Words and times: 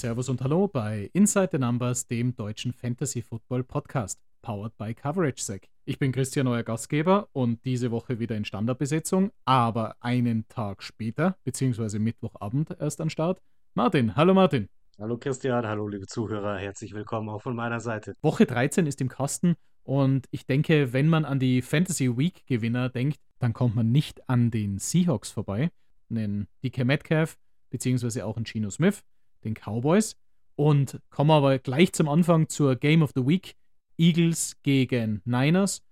Servus 0.00 0.30
und 0.30 0.40
Hallo 0.40 0.66
bei 0.66 1.10
Inside 1.12 1.50
the 1.52 1.58
Numbers, 1.58 2.06
dem 2.06 2.34
deutschen 2.34 2.72
Fantasy 2.72 3.20
Football 3.20 3.62
Podcast, 3.64 4.18
powered 4.40 4.74
by 4.78 4.94
CoverageSec. 4.94 5.68
Ich 5.84 5.98
bin 5.98 6.10
Christian, 6.10 6.46
euer 6.46 6.62
Gastgeber 6.62 7.28
und 7.32 7.62
diese 7.66 7.90
Woche 7.90 8.18
wieder 8.18 8.34
in 8.34 8.46
Standardbesetzung, 8.46 9.30
aber 9.44 9.96
einen 10.00 10.48
Tag 10.48 10.82
später, 10.82 11.36
beziehungsweise 11.44 11.98
Mittwochabend 11.98 12.74
erst 12.80 13.02
an 13.02 13.10
Start. 13.10 13.42
Martin, 13.74 14.16
hallo 14.16 14.32
Martin. 14.32 14.70
Hallo 14.98 15.18
Christian, 15.18 15.66
hallo 15.66 15.86
liebe 15.86 16.06
Zuhörer, 16.06 16.56
herzlich 16.56 16.94
willkommen 16.94 17.28
auch 17.28 17.42
von 17.42 17.54
meiner 17.54 17.80
Seite. 17.80 18.14
Woche 18.22 18.46
13 18.46 18.86
ist 18.86 19.02
im 19.02 19.10
Kasten 19.10 19.54
und 19.82 20.28
ich 20.30 20.46
denke, 20.46 20.94
wenn 20.94 21.08
man 21.08 21.26
an 21.26 21.38
die 21.38 21.60
Fantasy 21.60 22.16
Week 22.16 22.46
Gewinner 22.46 22.88
denkt, 22.88 23.20
dann 23.38 23.52
kommt 23.52 23.76
man 23.76 23.92
nicht 23.92 24.26
an 24.30 24.50
den 24.50 24.78
Seahawks 24.78 25.30
vorbei, 25.30 25.70
den 26.08 26.46
DK 26.64 26.86
Metcalf, 26.86 27.36
beziehungsweise 27.68 28.24
auch 28.24 28.36
einen 28.36 28.44
Geno 28.44 28.70
Smith 28.70 29.02
den 29.44 29.54
Cowboys. 29.54 30.16
Und 30.56 31.00
kommen 31.10 31.30
aber 31.30 31.58
gleich 31.58 31.92
zum 31.92 32.08
Anfang 32.08 32.48
zur 32.48 32.76
Game 32.76 33.02
of 33.02 33.12
the 33.14 33.26
Week. 33.26 33.54
Eagles 33.96 34.56
gegen 34.62 35.20
Niners. 35.24 35.82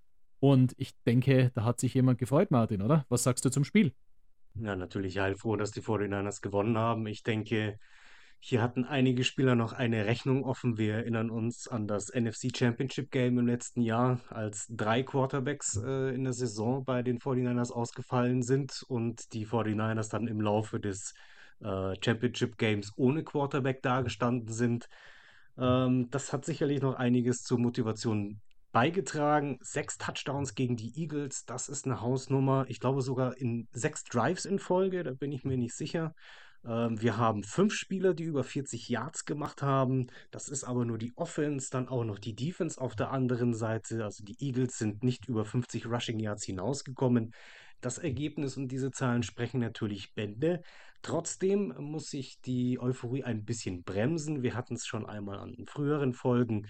Und 0.40 0.74
ich 0.76 0.92
denke, 1.04 1.50
da 1.54 1.64
hat 1.64 1.80
sich 1.80 1.94
jemand 1.94 2.18
gefreut, 2.18 2.50
Martin, 2.50 2.82
oder? 2.82 3.04
Was 3.08 3.22
sagst 3.22 3.44
du 3.44 3.50
zum 3.50 3.64
Spiel? 3.64 3.92
Ja, 4.54 4.76
natürlich 4.76 5.18
heilfroh, 5.18 5.56
dass 5.56 5.72
die 5.72 5.82
49ers 5.82 6.40
gewonnen 6.40 6.78
haben. 6.78 7.06
Ich 7.06 7.22
denke, 7.22 7.78
hier 8.40 8.62
hatten 8.62 8.84
einige 8.84 9.24
Spieler 9.24 9.56
noch 9.56 9.72
eine 9.72 10.06
Rechnung 10.06 10.44
offen. 10.44 10.78
Wir 10.78 10.94
erinnern 10.94 11.30
uns 11.30 11.66
an 11.66 11.86
das 11.88 12.12
NFC 12.14 12.56
Championship 12.56 13.10
Game 13.10 13.38
im 13.38 13.46
letzten 13.46 13.82
Jahr, 13.82 14.20
als 14.30 14.66
drei 14.70 15.02
Quarterbacks 15.02 15.76
äh, 15.76 16.14
in 16.14 16.24
der 16.24 16.32
Saison 16.32 16.84
bei 16.84 17.02
den 17.02 17.18
49ers 17.18 17.72
ausgefallen 17.72 18.42
sind 18.42 18.84
und 18.88 19.32
die 19.32 19.46
49ers 19.46 20.10
dann 20.10 20.28
im 20.28 20.40
Laufe 20.40 20.78
des 20.78 21.14
äh, 21.60 21.94
Championship 22.02 22.58
Games 22.58 22.92
ohne 22.96 23.24
Quarterback 23.24 23.82
dagestanden 23.82 24.52
sind. 24.52 24.88
Ähm, 25.58 26.08
das 26.10 26.32
hat 26.32 26.44
sicherlich 26.44 26.82
noch 26.82 26.94
einiges 26.94 27.42
zur 27.42 27.58
Motivation 27.58 28.40
beigetragen. 28.72 29.58
Sechs 29.60 29.98
Touchdowns 29.98 30.54
gegen 30.54 30.76
die 30.76 30.92
Eagles, 31.00 31.44
das 31.44 31.68
ist 31.68 31.86
eine 31.86 32.00
Hausnummer. 32.00 32.66
Ich 32.68 32.80
glaube 32.80 33.02
sogar 33.02 33.36
in 33.36 33.66
sechs 33.72 34.04
Drives 34.04 34.44
in 34.44 34.58
Folge, 34.58 35.02
da 35.02 35.12
bin 35.12 35.32
ich 35.32 35.44
mir 35.44 35.56
nicht 35.56 35.74
sicher. 35.74 36.14
Ähm, 36.64 37.00
wir 37.00 37.16
haben 37.16 37.44
fünf 37.44 37.74
Spieler, 37.74 38.14
die 38.14 38.24
über 38.24 38.44
40 38.44 38.88
Yards 38.88 39.24
gemacht 39.24 39.62
haben. 39.62 40.08
Das 40.30 40.48
ist 40.48 40.64
aber 40.64 40.84
nur 40.84 40.98
die 40.98 41.12
Offense, 41.16 41.70
dann 41.70 41.88
auch 41.88 42.04
noch 42.04 42.18
die 42.18 42.34
Defense 42.34 42.80
auf 42.80 42.96
der 42.96 43.10
anderen 43.10 43.54
Seite. 43.54 44.04
Also 44.04 44.24
die 44.24 44.36
Eagles 44.40 44.78
sind 44.78 45.02
nicht 45.02 45.28
über 45.28 45.44
50 45.44 45.86
Rushing 45.86 46.18
Yards 46.20 46.44
hinausgekommen. 46.44 47.32
Das 47.80 47.98
Ergebnis 47.98 48.56
und 48.56 48.68
diese 48.68 48.90
Zahlen 48.90 49.22
sprechen 49.22 49.60
natürlich 49.60 50.14
Bände. 50.14 50.62
Trotzdem 51.02 51.74
muss 51.78 52.12
ich 52.12 52.40
die 52.40 52.80
Euphorie 52.80 53.24
ein 53.24 53.44
bisschen 53.44 53.82
bremsen. 53.82 54.42
Wir 54.42 54.54
hatten 54.54 54.74
es 54.74 54.86
schon 54.86 55.06
einmal 55.06 55.38
an 55.38 55.64
früheren 55.66 56.12
Folgen. 56.12 56.66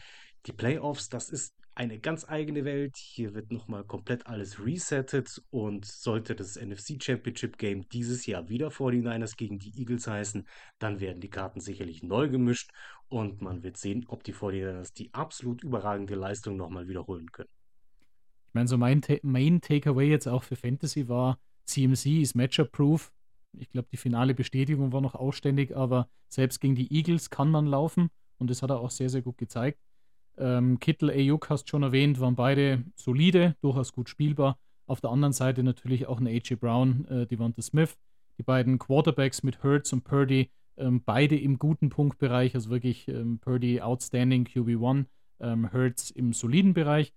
Die 0.47 0.53
Playoffs, 0.53 1.09
das 1.09 1.31
ist 1.31 1.55
eine 1.79 2.01
ganz 2.01 2.29
eigene 2.29 2.65
Welt. 2.65 2.97
Hier 2.97 3.35
wird 3.35 3.53
nochmal 3.53 3.85
komplett 3.85 4.27
alles 4.27 4.65
resettet 4.65 5.41
und 5.51 5.85
sollte 5.85 6.35
das 6.35 6.57
NFC 6.57 7.01
Championship 7.01 7.57
Game 7.57 7.89
dieses 7.89 8.27
Jahr 8.27 8.49
wieder 8.49 8.69
49ers 8.69 9.37
gegen 9.37 9.61
die 9.61 9.79
Eagles 9.79 10.09
heißen, 10.09 10.47
dann 10.81 10.99
werden 10.99 11.21
die 11.21 11.31
Karten 11.31 11.61
sicherlich 11.61 12.03
neu 12.03 12.29
gemischt 12.29 12.73
und 13.09 13.41
man 13.43 13.63
wird 13.63 13.77
sehen, 13.77 14.05
ob 14.09 14.25
die 14.25 14.35
49ers 14.35 14.93
die 14.93 15.15
absolut 15.15 15.63
überragende 15.63 16.17
Leistung 16.17 16.57
nochmal 16.57 16.89
wiederholen 16.89 17.31
können. 17.31 17.51
Ich 18.49 18.55
meine, 18.55 18.67
so 18.67 18.77
mein 18.77 19.01
Ta 19.01 19.15
Main 19.23 19.61
Takeaway 19.61 20.09
jetzt 20.09 20.27
auch 20.27 20.43
für 20.43 20.57
Fantasy 20.57 21.09
war, 21.09 21.39
CMC 21.67 22.23
ist 22.23 22.35
Matchup-proof. 22.35 23.13
Ich 23.57 23.71
glaube, 23.71 23.89
die 23.91 23.97
finale 23.97 24.35
Bestätigung 24.35 24.93
war 24.93 25.01
noch 25.01 25.15
ausständig, 25.15 25.77
aber 25.77 26.09
selbst 26.29 26.61
gegen 26.61 26.75
die 26.75 26.93
Eagles 26.95 27.31
kann 27.31 27.51
man 27.51 27.67
laufen 27.67 28.11
und 28.39 28.51
das 28.51 28.63
hat 28.63 28.71
er 28.71 28.81
auch 28.81 28.91
sehr, 28.91 29.11
sehr 29.11 29.23
gut 29.23 29.39
gezeigt. 29.39 29.79
Ähm, 30.37 30.79
Kittel, 30.79 31.11
Ayuk 31.11 31.51
hast 31.51 31.69
schon 31.69 31.83
erwähnt, 31.83 32.21
waren 32.21 32.37
beide 32.37 32.85
solide, 32.95 33.57
durchaus 33.61 33.93
gut 33.93 34.09
spielbar. 34.09 34.59
Auf 34.87 35.01
der 35.01 35.11
anderen 35.11 35.33
Seite 35.33 35.63
natürlich 35.63 36.07
auch 36.07 36.21
ein 36.21 36.27
AJ 36.27 36.57
Brown, 36.57 37.05
äh, 37.07 37.27
Devonta 37.27 37.61
Smith. 37.61 37.97
Die 38.39 38.45
beiden 38.45 38.79
Quarterbacks 38.79 39.43
mit 39.43 39.65
Hurts 39.65 39.93
und 39.93 40.05
Purdy, 40.05 40.51
ähm, 40.77 41.03
beide 41.05 41.37
im 41.37 41.59
guten 41.59 41.89
Punktbereich, 41.91 42.55
also 42.55 42.71
wirklich 42.71 43.09
ähm, 43.09 43.41
Purdy 43.41 43.81
outstanding 43.81 44.45
QB1, 44.45 45.07
ähm, 45.41 45.73
Hurts 45.73 46.11
im 46.13 46.33
soliden 46.33 46.73
Bereich. 46.73 47.13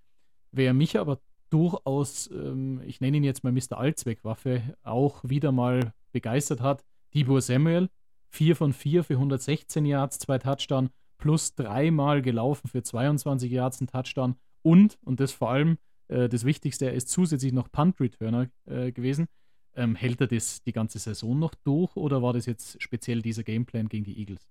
Wer 0.52 0.74
mich 0.74 1.00
aber 1.00 1.20
durchaus, 1.52 2.30
ähm, 2.32 2.82
ich 2.86 3.02
nenne 3.02 3.18
ihn 3.18 3.24
jetzt 3.24 3.44
mal 3.44 3.54
Mr. 3.54 3.78
Allzweckwaffe, 3.78 4.76
auch 4.82 5.24
wieder 5.24 5.52
mal 5.52 5.94
begeistert 6.12 6.62
hat. 6.62 6.84
Debo 7.14 7.40
Samuel, 7.40 7.90
4 8.30 8.56
von 8.56 8.74
4 8.74 9.04
für 9.04 9.14
116 9.16 9.86
Yards, 9.86 10.20
zwei 10.20 10.38
Touchdown, 10.38 10.90
plus 11.18 11.56
dreimal 11.56 12.22
gelaufen 12.22 12.68
für 12.68 12.84
22 12.84 13.52
Yards, 13.52 13.82
ein 13.82 13.88
Touchdown 13.88 14.36
und, 14.64 14.98
und 15.04 15.20
das 15.20 15.32
vor 15.32 15.52
allem 15.52 15.78
äh, 16.08 16.30
das 16.30 16.46
Wichtigste, 16.46 16.86
er 16.86 16.94
ist 16.94 17.10
zusätzlich 17.10 17.54
noch 17.54 17.72
Punt-Returner 17.72 18.50
äh, 18.66 18.92
gewesen. 18.92 19.28
Ähm, 19.74 19.96
hält 19.96 20.20
er 20.20 20.28
das 20.28 20.62
die 20.64 20.74
ganze 20.74 21.00
Saison 21.00 21.40
noch 21.40 21.56
durch 21.64 21.96
oder 21.96 22.22
war 22.22 22.34
das 22.34 22.46
jetzt 22.46 22.82
speziell 22.82 23.22
dieser 23.22 23.44
Gameplan 23.44 23.88
gegen 23.88 24.04
die 24.04 24.20
Eagles? 24.20 24.46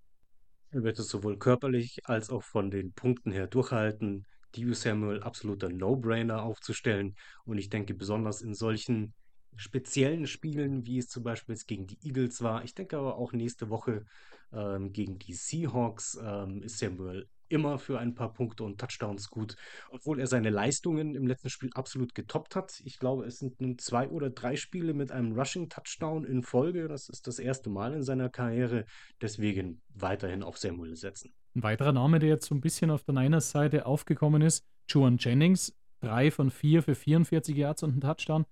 Er 0.71 0.83
wird 0.83 0.99
es 0.99 1.09
sowohl 1.09 1.37
körperlich 1.37 2.01
als 2.05 2.31
auch 2.31 2.43
von 2.43 2.71
den 2.71 2.93
Punkten 2.93 3.33
her 3.33 3.47
durchhalten. 3.47 4.27
Debo 4.57 4.73
Samuel 4.73 5.23
absoluter 5.23 5.69
No-Brainer 5.69 6.43
aufzustellen. 6.43 7.17
Und 7.45 7.59
ich 7.59 7.69
denke, 7.69 7.95
besonders 7.95 8.41
in 8.41 8.55
solchen 8.55 9.13
speziellen 9.57 10.27
Spielen, 10.27 10.87
wie 10.87 10.99
es 10.99 11.09
zum 11.09 11.23
Beispiel 11.23 11.55
jetzt 11.55 11.67
gegen 11.67 11.87
die 11.87 11.99
Eagles 12.03 12.43
war, 12.43 12.65
ich 12.65 12.75
denke 12.75 12.99
aber 12.99 13.17
auch 13.17 13.33
nächste 13.33 13.71
Woche 13.71 14.05
ähm, 14.53 14.93
gegen 14.93 15.19
die 15.19 15.35
Seahawks, 15.35 16.19
ähm, 16.23 16.63
ist 16.63 16.79
Samuel 16.79 17.29
immer 17.51 17.79
für 17.79 17.99
ein 17.99 18.15
paar 18.15 18.33
Punkte 18.33 18.65
und 18.65 18.79
Touchdowns 18.79 19.29
gut, 19.29 19.57
obwohl 19.91 20.21
er 20.21 20.27
seine 20.27 20.51
Leistungen 20.51 21.15
im 21.15 21.27
letzten 21.27 21.51
Spiel 21.51 21.71
absolut 21.75 22.15
getoppt 22.15 22.57
hat. 22.57 22.81
Ich 22.85 22.99
glaube, 22.99 23.27
es 23.27 23.39
sind 23.39 23.61
nun 23.61 23.77
zwei 23.79 24.09
oder 24.09 24.31
drei 24.31 24.57
Spiele 24.57 24.95
mit 24.95 25.13
einem 25.13 25.33
Rushing-Touchdown 25.33 26.25
in 26.25 26.43
Folge. 26.43 26.89
Das 26.89 27.09
ist 27.09 27.27
das 27.27 27.39
erste 27.39 27.69
Mal 27.69 27.93
in 27.93 28.03
seiner 28.03 28.29
Karriere. 28.29 28.87
Deswegen 29.21 29.83
weiterhin 29.93 30.43
auf 30.43 30.57
Samuel 30.57 30.97
setzen. 30.97 31.35
Ein 31.55 31.65
weiterer 31.65 31.93
Name, 31.93 32.21
der 32.21 32.29
jetzt 32.29 32.47
so 32.47 32.55
ein 32.55 32.61
bisschen 32.61 32.91
auf 32.91 33.03
der 33.03 33.15
Niners-Seite 33.15 33.85
aufgekommen 33.85 34.43
ist, 34.43 34.65
Juan 34.89 35.19
Jennings, 35.19 35.77
drei 36.01 36.31
von 36.31 36.51
vier 36.51 36.83
für 36.83 36.95
44 36.95 37.57
Yards 37.57 37.83
und 37.83 37.91
einen 37.91 38.01
Touchdown. 38.01 38.47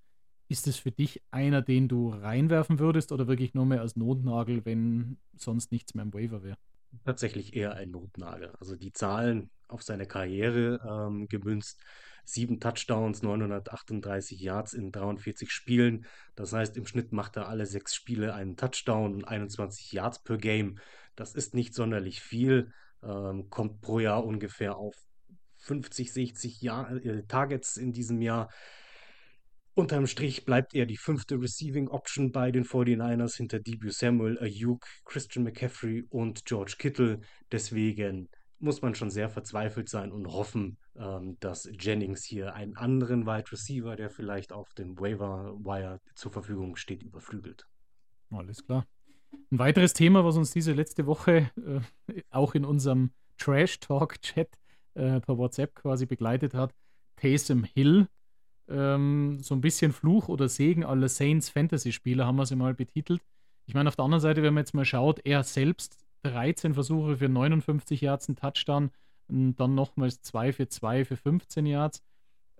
Ist 0.49 0.67
es 0.67 0.77
für 0.77 0.91
dich 0.91 1.23
einer, 1.31 1.63
den 1.63 1.89
du 1.89 2.11
reinwerfen 2.11 2.79
würdest 2.79 3.13
oder 3.13 3.29
wirklich 3.29 3.55
nur 3.55 3.67
mehr 3.67 3.81
als 3.81 3.97
Notnagel, 3.97 4.65
wenn 4.65 5.19
sonst 5.37 5.73
nichts 5.73 5.95
mehr 5.95 6.05
im 6.05 6.15
Waiver 6.15 6.43
wäre? 6.43 6.57
Tatsächlich 7.05 7.55
eher 7.55 7.75
ein 7.75 7.91
Notnagel. 7.91 8.53
Also 8.59 8.75
die 8.75 8.93
Zahlen 8.93 9.51
auf 9.69 9.83
seine 9.83 10.07
Karriere 10.07 10.81
ähm, 10.89 11.29
gemünzt. 11.29 11.83
Sieben 12.25 12.61
Touchdowns, 12.61 13.23
938 13.23 14.41
Yards 14.41 14.73
in 14.73 14.93
43 14.93 15.51
Spielen. 15.51 16.07
Das 16.35 16.53
heißt, 16.53 16.77
im 16.77 16.87
Schnitt 16.87 17.13
macht 17.13 17.37
er 17.37 17.49
alle 17.49 17.67
sechs 17.67 17.95
Spiele 17.95 18.35
einen 18.35 18.57
Touchdown 18.57 19.15
und 19.15 19.25
21 19.25 19.93
Yards 19.93 20.23
per 20.23 20.39
Game. 20.39 20.79
Das 21.15 21.35
ist 21.35 21.55
nicht 21.55 21.75
sonderlich 21.75 22.21
viel 22.21 22.73
ähm, 23.03 23.51
kommt 23.51 23.81
pro 23.81 24.01
Jahr 24.01 24.25
ungefähr 24.25 24.77
auf 24.77 24.95
50, 25.59 26.13
60 26.13 26.63
Jahr, 26.63 26.91
äh, 27.05 27.25
Targets 27.27 27.77
in 27.77 27.93
diesem 27.93 28.23
Jahr. 28.23 28.51
Unterm 29.79 30.09
Strich 30.09 30.45
bleibt 30.45 30.75
er 30.75 30.87
die 30.87 30.97
fünfte 30.97 31.41
Receiving 31.41 31.87
Option 31.87 32.33
bei 32.33 32.51
den 32.51 32.65
49ers 32.65 33.37
hinter 33.37 33.61
Debut 33.61 33.93
Samuel, 33.93 34.37
Ayuk, 34.41 34.85
Christian 35.05 35.45
McCaffrey 35.45 36.05
und 36.11 36.45
George 36.47 36.75
Kittle. 36.79 37.21
Deswegen 37.53 38.29
muss 38.59 38.83
man 38.83 38.97
schon 38.97 39.09
sehr 39.09 39.29
verzweifelt 39.29 39.89
sein 39.89 40.11
und 40.11 40.27
hoffen, 40.27 40.79
ähm, 40.97 41.37
dass 41.39 41.71
Jennings 41.79 42.25
hier 42.25 42.55
einen 42.55 42.77
anderen 42.77 43.25
Wide 43.25 43.53
Receiver, 43.53 43.95
der 43.95 44.11
vielleicht 44.11 44.53
auf 44.53 44.75
dem 44.75 44.99
Waiver 44.99 45.55
Wire 45.61 46.01
zur 46.17 46.33
Verfügung 46.33 46.75
steht, 46.75 47.05
überflügelt. 47.05 47.65
Alles 48.31 48.67
klar. 48.67 48.85
Ein 49.53 49.61
weiteres 49.61 49.93
Thema, 49.93 50.25
was 50.25 50.37
uns 50.37 50.51
diese 50.51 50.73
letzte 50.73 51.07
Woche 51.07 51.53
äh, 52.09 52.23
auch 52.31 52.57
in 52.57 52.65
unserem 52.65 53.13
Trash 53.37 53.79
Talk 53.79 54.21
Chat 54.23 54.49
äh, 54.95 55.21
per 55.21 55.39
WhatsApp 55.39 55.77
quasi 55.77 56.05
begleitet 56.05 56.53
hat, 56.53 56.75
Taysom 57.15 57.63
Hill. 57.63 58.09
Ähm, 58.69 59.39
so 59.41 59.55
ein 59.55 59.61
bisschen 59.61 59.93
Fluch 59.93 60.29
oder 60.29 60.49
Segen 60.49 60.85
aller 60.85 61.09
Saints 61.09 61.49
Fantasy-Spieler 61.49 62.27
haben 62.27 62.37
wir 62.37 62.47
sie 62.47 62.57
mal 62.57 62.75
betitelt. 62.75 63.23
Ich 63.67 63.75
meine, 63.75 63.89
auf 63.89 63.97
der 63.97 64.05
anderen 64.05 64.21
Seite, 64.21 64.43
wenn 64.43 64.55
man 64.55 64.63
jetzt 64.63 64.75
mal 64.75 64.85
schaut, 64.85 65.21
er 65.25 65.43
selbst 65.43 65.99
13 66.25 66.75
Versuche 66.75 67.19
für 67.19 67.29
59 67.29 68.01
Yards, 68.01 68.29
ein 68.29 68.37
Touchdown, 68.37 68.91
dann 69.29 69.75
nochmals 69.75 70.23
2 70.23 70.53
für 70.53 70.69
2 70.69 71.05
für 71.05 71.17
15 71.17 71.67
Yards. 71.67 72.03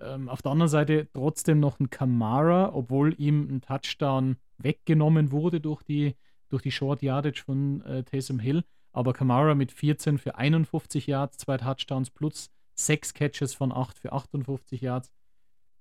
Ähm, 0.01 0.29
auf 0.29 0.43
der 0.43 0.53
anderen 0.53 0.69
Seite 0.69 1.09
trotzdem 1.13 1.61
noch 1.61 1.81
ein 1.81 1.91
Kamara, 1.91 2.73
obwohl 2.75 3.15
ihm 3.19 3.49
ein 3.51 3.61
Touchdown 3.61 4.37
weggenommen 4.59 5.33
wurde 5.33 5.61
durch 5.61 5.83
die 5.83 6.15
durch 6.51 6.63
die 6.63 6.71
Short 6.71 7.03
Yardage 7.03 7.43
von 7.45 7.83
äh, 7.83 8.05
Taysom 8.05 8.39
Hill. 8.39 8.65
Aber 8.93 9.13
Kamara 9.13 9.55
mit 9.55 9.71
14 9.73 10.19
für 10.19 10.37
51 10.37 11.07
Yards, 11.07 11.39
zwei 11.39 11.59
Touchdowns 11.59 12.11
plus 12.11 12.51
sechs 12.75 13.13
Catches 13.13 13.55
von 13.55 13.73
8 13.73 13.99
für 13.99 14.13
58 14.13 14.81
Yards. 14.81 15.13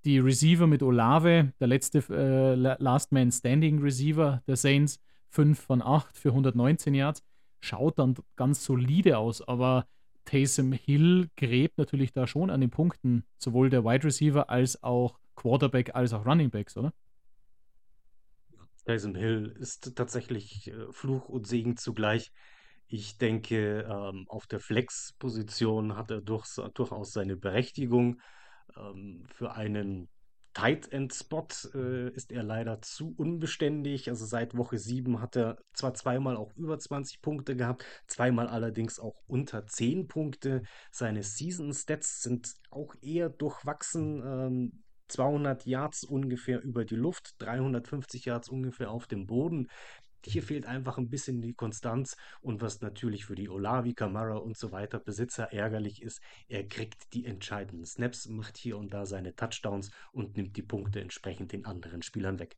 Die 0.06 0.20
Receiver 0.20 0.68
mit 0.68 0.84
Olave, 0.84 1.54
der 1.60 1.68
letzte 1.68 2.00
äh, 2.10 2.56
Last 2.56 3.12
Man 3.12 3.32
Standing 3.32 3.82
Receiver 3.82 4.42
der 4.48 4.56
Saints, 4.56 5.00
5 5.30 5.60
von 5.60 5.82
8 5.82 6.18
für 6.18 6.30
119 6.30 6.94
Yards. 6.94 7.24
schaut 7.60 8.00
dann 8.00 8.16
ganz 8.36 8.64
solide 8.64 9.18
aus, 9.18 9.42
aber 9.42 9.88
Taysom 10.26 10.74
Hill 10.74 11.30
gräbt 11.38 11.78
natürlich 11.78 12.14
da 12.14 12.28
schon 12.28 12.50
an 12.50 12.62
den 12.62 12.70
Punkten, 12.70 13.24
sowohl 13.38 13.70
der 13.70 13.84
Wide 13.84 14.04
Receiver 14.04 14.50
als 14.50 14.84
auch 14.84 15.18
Quarterback 15.36 15.96
als 15.96 16.14
auch 16.14 16.26
Running 16.26 16.50
Backs, 16.50 16.78
oder? 16.78 16.94
Taysom 18.86 19.16
Hill 19.16 19.56
ist 19.60 19.96
tatsächlich 19.96 20.72
äh, 20.72 20.92
Fluch 20.92 21.28
und 21.30 21.48
Segen 21.48 21.78
zugleich. 21.78 22.32
Ich 22.88 23.18
denke, 23.18 23.82
ähm, 23.82 24.26
auf 24.30 24.48
der 24.48 24.60
Flex-Position 24.60 25.98
hat 25.98 26.10
er 26.10 26.22
durch, 26.22 26.48
durchaus 26.74 27.12
seine 27.12 27.36
Berechtigung. 27.36 28.22
Ähm, 28.79 29.25
für 29.27 29.53
einen 29.53 30.09
Tight 30.53 30.91
End 30.91 31.13
Spot 31.13 31.47
äh, 31.75 32.09
ist 32.15 32.31
er 32.31 32.41
leider 32.41 32.81
zu 32.81 33.13
unbeständig. 33.15 34.09
Also 34.09 34.25
seit 34.25 34.57
Woche 34.57 34.79
7 34.79 35.21
hat 35.21 35.35
er 35.35 35.59
zwar 35.74 35.94
zweimal 35.94 36.35
auch 36.35 36.51
über 36.56 36.79
20 36.79 37.21
Punkte 37.21 37.56
gehabt, 37.56 37.85
zweimal 38.07 38.47
allerdings 38.47 39.00
auch 39.00 39.21
unter 39.27 39.68
10 39.68 40.07
Punkte. 40.07 40.63
Seine 40.91 41.21
Season 41.21 41.71
Stats 41.74 42.24
sind 42.24 42.56
auch 42.71 42.95
eher 43.01 43.29
durchwachsen. 43.29 44.24
Ähm, 44.25 44.83
200 45.09 45.65
Yards 45.65 46.03
ungefähr 46.03 46.62
über 46.62 46.85
die 46.85 46.95
Luft, 46.95 47.35
350 47.39 48.25
Yards 48.25 48.50
ungefähr 48.50 48.91
auf 48.91 49.07
dem 49.07 49.27
Boden. 49.27 49.69
Hier 50.27 50.44
fehlt 50.44 50.65
einfach 50.65 50.97
ein 50.97 51.09
bisschen 51.09 51.41
die 51.41 51.53
Konstanz 51.53 52.15
und 52.41 52.62
was 52.62 52.81
natürlich 52.81 53.25
für 53.25 53.35
die 53.35 53.50
Olavi, 53.50 53.94
Kamara 53.94 54.38
und 54.38 54.57
so 54.57 54.71
weiter 54.71 55.00
Besitzer 55.00 55.51
ärgerlich 55.53 56.01
ist, 56.01 56.21
er 56.47 56.68
kriegt 56.68 57.13
die 57.13 57.25
entscheidenden 57.25 57.85
Snaps, 57.85 58.27
macht 58.27 58.57
hier 58.57 58.77
und 58.77 58.94
da 58.94 59.06
seine 59.06 59.35
Touchdowns 59.35 59.91
und 60.12 60.38
nimmt 60.38 60.56
die 60.57 60.62
Punkte 60.62 61.01
entsprechend 61.01 61.51
den 61.51 61.65
anderen 61.65 62.01
Spielern 62.01 62.39
weg. 62.39 62.57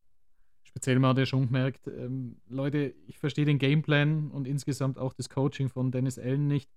Speziell 0.63 1.00
mal 1.00 1.10
hat 1.10 1.18
er 1.18 1.25
schon 1.25 1.48
gemerkt, 1.48 1.88
ähm, 1.88 2.42
Leute, 2.48 2.94
ich 3.07 3.18
verstehe 3.18 3.45
den 3.45 3.57
Gameplan 3.57 4.30
und 4.30 4.48
insgesamt 4.48 4.98
auch 4.98 5.13
das 5.13 5.30
Coaching 5.30 5.69
von 5.69 5.92
Dennis 5.92 6.19
Allen 6.19 6.48
nicht. 6.48 6.69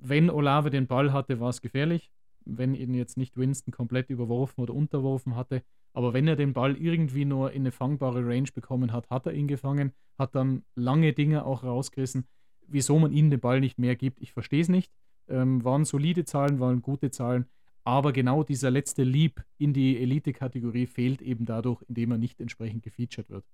Wenn 0.00 0.30
Olave 0.30 0.70
den 0.70 0.86
Ball 0.86 1.12
hatte, 1.12 1.40
war 1.40 1.50
es 1.50 1.60
gefährlich 1.60 2.12
wenn 2.44 2.74
ihn 2.74 2.94
jetzt 2.94 3.16
nicht 3.16 3.36
Winston 3.36 3.72
komplett 3.72 4.10
überworfen 4.10 4.60
oder 4.62 4.74
unterworfen 4.74 5.36
hatte. 5.36 5.62
Aber 5.92 6.12
wenn 6.12 6.28
er 6.28 6.36
den 6.36 6.52
Ball 6.52 6.76
irgendwie 6.76 7.24
nur 7.24 7.52
in 7.52 7.62
eine 7.62 7.72
fangbare 7.72 8.24
Range 8.24 8.48
bekommen 8.54 8.92
hat, 8.92 9.10
hat 9.10 9.26
er 9.26 9.32
ihn 9.32 9.48
gefangen, 9.48 9.92
hat 10.18 10.34
dann 10.34 10.62
lange 10.74 11.12
Dinge 11.12 11.44
auch 11.44 11.64
rausgerissen. 11.64 12.26
Wieso 12.66 12.98
man 12.98 13.12
ihm 13.12 13.30
den 13.30 13.40
Ball 13.40 13.60
nicht 13.60 13.78
mehr 13.78 13.96
gibt, 13.96 14.20
ich 14.20 14.32
verstehe 14.32 14.60
es 14.62 14.68
nicht. 14.68 14.92
Ähm, 15.28 15.64
waren 15.64 15.84
solide 15.84 16.24
Zahlen, 16.24 16.60
waren 16.60 16.82
gute 16.82 17.10
Zahlen. 17.10 17.46
Aber 17.82 18.12
genau 18.12 18.44
dieser 18.44 18.70
letzte 18.70 19.02
Leap 19.02 19.42
in 19.58 19.72
die 19.72 19.98
Elite-Kategorie 19.98 20.86
fehlt 20.86 21.22
eben 21.22 21.46
dadurch, 21.46 21.82
indem 21.88 22.12
er 22.12 22.18
nicht 22.18 22.40
entsprechend 22.40 22.82
gefeatured 22.82 23.30
wird. 23.30 23.44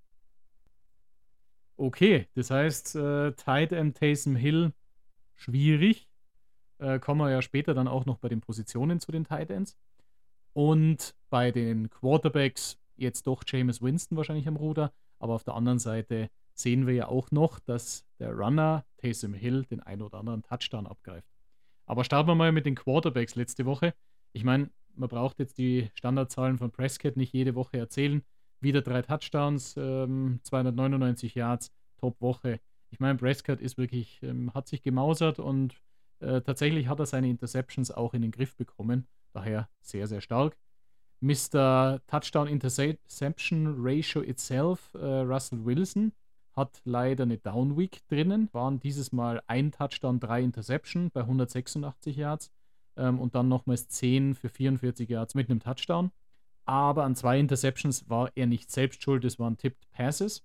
Okay, 1.77 2.27
das 2.33 2.51
heißt, 2.51 2.95
äh, 2.95 3.31
Tight 3.33 3.71
End 3.71 3.97
Taysom 3.97 4.35
Hill 4.35 4.73
schwierig. 5.35 6.09
Äh, 6.79 6.99
kommen 6.99 7.21
wir 7.21 7.31
ja 7.31 7.41
später 7.41 7.73
dann 7.73 7.87
auch 7.87 8.05
noch 8.05 8.17
bei 8.17 8.29
den 8.29 8.41
Positionen 8.41 8.99
zu 8.99 9.11
den 9.11 9.23
Tight 9.23 9.49
Ends. 9.49 9.77
Und 10.53 11.15
bei 11.29 11.51
den 11.51 11.89
Quarterbacks 11.89 12.77
jetzt 12.95 13.27
doch 13.27 13.43
Jameis 13.45 13.81
Winston 13.81 14.17
wahrscheinlich 14.17 14.47
am 14.47 14.55
Ruder. 14.55 14.93
Aber 15.19 15.33
auf 15.33 15.43
der 15.43 15.55
anderen 15.55 15.79
Seite 15.79 16.29
sehen 16.53 16.87
wir 16.87 16.93
ja 16.93 17.07
auch 17.07 17.31
noch, 17.31 17.59
dass 17.59 18.05
der 18.19 18.33
Runner 18.33 18.85
Taysom 18.97 19.33
Hill 19.33 19.65
den 19.65 19.81
ein 19.81 20.01
oder 20.01 20.19
anderen 20.19 20.43
Touchdown 20.43 20.87
abgreift. 20.87 21.29
Aber 21.85 22.03
starten 22.03 22.29
wir 22.29 22.35
mal 22.35 22.51
mit 22.51 22.65
den 22.65 22.75
Quarterbacks 22.75 23.35
letzte 23.35 23.65
Woche. 23.65 23.93
Ich 24.33 24.43
meine, 24.43 24.69
man 24.95 25.09
braucht 25.09 25.39
jetzt 25.39 25.57
die 25.57 25.89
Standardzahlen 25.93 26.57
von 26.57 26.71
Prescott 26.71 27.15
nicht 27.15 27.33
jede 27.33 27.55
Woche 27.55 27.77
erzählen. 27.77 28.23
Wieder 28.59 28.81
drei 28.81 29.01
Touchdowns, 29.03 29.75
ähm, 29.77 30.39
299 30.43 31.35
Yards, 31.35 31.71
Top-Woche. 31.99 32.59
Ich 32.89 32.99
meine, 32.99 33.17
Prescott 33.17 33.61
ist 33.61 33.77
wirklich, 33.77 34.21
ähm, 34.23 34.53
hat 34.53 34.67
sich 34.67 34.81
gemausert 34.81 35.39
und 35.39 35.75
äh, 36.19 36.41
tatsächlich 36.41 36.87
hat 36.87 36.99
er 36.99 37.05
seine 37.05 37.29
Interceptions 37.29 37.91
auch 37.91 38.13
in 38.13 38.23
den 38.23 38.31
Griff 38.31 38.55
bekommen. 38.55 39.07
Daher 39.33 39.69
sehr, 39.81 40.07
sehr 40.07 40.21
stark. 40.21 40.57
Mr. 41.19 41.99
Touchdown 42.07 42.47
Interception 42.47 43.75
Ratio 43.79 44.21
itself, 44.21 44.93
äh, 44.93 45.21
Russell 45.21 45.65
Wilson, 45.65 46.11
hat 46.55 46.81
leider 46.85 47.23
eine 47.23 47.37
Down 47.37 47.77
Week 47.77 48.01
drinnen. 48.07 48.49
Waren 48.51 48.79
dieses 48.79 49.11
Mal 49.11 49.41
ein 49.47 49.71
Touchdown, 49.71 50.19
drei 50.19 50.41
Interception 50.41 51.11
bei 51.11 51.21
186 51.21 52.17
Yards 52.17 52.51
ähm, 52.97 53.19
und 53.19 53.35
dann 53.35 53.47
nochmals 53.47 53.87
10 53.87 54.35
für 54.35 54.49
44 54.49 55.07
Yards 55.09 55.35
mit 55.35 55.49
einem 55.49 55.59
Touchdown. 55.59 56.11
Aber 56.65 57.05
an 57.05 57.15
zwei 57.15 57.39
Interceptions 57.39 58.09
war 58.09 58.31
er 58.35 58.45
nicht 58.45 58.69
selbst 58.71 59.01
schuld, 59.01 59.23
es 59.23 59.39
waren 59.39 59.57
Tipped 59.57 59.89
Passes. 59.91 60.43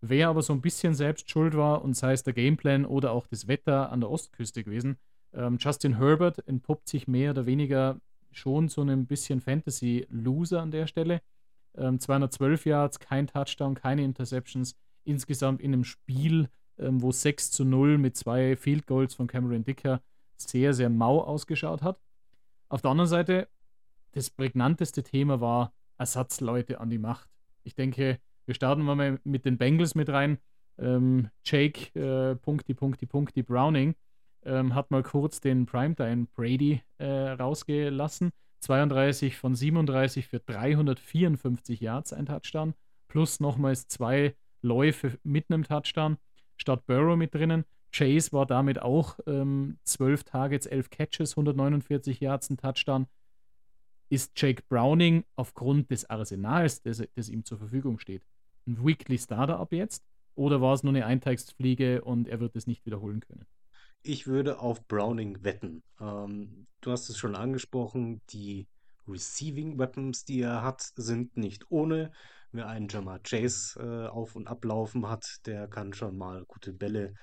Wer 0.00 0.28
aber 0.28 0.42
so 0.42 0.52
ein 0.52 0.60
bisschen 0.60 0.94
selbst 0.94 1.30
schuld 1.30 1.56
war 1.56 1.82
und 1.82 1.94
sei 1.94 2.12
es 2.12 2.24
der 2.24 2.34
Gameplan 2.34 2.84
oder 2.84 3.12
auch 3.12 3.26
das 3.28 3.46
Wetter 3.46 3.90
an 3.90 4.00
der 4.00 4.10
Ostküste 4.10 4.64
gewesen, 4.64 4.98
ähm, 5.32 5.58
Justin 5.58 5.96
Herbert 5.96 6.46
entpuppt 6.46 6.88
sich 6.88 7.06
mehr 7.06 7.30
oder 7.30 7.46
weniger 7.46 8.00
schon 8.32 8.68
so 8.68 8.82
ein 8.82 9.06
bisschen 9.06 9.40
Fantasy-Loser 9.40 10.60
an 10.60 10.70
der 10.70 10.86
Stelle. 10.86 11.20
Ähm, 11.76 11.98
212 11.98 12.66
Yards, 12.66 12.98
kein 12.98 13.26
Touchdown, 13.26 13.74
keine 13.74 14.04
Interceptions. 14.04 14.76
Insgesamt 15.04 15.60
in 15.60 15.72
einem 15.72 15.84
Spiel, 15.84 16.48
ähm, 16.78 17.02
wo 17.02 17.12
6 17.12 17.50
zu 17.50 17.64
0 17.64 17.98
mit 17.98 18.16
zwei 18.16 18.56
Field 18.56 18.86
Goals 18.86 19.14
von 19.14 19.26
Cameron 19.26 19.64
Dicker 19.64 20.02
sehr, 20.36 20.74
sehr 20.74 20.90
mau 20.90 21.20
ausgeschaut 21.20 21.82
hat. 21.82 22.00
Auf 22.68 22.82
der 22.82 22.90
anderen 22.90 23.08
Seite, 23.08 23.48
das 24.12 24.30
prägnanteste 24.30 25.02
Thema 25.02 25.40
war 25.40 25.72
Ersatzleute 25.98 26.80
an 26.80 26.90
die 26.90 26.98
Macht. 26.98 27.30
Ich 27.64 27.74
denke, 27.74 28.18
wir 28.46 28.54
starten 28.54 28.82
mal 28.82 29.20
mit 29.24 29.44
den 29.44 29.58
Bengals 29.58 29.94
mit 29.94 30.08
rein. 30.08 30.38
Ähm, 30.78 31.30
Jake, 31.44 31.98
äh, 31.98 32.34
Punkti, 32.36 32.74
Punkti, 32.74 33.06
Punkti, 33.06 33.42
Browning 33.42 33.94
ähm, 34.44 34.74
hat 34.74 34.90
mal 34.90 35.02
kurz 35.02 35.40
den 35.40 35.66
Primetime 35.66 36.26
Brady 36.34 36.82
äh, 36.98 37.30
rausgelassen. 37.30 38.30
32 38.60 39.36
von 39.36 39.54
37 39.54 40.28
für 40.28 40.38
354 40.38 41.80
Yards 41.80 42.12
ein 42.12 42.26
Touchdown, 42.26 42.74
plus 43.08 43.40
nochmals 43.40 43.88
zwei 43.88 44.36
Läufe 44.60 45.18
mit 45.24 45.50
einem 45.50 45.64
Touchdown, 45.64 46.16
statt 46.56 46.86
Burrow 46.86 47.16
mit 47.16 47.34
drinnen. 47.34 47.64
Chase 47.90 48.32
war 48.32 48.46
damit 48.46 48.80
auch 48.80 49.18
ähm, 49.26 49.78
12 49.84 50.24
Targets, 50.24 50.66
11 50.66 50.90
Catches, 50.90 51.32
149 51.32 52.20
Yards, 52.20 52.50
ein 52.50 52.56
Touchdown. 52.56 53.06
Ist 54.08 54.32
Jake 54.36 54.62
Browning 54.68 55.24
aufgrund 55.36 55.90
des 55.90 56.08
Arsenals, 56.08 56.82
das, 56.82 57.02
das 57.14 57.28
ihm 57.28 57.44
zur 57.44 57.58
Verfügung 57.58 57.98
steht, 57.98 58.22
ein 58.66 58.84
Weekly 58.84 59.18
Starter 59.18 59.58
ab 59.58 59.72
jetzt? 59.72 60.04
Oder 60.34 60.60
war 60.60 60.72
es 60.72 60.82
nur 60.82 60.94
eine 60.94 61.04
Eintagsfliege 61.04 62.02
und 62.02 62.28
er 62.28 62.40
wird 62.40 62.56
es 62.56 62.66
nicht 62.66 62.86
wiederholen 62.86 63.20
können? 63.20 63.46
Ich 64.04 64.26
würde 64.26 64.58
auf 64.58 64.86
Browning 64.88 65.44
wetten. 65.44 65.84
Ähm, 66.00 66.66
du 66.80 66.90
hast 66.90 67.08
es 67.08 67.16
schon 67.18 67.36
angesprochen, 67.36 68.20
die 68.30 68.66
Receiving 69.06 69.78
Weapons, 69.78 70.24
die 70.24 70.40
er 70.40 70.62
hat, 70.62 70.82
sind 70.96 71.36
nicht 71.36 71.70
ohne. 71.70 72.12
Wer 72.50 72.66
einen 72.68 72.88
Jamar 72.88 73.20
Chase 73.20 73.80
äh, 73.80 74.08
auf- 74.08 74.34
und 74.34 74.48
ablaufen 74.48 75.08
hat, 75.08 75.38
der 75.46 75.68
kann 75.68 75.92
schon 75.94 76.18
mal 76.18 76.44
gute 76.46 76.72
Bälle 76.72 77.14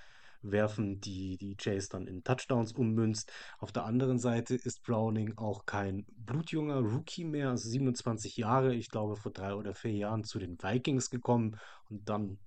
werfen, 0.42 1.02
die 1.02 1.38
die 1.38 1.58
Chase 1.58 1.90
dann 1.92 2.08
in 2.08 2.24
Touchdowns 2.24 2.72
ummünzt. 2.72 3.32
Auf 3.60 3.74
der 3.74 3.84
anderen 3.84 4.18
Seite 4.18 4.56
ist 4.56 4.82
Browning 4.84 5.38
auch 5.38 5.66
kein 5.66 6.06
blutjunger 6.16 6.80
Rookie 6.80 7.26
mehr, 7.26 7.50
also 7.50 7.68
27 7.70 8.38
Jahre, 8.38 8.74
ich 8.74 8.90
glaube 8.90 9.18
vor 9.18 9.34
drei 9.34 9.54
oder 9.54 9.76
vier 9.76 9.92
Jahren 9.92 10.24
zu 10.24 10.40
den 10.40 10.58
Vikings 10.58 11.10
gekommen 11.10 11.58
und 11.90 12.08
dann 12.08 12.40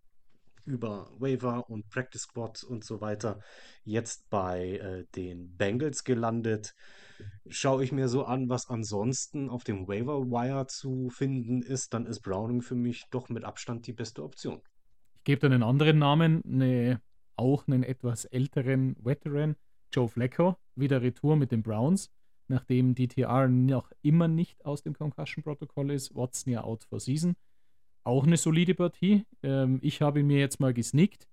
über 0.65 1.11
Waiver 1.19 1.69
und 1.69 1.89
Practice 1.89 2.23
Squad 2.23 2.63
und 2.65 2.85
so 2.85 3.01
weiter 3.01 3.41
jetzt 3.85 4.29
bei 4.31 4.79
äh, 4.79 5.05
den 5.17 5.57
Bengals 5.57 6.05
gelandet. 6.05 6.75
Schaue 7.49 7.85
ich 7.85 7.93
mir 7.93 8.09
so 8.09 8.25
an, 8.25 8.49
was 8.49 8.69
ansonsten 8.69 9.49
auf 9.49 9.65
dem 9.65 9.89
Waiver 9.89 10.27
Wire 10.27 10.67
zu 10.67 11.11
finden 11.11 11.63
ist, 11.63 11.95
dann 11.95 12.07
ist 12.07 12.21
Browning 12.21 12.63
für 12.63 12.75
mich 12.75 13.05
doch 13.11 13.29
mit 13.29 13.45
Abstand 13.45 13.87
die 13.87 13.93
beste 13.93 14.23
Option. 14.23 14.61
Ich 15.19 15.25
gebe 15.25 15.41
dann 15.41 15.53
einen 15.53 15.63
anderen 15.63 15.99
Namen, 15.99 16.43
eine, 16.45 17.01
auch 17.37 17.67
einen 17.67 17.85
etwas 17.85 18.25
älteren 18.25 18.97
Veteran, 19.01 19.57
Joe 19.93 20.09
Flacco, 20.09 20.57
wieder 20.75 21.03
Retour 21.03 21.37
mit 21.37 21.53
den 21.53 21.63
Browns, 21.63 22.11
nachdem 22.49 22.95
DTR 22.95 23.47
noch 23.47 23.93
immer 24.03 24.27
nicht 24.27 24.65
aus 24.65 24.83
dem 24.83 24.95
Concussion-Protokoll 24.95 25.93
ist, 25.93 26.15
Watson 26.15 26.53
ja 26.53 26.65
out 26.65 26.85
for 26.85 26.99
season 26.99 27.37
auch 28.05 28.27
eine 28.27 28.37
solide 28.37 28.75
Partie. 28.75 29.25
Ähm, 29.43 29.79
ich 29.83 30.03
habe 30.03 30.21
ihn 30.21 30.27
mir 30.27 30.39
jetzt 30.39 30.61
mal 30.61 30.75
gesnickt, 30.75 31.29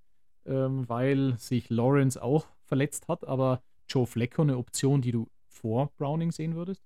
ähm, 0.45 0.87
weil 0.87 1.37
sich 1.37 1.69
Lawrence 1.69 2.21
auch 2.21 2.47
verletzt 2.65 3.07
hat, 3.07 3.27
aber 3.27 3.63
Joe 3.87 4.05
Flecko 4.05 4.43
eine 4.43 4.57
Option, 4.57 5.01
die 5.01 5.11
du 5.11 5.29
vor 5.47 5.91
Browning 5.97 6.31
sehen 6.31 6.55
würdest? 6.55 6.83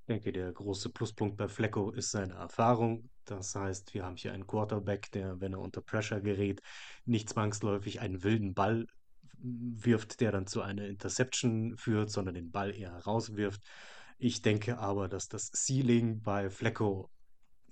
Ich 0.00 0.06
denke, 0.06 0.32
der 0.32 0.52
große 0.52 0.90
Pluspunkt 0.90 1.36
bei 1.36 1.48
Flecko 1.48 1.90
ist 1.90 2.10
seine 2.12 2.34
Erfahrung. 2.34 3.10
Das 3.24 3.54
heißt, 3.54 3.92
wir 3.92 4.04
haben 4.04 4.16
hier 4.16 4.32
einen 4.32 4.46
Quarterback, 4.46 5.10
der, 5.12 5.40
wenn 5.40 5.52
er 5.52 5.60
unter 5.60 5.82
Pressure 5.82 6.20
gerät, 6.20 6.62
nicht 7.04 7.28
zwangsläufig 7.28 8.00
einen 8.00 8.22
wilden 8.22 8.54
Ball 8.54 8.86
wirft, 9.40 10.20
der 10.20 10.32
dann 10.32 10.46
zu 10.46 10.62
einer 10.62 10.86
Interception 10.86 11.76
führt, 11.76 12.10
sondern 12.10 12.34
den 12.34 12.50
Ball 12.50 12.74
eher 12.74 12.96
rauswirft. 12.96 13.62
Ich 14.18 14.42
denke 14.42 14.78
aber, 14.78 15.08
dass 15.08 15.28
das 15.28 15.50
Ceiling 15.52 16.22
bei 16.22 16.50
Flecko 16.50 17.10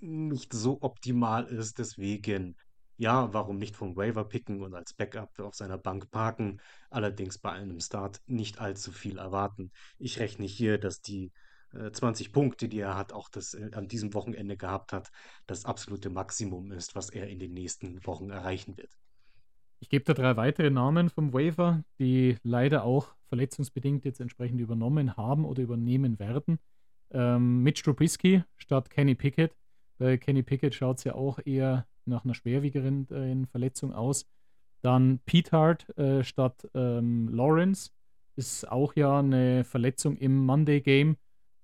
nicht 0.01 0.53
so 0.53 0.81
optimal 0.81 1.45
ist. 1.45 1.79
Deswegen 1.79 2.55
Ja, 2.97 3.33
warum 3.33 3.57
nicht 3.57 3.75
vom 3.75 3.95
Waiver 3.95 4.23
picken 4.25 4.63
und 4.63 4.73
als 4.73 4.93
Backup 4.93 5.39
auf 5.39 5.55
seiner 5.55 5.77
Bank 5.77 6.09
parken, 6.11 6.59
allerdings 6.89 7.37
bei 7.37 7.51
einem 7.51 7.79
Start 7.79 8.21
nicht 8.25 8.59
allzu 8.59 8.91
viel 8.91 9.19
erwarten. 9.19 9.71
Ich 9.99 10.19
rechne 10.19 10.45
hier, 10.47 10.79
dass 10.79 11.01
die 11.01 11.31
äh, 11.73 11.91
20 11.91 12.31
Punkte, 12.31 12.67
die 12.67 12.79
er 12.79 12.95
hat, 12.95 13.13
auch 13.13 13.29
das 13.29 13.53
äh, 13.53 13.69
an 13.73 13.87
diesem 13.87 14.13
Wochenende 14.13 14.57
gehabt 14.57 14.93
hat, 14.93 15.11
das 15.45 15.65
absolute 15.65 16.09
Maximum 16.09 16.71
ist, 16.71 16.95
was 16.95 17.09
er 17.09 17.27
in 17.27 17.39
den 17.39 17.53
nächsten 17.53 18.05
Wochen 18.05 18.29
erreichen 18.29 18.77
wird. 18.77 18.97
Ich 19.79 19.89
gebe 19.89 20.05
da 20.05 20.13
drei 20.13 20.35
weitere 20.37 20.71
Namen 20.71 21.09
vom 21.09 21.33
Waiver, 21.33 21.83
die 21.99 22.37
leider 22.41 22.83
auch 22.83 23.15
verletzungsbedingt 23.29 24.05
jetzt 24.05 24.19
entsprechend 24.19 24.59
übernommen 24.59 25.17
haben 25.17 25.45
oder 25.45 25.61
übernehmen 25.61 26.17
werden. 26.19 26.57
Ähm, 27.11 27.61
Mitch 27.61 27.83
Trubisky 27.83 28.43
statt 28.57 28.89
Kenny 28.89 29.13
Pickett. 29.15 29.55
Bei 29.97 30.17
Kenny 30.17 30.43
Pickett 30.43 30.75
schaut 30.75 30.97
es 30.97 31.03
ja 31.03 31.15
auch 31.15 31.39
eher 31.43 31.87
nach 32.05 32.23
einer 32.23 32.33
schwerwiegeren 32.33 33.09
äh, 33.09 33.47
Verletzung 33.47 33.93
aus. 33.93 34.25
Dann 34.81 35.19
Petard 35.25 35.89
äh, 35.97 36.23
statt 36.23 36.67
ähm, 36.73 37.29
Lawrence. 37.29 37.91
Ist 38.35 38.69
auch 38.71 38.95
ja 38.95 39.19
eine 39.19 39.63
Verletzung 39.63 40.15
im 40.15 40.45
Monday 40.45 40.81
Game. 40.81 41.17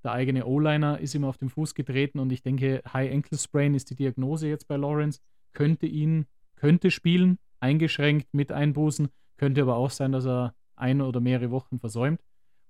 Der 0.03 0.11
eigene 0.11 0.45
O-Liner 0.45 0.99
ist 0.99 1.13
ihm 1.13 1.23
auf 1.23 1.37
den 1.37 1.49
Fuß 1.49 1.75
getreten 1.75 2.19
und 2.19 2.31
ich 2.31 2.41
denke, 2.41 2.81
High 2.91 3.13
Ankle 3.13 3.37
Sprain 3.37 3.75
ist 3.75 3.89
die 3.89 3.95
Diagnose 3.95 4.47
jetzt 4.47 4.67
bei 4.67 4.75
Lawrence. 4.75 5.21
Könnte 5.53 5.85
ihn, 5.85 6.25
könnte 6.55 6.91
spielen, 6.91 7.37
eingeschränkt 7.59 8.33
mit 8.33 8.51
Einbußen. 8.51 9.09
Könnte 9.37 9.61
aber 9.61 9.75
auch 9.77 9.91
sein, 9.91 10.11
dass 10.11 10.25
er 10.25 10.55
ein 10.75 11.01
oder 11.01 11.21
mehrere 11.21 11.51
Wochen 11.51 11.79
versäumt. 11.79 12.21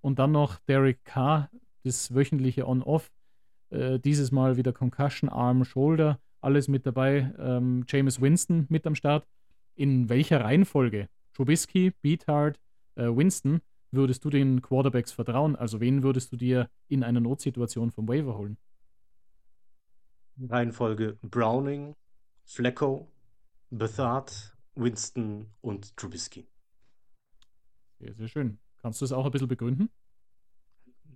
Und 0.01 0.19
dann 0.19 0.33
noch 0.33 0.59
Derek 0.67 1.03
Carr, 1.05 1.49
das 1.83 2.13
wöchentliche 2.13 2.67
On-Off. 2.67 3.09
Äh, 3.73 3.99
dieses 3.99 4.31
Mal 4.31 4.55
wieder 4.55 4.71
Concussion, 4.71 5.29
Arm, 5.29 5.65
Shoulder, 5.65 6.19
alles 6.41 6.67
mit 6.67 6.85
dabei. 6.85 7.33
Ähm, 7.39 7.85
James 7.87 8.21
Winston 8.21 8.67
mit 8.69 8.85
am 8.85 8.95
Start. 8.95 9.27
In 9.75 10.09
welcher 10.09 10.41
Reihenfolge? 10.41 11.09
Trubisky, 11.33 11.91
Beathard, 12.01 12.59
äh, 12.95 13.05
Winston 13.05 13.61
würdest 13.89 14.23
du 14.25 14.29
den 14.29 14.61
Quarterbacks 14.61 15.11
vertrauen? 15.11 15.55
Also 15.55 15.79
wen 15.79 16.03
würdest 16.03 16.31
du 16.31 16.37
dir 16.37 16.69
in 16.87 17.03
einer 17.03 17.19
Notsituation 17.19 17.91
vom 17.91 18.07
Waiver 18.07 18.37
holen? 18.37 18.57
Reihenfolge 20.39 21.17
Browning, 21.21 21.95
Flecko, 22.43 23.07
Bethard, 23.69 24.55
Winston 24.75 25.47
und 25.61 25.95
Trubisky. 25.97 26.47
Sehr, 27.99 28.13
sehr 28.13 28.27
schön. 28.27 28.59
Kannst 28.79 29.01
du 29.01 29.05
es 29.05 29.11
auch 29.11 29.25
ein 29.25 29.31
bisschen 29.31 29.47
begründen? 29.47 29.89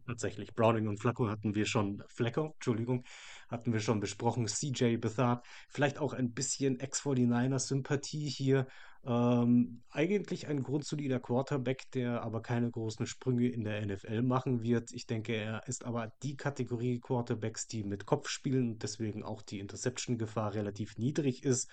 Tatsächlich, 0.08 0.56
Browning 0.56 0.88
und 0.88 1.00
Flacco 1.02 1.28
hatten 1.28 1.54
wir 1.54 1.66
schon, 1.66 2.02
Flecko, 2.08 2.54
Entschuldigung, 2.54 3.04
hatten 3.50 3.74
wir 3.74 3.82
schon 3.82 4.00
besprochen. 4.00 4.48
CJ 4.48 4.96
Bethard, 4.96 5.46
vielleicht 5.68 6.00
auch 6.00 6.14
ein 6.14 6.32
bisschen 6.32 6.80
Ex-49ers-Sympathie 6.80 8.30
hier. 8.30 8.68
Ähm, 9.06 9.84
eigentlich 9.90 10.48
ein 10.48 10.64
grundsolider 10.64 11.20
Quarterback, 11.20 11.92
der 11.92 12.22
aber 12.24 12.42
keine 12.42 12.72
großen 12.72 13.06
Sprünge 13.06 13.50
in 13.50 13.66
der 13.66 13.86
NFL 13.86 14.22
machen 14.22 14.64
wird. 14.64 14.94
Ich 14.94 15.08
denke, 15.08 15.36
er 15.36 15.68
ist 15.68 15.84
aber 15.84 16.14
die 16.24 16.38
Kategorie 16.38 17.02
Quarterbacks, 17.02 17.68
die 17.68 17.84
mit 17.84 18.06
Kopf 18.06 18.30
spielen 18.30 18.72
und 18.72 18.84
deswegen 18.84 19.24
auch 19.24 19.42
die 19.42 19.60
Interception-Gefahr 19.60 20.54
relativ 20.54 20.98
niedrig 20.98 21.44
ist. 21.44 21.70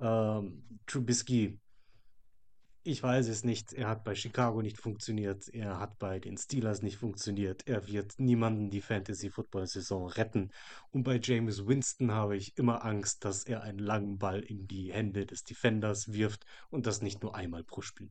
Ähm, 0.00 0.64
Trubisky 0.86 1.60
ich 2.82 3.02
weiß 3.02 3.28
es 3.28 3.44
nicht. 3.44 3.72
Er 3.72 3.88
hat 3.88 4.04
bei 4.04 4.14
Chicago 4.14 4.62
nicht 4.62 4.78
funktioniert. 4.78 5.48
Er 5.48 5.78
hat 5.78 5.98
bei 5.98 6.18
den 6.18 6.38
Steelers 6.38 6.82
nicht 6.82 6.96
funktioniert. 6.96 7.66
Er 7.66 7.86
wird 7.88 8.18
niemanden 8.18 8.70
die 8.70 8.80
Fantasy-Football-Saison 8.80 10.08
retten. 10.08 10.50
Und 10.90 11.02
bei 11.02 11.20
James 11.22 11.66
Winston 11.66 12.12
habe 12.12 12.36
ich 12.36 12.56
immer 12.56 12.84
Angst, 12.84 13.24
dass 13.24 13.44
er 13.44 13.62
einen 13.62 13.78
langen 13.78 14.18
Ball 14.18 14.40
in 14.40 14.66
die 14.66 14.92
Hände 14.92 15.26
des 15.26 15.44
Defenders 15.44 16.12
wirft 16.12 16.46
und 16.70 16.86
das 16.86 17.02
nicht 17.02 17.22
nur 17.22 17.34
einmal 17.34 17.64
pro 17.64 17.82
Spiel. 17.82 18.10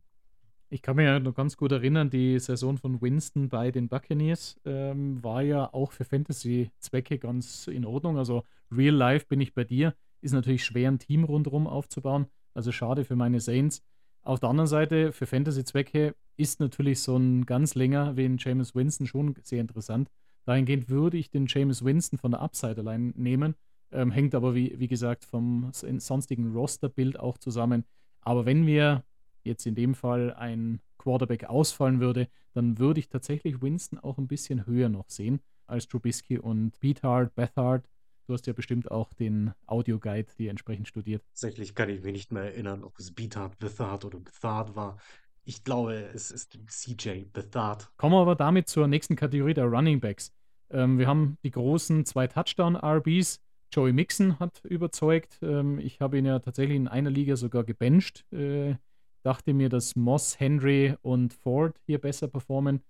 Ich 0.72 0.84
kann 0.84 0.98
mich 0.98 1.06
ja 1.06 1.20
noch 1.20 1.34
ganz 1.34 1.58
gut 1.58 1.72
erinnern, 1.72 2.12
die 2.12 2.38
Saison 2.38 2.78
von 2.78 3.02
Winston 3.02 3.50
bei 3.50 3.72
den 3.72 3.90
Buccaneers 3.90 4.60
ähm, 4.66 5.24
war 5.24 5.42
ja 5.42 5.74
auch 5.74 5.94
für 5.94 6.06
Fantasy-Zwecke 6.06 7.18
ganz 7.18 7.66
in 7.66 7.86
Ordnung. 7.86 8.20
Also 8.20 8.44
Real 8.72 8.94
Life 8.94 9.26
bin 9.28 9.42
ich 9.42 9.56
bei 9.56 9.64
dir. 9.64 9.96
Ist 10.22 10.34
natürlich 10.34 10.64
schwer, 10.64 10.92
ein 10.92 11.00
Team 11.00 11.24
rundherum 11.24 11.66
aufzubauen. 11.66 12.28
Also 12.54 12.72
schade 12.72 13.04
für 13.04 13.16
meine 13.16 13.40
Saints. 13.40 13.84
Auf 14.30 14.40
der 14.40 14.50
anderen 14.50 14.68
Seite, 14.68 15.12
für 15.12 15.26
Fantasy-Zwecke 15.26 16.14
ist 16.38 16.60
natürlich 16.60 17.00
so 17.00 17.18
ein 17.18 17.48
ganz 17.48 17.74
länger 17.74 18.16
wie 18.16 18.26
ein 18.26 18.38
James 18.38 18.76
Winston 18.76 19.08
schon 19.08 19.34
sehr 19.42 19.60
interessant. 19.60 20.12
Dahingehend 20.46 20.88
würde 20.88 21.18
ich 21.18 21.32
den 21.32 21.48
James 21.48 21.84
Winston 21.84 22.20
von 22.20 22.30
der 22.30 22.42
Upside 22.42 22.78
allein 22.78 23.12
nehmen. 23.18 23.56
Ähm, 23.92 24.12
hängt 24.12 24.36
aber, 24.36 24.54
wie, 24.54 24.78
wie 24.78 24.88
gesagt, 24.88 25.26
vom 25.26 25.72
sonstigen 25.74 26.54
Roster-Bild 26.54 27.20
auch 27.20 27.40
zusammen. 27.40 27.86
Aber 28.22 28.46
wenn 28.46 28.62
mir 28.62 29.04
jetzt 29.44 29.66
in 29.66 29.74
dem 29.74 29.96
Fall 29.96 30.32
ein 30.36 30.80
Quarterback 31.00 31.46
ausfallen 31.46 32.00
würde, 32.00 32.28
dann 32.54 32.78
würde 32.78 33.00
ich 33.00 33.10
tatsächlich 33.10 33.64
Winston 33.64 33.98
auch 33.98 34.20
ein 34.20 34.28
bisschen 34.28 34.68
höher 34.68 34.90
noch 34.90 35.10
sehen 35.10 35.40
als 35.66 35.88
Trubisky 35.88 36.38
und 36.38 36.80
Beathard, 36.80 37.34
Bethard 37.34 37.84
Du 38.30 38.34
hast 38.34 38.46
ja 38.46 38.54
bestimmt 38.54 38.92
auch 38.92 39.12
den 39.12 39.56
Audioguide 39.66 40.30
die 40.38 40.50
entsprechend 40.50 40.88
studiert. 40.88 41.24
Tatsächlich 41.30 41.74
kann 41.74 41.90
ich 41.90 42.04
mich 42.04 42.14
nicht 42.14 42.32
mehr 42.32 42.44
erinnern, 42.44 42.84
ob 42.84 43.00
es 43.00 43.12
Beathard, 43.12 43.58
Bethard 43.58 44.06
oder 44.06 44.20
Bethard 44.20 44.76
war. 44.76 44.98
Ich 45.46 45.64
glaube, 45.64 45.96
es 46.14 46.30
ist 46.30 46.56
CJ 46.68 47.24
Bethard. 47.34 47.90
Kommen 47.98 48.14
wir 48.14 48.22
aber 48.22 48.36
damit 48.36 48.70
zur 48.70 48.88
nächsten 48.88 49.16
Kategorie 49.16 49.56
der 49.56 49.66
Running 49.66 50.00
Backs. 50.00 50.32
Ähm, 50.70 51.00
wir 51.00 51.08
haben 51.08 51.40
die 51.42 51.50
großen 51.50 52.06
zwei 52.06 52.28
Touchdown-RBs. 52.28 53.42
Joey 53.74 53.94
Mixon 53.94 54.38
hat 54.40 54.64
überzeugt. 54.64 55.40
Ähm, 55.42 55.80
ich 55.80 56.00
habe 56.00 56.20
ihn 56.20 56.26
ja 56.26 56.38
tatsächlich 56.38 56.78
in 56.78 56.88
einer 56.88 57.10
Liga 57.10 57.36
sogar 57.36 57.64
gebencht. 57.64 58.32
Äh, 58.32 58.76
dachte 59.24 59.56
mir, 59.56 59.70
dass 59.70 59.96
Moss, 59.96 60.40
Henry 60.40 60.96
und 61.02 61.34
Ford 61.34 61.82
hier 61.88 61.98
besser 61.98 62.28
performen. 62.28 62.84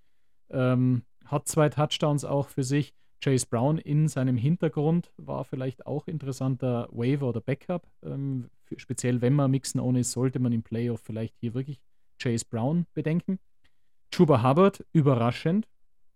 Ähm, 0.50 1.04
hat 1.24 1.48
zwei 1.48 1.70
Touchdowns 1.70 2.26
auch 2.26 2.50
für 2.50 2.64
sich. 2.64 2.94
Chase 3.22 3.46
Brown 3.50 3.78
in 3.78 4.08
seinem 4.08 4.38
Hintergrund 4.38 5.12
war 5.18 5.44
vielleicht 5.44 5.86
auch 5.86 6.08
interessanter 6.08 6.88
Waiver 6.92 7.30
oder 7.30 7.42
Backup. 7.42 7.88
Ähm, 8.04 8.50
speziell 8.78 9.22
wenn 9.22 9.34
man 9.34 9.52
mixen 9.52 9.80
ohne 9.80 10.00
ist, 10.00 10.12
sollte 10.12 10.40
man 10.40 10.54
im 10.54 10.64
Playoff 10.64 11.02
vielleicht 11.02 11.36
hier 11.40 11.54
wirklich 11.54 11.82
Chase 12.22 12.46
Brown 12.50 12.86
bedenken. 12.94 13.40
Chuba 14.12 14.44
Hubbard, 14.44 14.86
überraschend. 14.94 15.68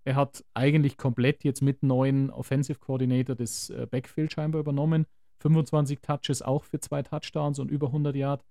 Er 0.06 0.16
hat 0.16 0.44
eigentlich 0.54 0.98
komplett 0.98 1.44
jetzt 1.44 1.62
mit 1.62 1.84
neuen 1.84 2.30
Offensive 2.30 2.80
Coordinator 2.80 3.36
das 3.36 3.70
äh, 3.70 3.88
Backfield 3.90 4.34
scheinbar 4.34 4.62
übernommen. 4.62 5.06
25 5.40 6.00
Touches 6.02 6.42
auch 6.42 6.64
für 6.64 6.80
zwei 6.80 7.04
Touchdowns 7.04 7.60
und 7.60 7.70
über 7.70 7.88
100 7.88 8.16
Yard. 8.16 8.44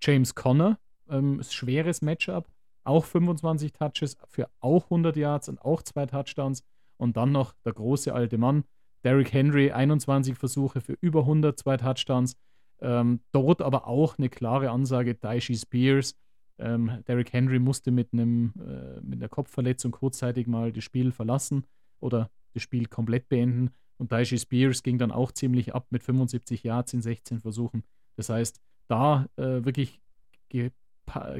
James 0.00 0.34
Conner, 0.34 0.78
ähm, 1.08 1.40
schweres 1.42 2.02
Matchup, 2.02 2.48
auch 2.84 3.04
25 3.04 3.72
Touches 3.72 4.16
für 4.26 4.48
auch 4.60 4.84
100 4.84 5.16
Yards 5.16 5.48
und 5.48 5.62
auch 5.62 5.82
zwei 5.82 6.06
Touchdowns. 6.06 6.64
Und 7.02 7.16
dann 7.16 7.32
noch 7.32 7.52
der 7.64 7.72
große 7.72 8.14
alte 8.14 8.38
Mann, 8.38 8.62
Derrick 9.02 9.32
Henry, 9.32 9.72
21 9.72 10.36
Versuche 10.36 10.80
für 10.80 10.96
über 11.00 11.22
100, 11.22 11.58
zwei 11.58 11.76
Touchdowns. 11.76 12.36
Ähm, 12.80 13.18
dort 13.32 13.60
aber 13.60 13.88
auch 13.88 14.18
eine 14.18 14.28
klare 14.28 14.70
Ansage, 14.70 15.16
Daishi 15.16 15.56
Spears. 15.56 16.14
Ähm, 16.60 17.02
Derrick 17.08 17.32
Henry 17.32 17.58
musste 17.58 17.90
mit, 17.90 18.12
einem, 18.12 18.52
äh, 18.56 19.00
mit 19.00 19.18
einer 19.18 19.28
Kopfverletzung 19.28 19.90
kurzzeitig 19.90 20.46
mal 20.46 20.70
das 20.70 20.84
Spiel 20.84 21.10
verlassen 21.10 21.66
oder 21.98 22.30
das 22.54 22.62
Spiel 22.62 22.86
komplett 22.86 23.28
beenden. 23.28 23.70
Und 23.98 24.12
Daishi 24.12 24.38
Spears 24.38 24.84
ging 24.84 24.98
dann 24.98 25.10
auch 25.10 25.32
ziemlich 25.32 25.74
ab 25.74 25.88
mit 25.90 26.04
75 26.04 26.62
Yards 26.62 26.94
in 26.94 27.02
16 27.02 27.40
Versuchen. 27.40 27.82
Das 28.14 28.28
heißt, 28.28 28.60
da 28.86 29.26
äh, 29.34 29.64
wirklich 29.64 30.00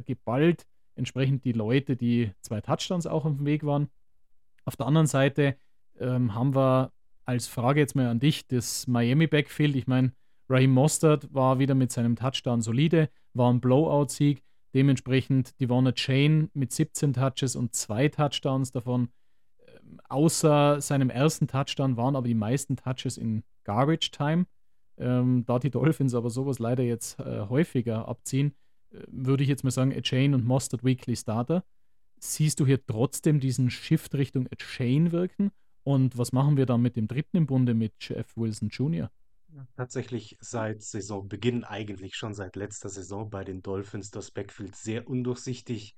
geballt 0.07 0.67
entsprechend 0.97 1.45
die 1.45 1.53
Leute, 1.53 1.95
die 1.95 2.33
zwei 2.41 2.61
Touchdowns 2.61 3.07
auch 3.07 3.25
auf 3.25 3.37
dem 3.37 3.47
Weg 3.47 3.65
waren. 3.65 3.89
Auf 4.65 4.77
der 4.77 4.87
anderen 4.87 5.07
Seite 5.07 5.57
ähm, 5.99 6.35
haben 6.35 6.55
wir 6.55 6.93
als 7.25 7.47
Frage 7.47 7.81
jetzt 7.81 7.95
mal 7.95 8.09
an 8.09 8.21
dich 8.21 8.47
das 8.47 8.87
Miami 8.87 9.27
Backfield. 9.27 9.77
Ich 9.77 9.87
meine, 9.87 10.13
Raheem 10.49 10.73
Mostert 10.73 11.33
war 11.33 11.59
wieder 11.59 11.75
mit 11.75 11.93
seinem 11.93 12.17
Touchdown 12.17 12.61
solide, 12.61 13.09
war 13.35 13.53
ein 13.53 13.61
Blowout-Sieg. 13.61 14.43
Dementsprechend 14.75 15.61
Devonna 15.61 15.93
Chain 15.93 16.51
mit 16.55 16.73
17 16.73 17.13
Touches 17.13 17.57
und 17.57 17.75
zwei 17.75 18.09
Touchdowns 18.09 18.73
davon. 18.73 19.11
Ähm, 19.67 20.01
außer 20.09 20.81
seinem 20.81 21.11
ersten 21.11 21.47
Touchdown 21.47 21.97
waren 21.97 22.17
aber 22.17 22.27
die 22.27 22.35
meisten 22.35 22.77
Touches 22.77 23.19
in 23.19 23.43
Garbage 23.65 24.11
Time. 24.11 24.47
Ähm, 24.99 25.45
da 25.47 25.59
die 25.59 25.71
Dolphins 25.71 26.15
aber 26.15 26.31
sowas 26.31 26.59
leider 26.59 26.83
jetzt 26.83 27.19
äh, 27.21 27.47
häufiger 27.49 28.09
abziehen, 28.09 28.55
äh, 28.91 29.01
würde 29.09 29.43
ich 29.43 29.49
jetzt 29.49 29.65
mal 29.65 29.71
sagen, 29.71 29.93
A 29.93 30.01
Chain 30.01 30.35
und 30.35 30.45
Mostert 30.45 30.85
Weekly 30.85 31.17
Starter. 31.17 31.65
Siehst 32.25 32.61
du 32.61 32.67
hier 32.67 32.87
trotzdem 32.87 33.41
diesen 33.41 33.69
Shift 33.69 34.15
Richtung 34.15 34.47
A 34.47 34.55
Chain 34.55 35.11
wirken? 35.11 35.51
Und 35.83 36.17
was 36.17 36.31
machen 36.31 36.57
wir 36.57 36.67
dann 36.67 36.81
mit 36.81 36.95
dem 36.95 37.09
dritten 37.09 37.37
im 37.37 37.47
Bunde 37.47 37.75
mit 37.75 37.95
Jeff 37.99 38.37
Wilson 38.37 38.69
Jr.? 38.69 39.11
Tatsächlich 39.77 40.39
seit 40.41 40.83
Saisonbeginn, 40.83 41.65
eigentlich 41.65 42.15
schon 42.15 42.33
seit 42.33 42.55
letzter 42.55 42.91
Saison 42.91 43.29
bei 43.29 43.43
den 43.43 43.61
Dolphins, 43.61 44.13
das 44.13 44.31
Backfield 44.31 44.77
sehr 44.77 45.09
undurchsichtig. 45.09 45.97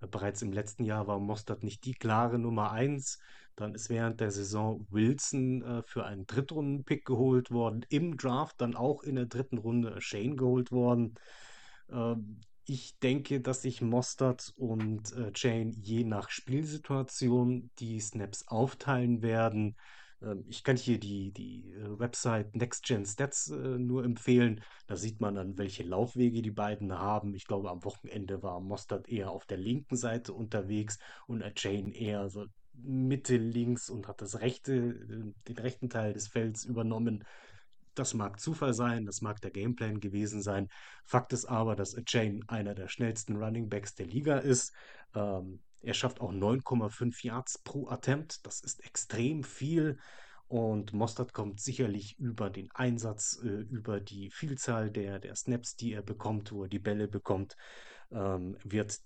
Äh, 0.00 0.06
Bereits 0.06 0.42
im 0.42 0.52
letzten 0.52 0.84
Jahr 0.84 1.08
war 1.08 1.18
Mostert 1.18 1.64
nicht 1.64 1.84
die 1.84 1.94
klare 1.94 2.38
Nummer 2.38 2.70
eins. 2.70 3.18
Dann 3.56 3.74
ist 3.74 3.90
während 3.90 4.20
der 4.20 4.30
Saison 4.30 4.86
Wilson 4.90 5.62
äh, 5.62 5.82
für 5.82 6.06
einen 6.06 6.24
Drittrunden-Pick 6.28 7.04
geholt 7.04 7.50
worden. 7.50 7.84
Im 7.88 8.16
Draft 8.16 8.60
dann 8.60 8.76
auch 8.76 9.02
in 9.02 9.16
der 9.16 9.26
dritten 9.26 9.58
Runde 9.58 10.00
Shane 10.00 10.36
geholt 10.36 10.70
worden. 10.70 11.16
Ähm, 11.90 12.40
ich 12.66 12.98
denke, 12.98 13.40
dass 13.40 13.62
sich 13.62 13.82
Mostert 13.82 14.52
und 14.56 15.12
äh, 15.12 15.30
Jane 15.34 15.72
je 15.74 16.04
nach 16.04 16.30
Spielsituation 16.30 17.70
die 17.78 18.00
Snaps 18.00 18.48
aufteilen 18.48 19.22
werden. 19.22 19.76
Ähm, 20.22 20.44
ich 20.48 20.64
kann 20.64 20.76
hier 20.76 20.98
die, 20.98 21.32
die 21.32 21.72
äh, 21.72 21.98
Website 21.98 22.54
Next 22.56 22.84
Gen 22.84 23.04
Stats 23.04 23.50
äh, 23.50 23.78
nur 23.78 24.04
empfehlen. 24.04 24.62
Da 24.86 24.96
sieht 24.96 25.20
man 25.20 25.34
dann, 25.34 25.58
welche 25.58 25.82
Laufwege 25.82 26.42
die 26.42 26.50
beiden 26.50 26.92
haben. 26.92 27.34
Ich 27.34 27.46
glaube, 27.46 27.70
am 27.70 27.84
Wochenende 27.84 28.42
war 28.42 28.60
Mostert 28.60 29.08
eher 29.08 29.30
auf 29.30 29.46
der 29.46 29.58
linken 29.58 29.96
Seite 29.96 30.32
unterwegs 30.32 30.98
und 31.26 31.42
äh, 31.42 31.52
Jane 31.56 31.94
eher 31.94 32.28
so 32.28 32.46
Mitte 32.72 33.36
links 33.36 33.90
und 33.90 34.08
hat 34.08 34.20
das 34.20 34.40
rechte, 34.40 34.74
äh, 34.74 35.32
den 35.48 35.58
rechten 35.58 35.90
Teil 35.90 36.12
des 36.12 36.28
Felds 36.28 36.64
übernommen. 36.64 37.24
Das 37.94 38.14
mag 38.14 38.40
Zufall 38.40 38.74
sein, 38.74 39.06
das 39.06 39.20
mag 39.20 39.40
der 39.40 39.50
Gameplan 39.50 40.00
gewesen 40.00 40.42
sein. 40.42 40.68
Fakt 41.04 41.32
ist 41.32 41.46
aber, 41.46 41.76
dass 41.76 41.94
Chain 42.04 42.44
einer 42.48 42.74
der 42.74 42.88
schnellsten 42.88 43.36
Running 43.36 43.68
Backs 43.68 43.94
der 43.94 44.06
Liga 44.06 44.38
ist. 44.38 44.72
Ähm, 45.14 45.60
er 45.80 45.94
schafft 45.94 46.20
auch 46.20 46.32
9,5 46.32 47.24
Yards 47.24 47.58
pro 47.58 47.88
Attempt. 47.88 48.44
Das 48.46 48.60
ist 48.60 48.84
extrem 48.84 49.44
viel. 49.44 49.98
Und 50.48 50.92
Mostert 50.92 51.32
kommt 51.32 51.60
sicherlich 51.60 52.18
über 52.18 52.50
den 52.50 52.70
Einsatz, 52.72 53.40
äh, 53.42 53.48
über 53.48 54.00
die 54.00 54.30
Vielzahl 54.30 54.90
der, 54.90 55.18
der 55.18 55.34
Snaps, 55.36 55.76
die 55.76 55.92
er 55.92 56.02
bekommt, 56.02 56.52
wo 56.52 56.64
er 56.64 56.68
die 56.68 56.78
Bälle 56.78 57.08
bekommt, 57.08 57.56
ähm, 58.10 58.56
wird 58.64 59.00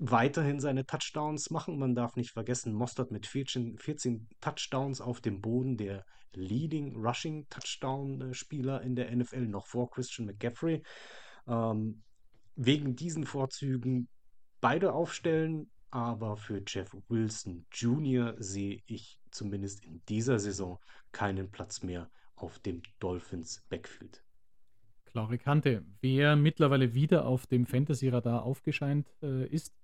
weiterhin 0.00 0.60
seine 0.60 0.86
Touchdowns 0.86 1.50
machen. 1.50 1.78
Man 1.78 1.94
darf 1.94 2.16
nicht 2.16 2.32
vergessen, 2.32 2.72
Mostert 2.72 3.10
mit 3.10 3.26
14, 3.26 3.78
14 3.78 4.28
Touchdowns 4.40 5.00
auf 5.00 5.20
dem 5.20 5.42
Boden, 5.42 5.76
der 5.76 6.04
Leading 6.32 6.96
Rushing 6.96 7.46
Touchdown-Spieler 7.50 8.80
in 8.80 8.96
der 8.96 9.14
NFL, 9.14 9.46
noch 9.46 9.66
vor 9.66 9.90
Christian 9.90 10.26
McCaffrey. 10.26 10.82
Ähm, 11.46 12.02
wegen 12.56 12.96
diesen 12.96 13.26
Vorzügen 13.26 14.08
beide 14.60 14.94
aufstellen, 14.94 15.70
aber 15.90 16.36
für 16.36 16.62
Jeff 16.66 16.96
Wilson 17.08 17.66
Jr. 17.70 18.34
sehe 18.38 18.82
ich 18.86 19.18
zumindest 19.30 19.84
in 19.84 20.02
dieser 20.08 20.38
Saison 20.38 20.78
keinen 21.12 21.50
Platz 21.50 21.82
mehr 21.82 22.10
auf 22.36 22.58
dem 22.60 22.80
Dolphins 23.00 23.62
Backfield. 23.68 24.24
Klare 25.04 25.38
Kante. 25.38 25.84
Wer 26.00 26.36
mittlerweile 26.36 26.94
wieder 26.94 27.26
auf 27.26 27.46
dem 27.46 27.66
Fantasy-Radar 27.66 28.44
aufgescheint 28.44 29.12
äh, 29.22 29.46
ist, 29.48 29.74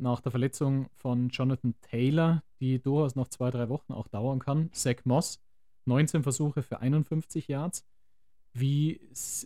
nach 0.00 0.20
der 0.20 0.30
Verletzung 0.30 0.88
von 0.94 1.28
Jonathan 1.28 1.74
Taylor, 1.80 2.42
die 2.60 2.80
durchaus 2.80 3.14
noch 3.14 3.28
zwei, 3.28 3.50
drei 3.50 3.68
Wochen 3.68 3.92
auch 3.92 4.08
dauern 4.08 4.38
kann, 4.38 4.72
Zach 4.72 5.04
Moss, 5.04 5.40
19 5.86 6.22
Versuche 6.22 6.62
für 6.62 6.80
51 6.80 7.48
Yards. 7.48 7.84
Wie, 8.52 9.00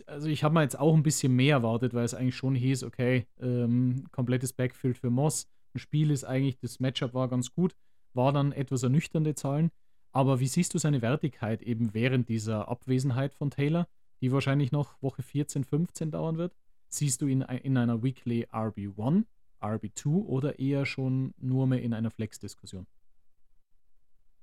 also 0.07 0.27
ich 0.27 0.43
habe 0.43 0.55
mir 0.55 0.63
jetzt 0.63 0.79
auch 0.79 0.95
ein 0.95 1.03
bisschen 1.03 1.35
mehr 1.35 1.57
erwartet, 1.57 1.93
weil 1.93 2.05
es 2.05 2.13
eigentlich 2.13 2.35
schon 2.35 2.55
hieß, 2.55 2.83
okay, 2.83 3.27
ähm, 3.39 4.05
komplettes 4.11 4.53
Backfield 4.53 4.97
für 4.97 5.09
Moss. 5.09 5.47
Ein 5.73 5.79
Spiel 5.79 6.09
ist 6.09 6.23
eigentlich, 6.23 6.57
das 6.57 6.79
Matchup 6.79 7.13
war 7.13 7.27
ganz 7.27 7.51
gut, 7.51 7.75
war 8.13 8.31
dann 8.31 8.51
etwas 8.51 8.83
ernüchternde 8.83 9.35
Zahlen. 9.35 9.71
Aber 10.11 10.39
wie 10.39 10.47
siehst 10.47 10.73
du 10.73 10.77
seine 10.77 11.01
Wertigkeit 11.01 11.61
eben 11.61 11.93
während 11.93 12.29
dieser 12.29 12.69
Abwesenheit 12.69 13.33
von 13.33 13.51
Taylor, 13.51 13.87
die 14.21 14.31
wahrscheinlich 14.31 14.71
noch 14.71 15.01
Woche 15.01 15.21
14, 15.21 15.65
15 15.65 16.09
dauern 16.09 16.37
wird? 16.37 16.55
Siehst 16.87 17.21
du 17.21 17.27
ihn 17.27 17.41
in 17.41 17.77
einer 17.77 18.01
Weekly 18.01 18.45
RB1, 18.45 19.25
RB2 19.61 20.25
oder 20.25 20.59
eher 20.59 20.85
schon 20.85 21.33
nur 21.37 21.67
mehr 21.67 21.81
in 21.81 21.93
einer 21.93 22.11
Flex-Diskussion? 22.11 22.87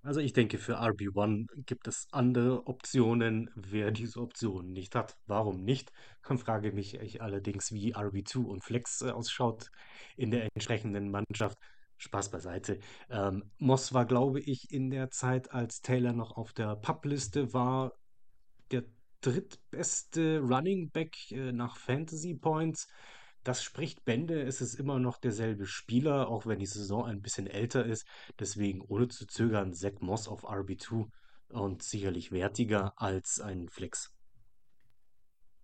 Also 0.05 0.19
ich 0.19 0.33
denke, 0.33 0.59
für 0.59 0.81
RB1 0.81 1.47
gibt 1.65 1.87
es 1.87 2.09
andere 2.11 2.67
Optionen. 2.67 3.51
Wer 3.55 3.93
diese 3.93 4.21
Optionen 4.21 4.73
nicht 4.73 4.97
hat, 4.97 5.17
warum 5.27 5.63
nicht? 5.63 5.93
Dann 6.27 6.39
frage 6.39 6.73
mich 6.73 6.95
ich 6.95 7.23
allerdings, 7.23 7.71
wie 7.71 7.95
RB2 7.95 8.39
und 8.39 8.65
Flex 8.65 9.03
äh, 9.03 9.11
ausschaut 9.11 9.71
in 10.17 10.33
der 10.33 10.49
entsprechenden 10.55 11.11
Mannschaft. 11.11 11.57
Spaß 11.99 12.31
beiseite. 12.31 12.81
Ähm, 13.11 13.45
Moss 13.59 13.93
war, 13.93 14.05
glaube 14.05 14.41
ich, 14.41 14.73
in 14.73 14.91
der 14.91 15.11
Zeit, 15.11 15.53
als 15.53 15.83
Taylor 15.83 16.13
noch 16.13 16.37
auf 16.37 16.53
der 16.53 16.75
Publiste 16.75 17.53
war, 17.55 17.93
der 18.73 18.83
drittbeste 19.21 20.41
Running 20.41 20.91
Back 20.91 21.31
äh, 21.31 21.53
nach 21.53 21.77
Fantasy 21.77 22.35
Points. 22.35 22.89
Das 23.45 23.63
spricht 23.63 24.05
Bände. 24.05 24.43
Es 24.43 24.61
ist 24.61 24.75
immer 24.75 24.99
noch 24.99 25.19
derselbe 25.19 25.67
Spieler, 25.67 26.29
auch 26.29 26.47
wenn 26.47 26.61
die 26.61 26.67
Saison 26.67 27.05
ein 27.07 27.23
bisschen 27.23 27.47
älter 27.47 27.85
ist. 27.85 28.07
Deswegen 28.39 28.81
ohne 28.83 29.09
zu 29.09 29.27
zögern 29.27 29.75
Zach 29.75 30.01
Moss 30.01 30.29
auf 30.29 30.45
RB2 30.45 31.09
und 31.49 31.83
sicherlich 31.83 32.31
wertiger 32.31 32.93
als 32.97 33.41
ein 33.41 33.69
Flex. 33.69 34.15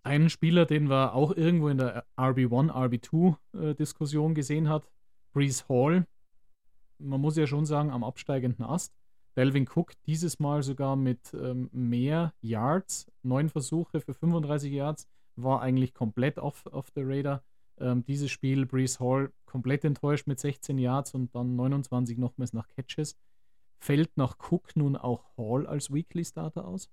Ein 0.03 0.29
Spieler, 0.29 0.65
den 0.65 0.89
wir 0.89 1.13
auch 1.13 1.35
irgendwo 1.35 1.69
in 1.69 1.77
der 1.77 2.05
RB1, 2.17 2.71
RB2-Diskussion 2.71 4.31
äh, 4.31 4.35
gesehen 4.35 4.69
hat, 4.69 4.89
Brees 5.33 5.67
Hall. 5.69 6.05
Man 6.97 7.21
muss 7.21 7.37
ja 7.37 7.47
schon 7.47 7.65
sagen, 7.65 7.91
am 7.91 8.03
absteigenden 8.03 8.65
Ast. 8.65 8.93
Delvin 9.35 9.67
Cook 9.67 9.93
dieses 10.05 10.39
Mal 10.39 10.63
sogar 10.63 10.95
mit 10.95 11.33
ähm, 11.33 11.69
mehr 11.71 12.33
Yards, 12.41 13.11
neun 13.23 13.49
Versuche 13.49 14.01
für 14.01 14.13
35 14.13 14.71
Yards, 14.71 15.07
war 15.35 15.61
eigentlich 15.61 15.93
komplett 15.93 16.39
off, 16.39 16.65
off 16.65 16.87
the 16.95 17.03
radar. 17.03 17.43
Ähm, 17.79 18.03
dieses 18.05 18.31
Spiel, 18.31 18.65
Brees 18.65 18.99
Hall, 18.99 19.31
komplett 19.45 19.85
enttäuscht 19.85 20.27
mit 20.27 20.39
16 20.39 20.77
Yards 20.77 21.13
und 21.13 21.33
dann 21.35 21.55
29 21.55 22.17
nochmals 22.17 22.53
nach 22.53 22.67
Catches. 22.67 23.17
Fällt 23.79 24.17
nach 24.17 24.37
Cook 24.39 24.75
nun 24.75 24.95
auch 24.95 25.25
Hall 25.37 25.65
als 25.65 25.91
Weekly 25.91 26.25
Starter 26.25 26.65
aus? 26.65 26.89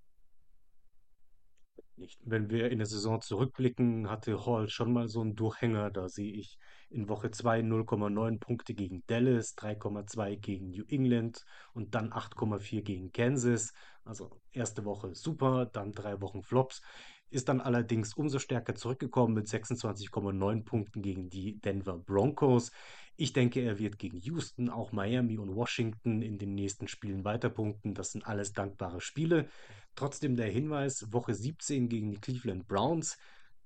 Nicht. 1.98 2.20
Wenn 2.24 2.50
wir 2.50 2.70
in 2.70 2.78
der 2.78 2.86
Saison 2.86 3.22
zurückblicken, 3.22 4.10
hatte 4.10 4.44
Hall 4.44 4.68
schon 4.68 4.92
mal 4.92 5.08
so 5.08 5.22
einen 5.22 5.34
Durchhänger. 5.34 5.90
Da 5.90 6.10
sehe 6.10 6.30
ich 6.30 6.58
in 6.90 7.08
Woche 7.08 7.30
2 7.30 7.60
0,9 7.60 8.38
Punkte 8.38 8.74
gegen 8.74 9.02
Dallas, 9.06 9.56
3,2 9.56 10.36
gegen 10.36 10.70
New 10.70 10.84
England 10.88 11.44
und 11.72 11.94
dann 11.94 12.12
8,4 12.12 12.82
gegen 12.82 13.12
Kansas. 13.12 13.72
Also 14.04 14.40
erste 14.52 14.84
Woche 14.84 15.14
super, 15.14 15.64
dann 15.66 15.92
drei 15.92 16.20
Wochen 16.20 16.42
Flops 16.42 16.82
ist 17.30 17.48
dann 17.48 17.60
allerdings 17.60 18.14
umso 18.14 18.38
stärker 18.38 18.74
zurückgekommen 18.74 19.34
mit 19.34 19.46
26,9 19.46 20.64
Punkten 20.64 21.02
gegen 21.02 21.28
die 21.28 21.58
Denver 21.60 21.98
Broncos. 21.98 22.70
Ich 23.16 23.32
denke, 23.32 23.60
er 23.60 23.78
wird 23.78 23.98
gegen 23.98 24.18
Houston, 24.18 24.68
auch 24.68 24.92
Miami 24.92 25.38
und 25.38 25.54
Washington 25.54 26.22
in 26.22 26.38
den 26.38 26.54
nächsten 26.54 26.86
Spielen 26.86 27.24
weiterpunkten. 27.24 27.94
Das 27.94 28.12
sind 28.12 28.26
alles 28.26 28.52
dankbare 28.52 29.00
Spiele. 29.00 29.48
Trotzdem 29.94 30.36
der 30.36 30.48
Hinweis, 30.48 31.12
Woche 31.12 31.34
17 31.34 31.88
gegen 31.88 32.10
die 32.10 32.20
Cleveland 32.20 32.68
Browns. 32.68 33.16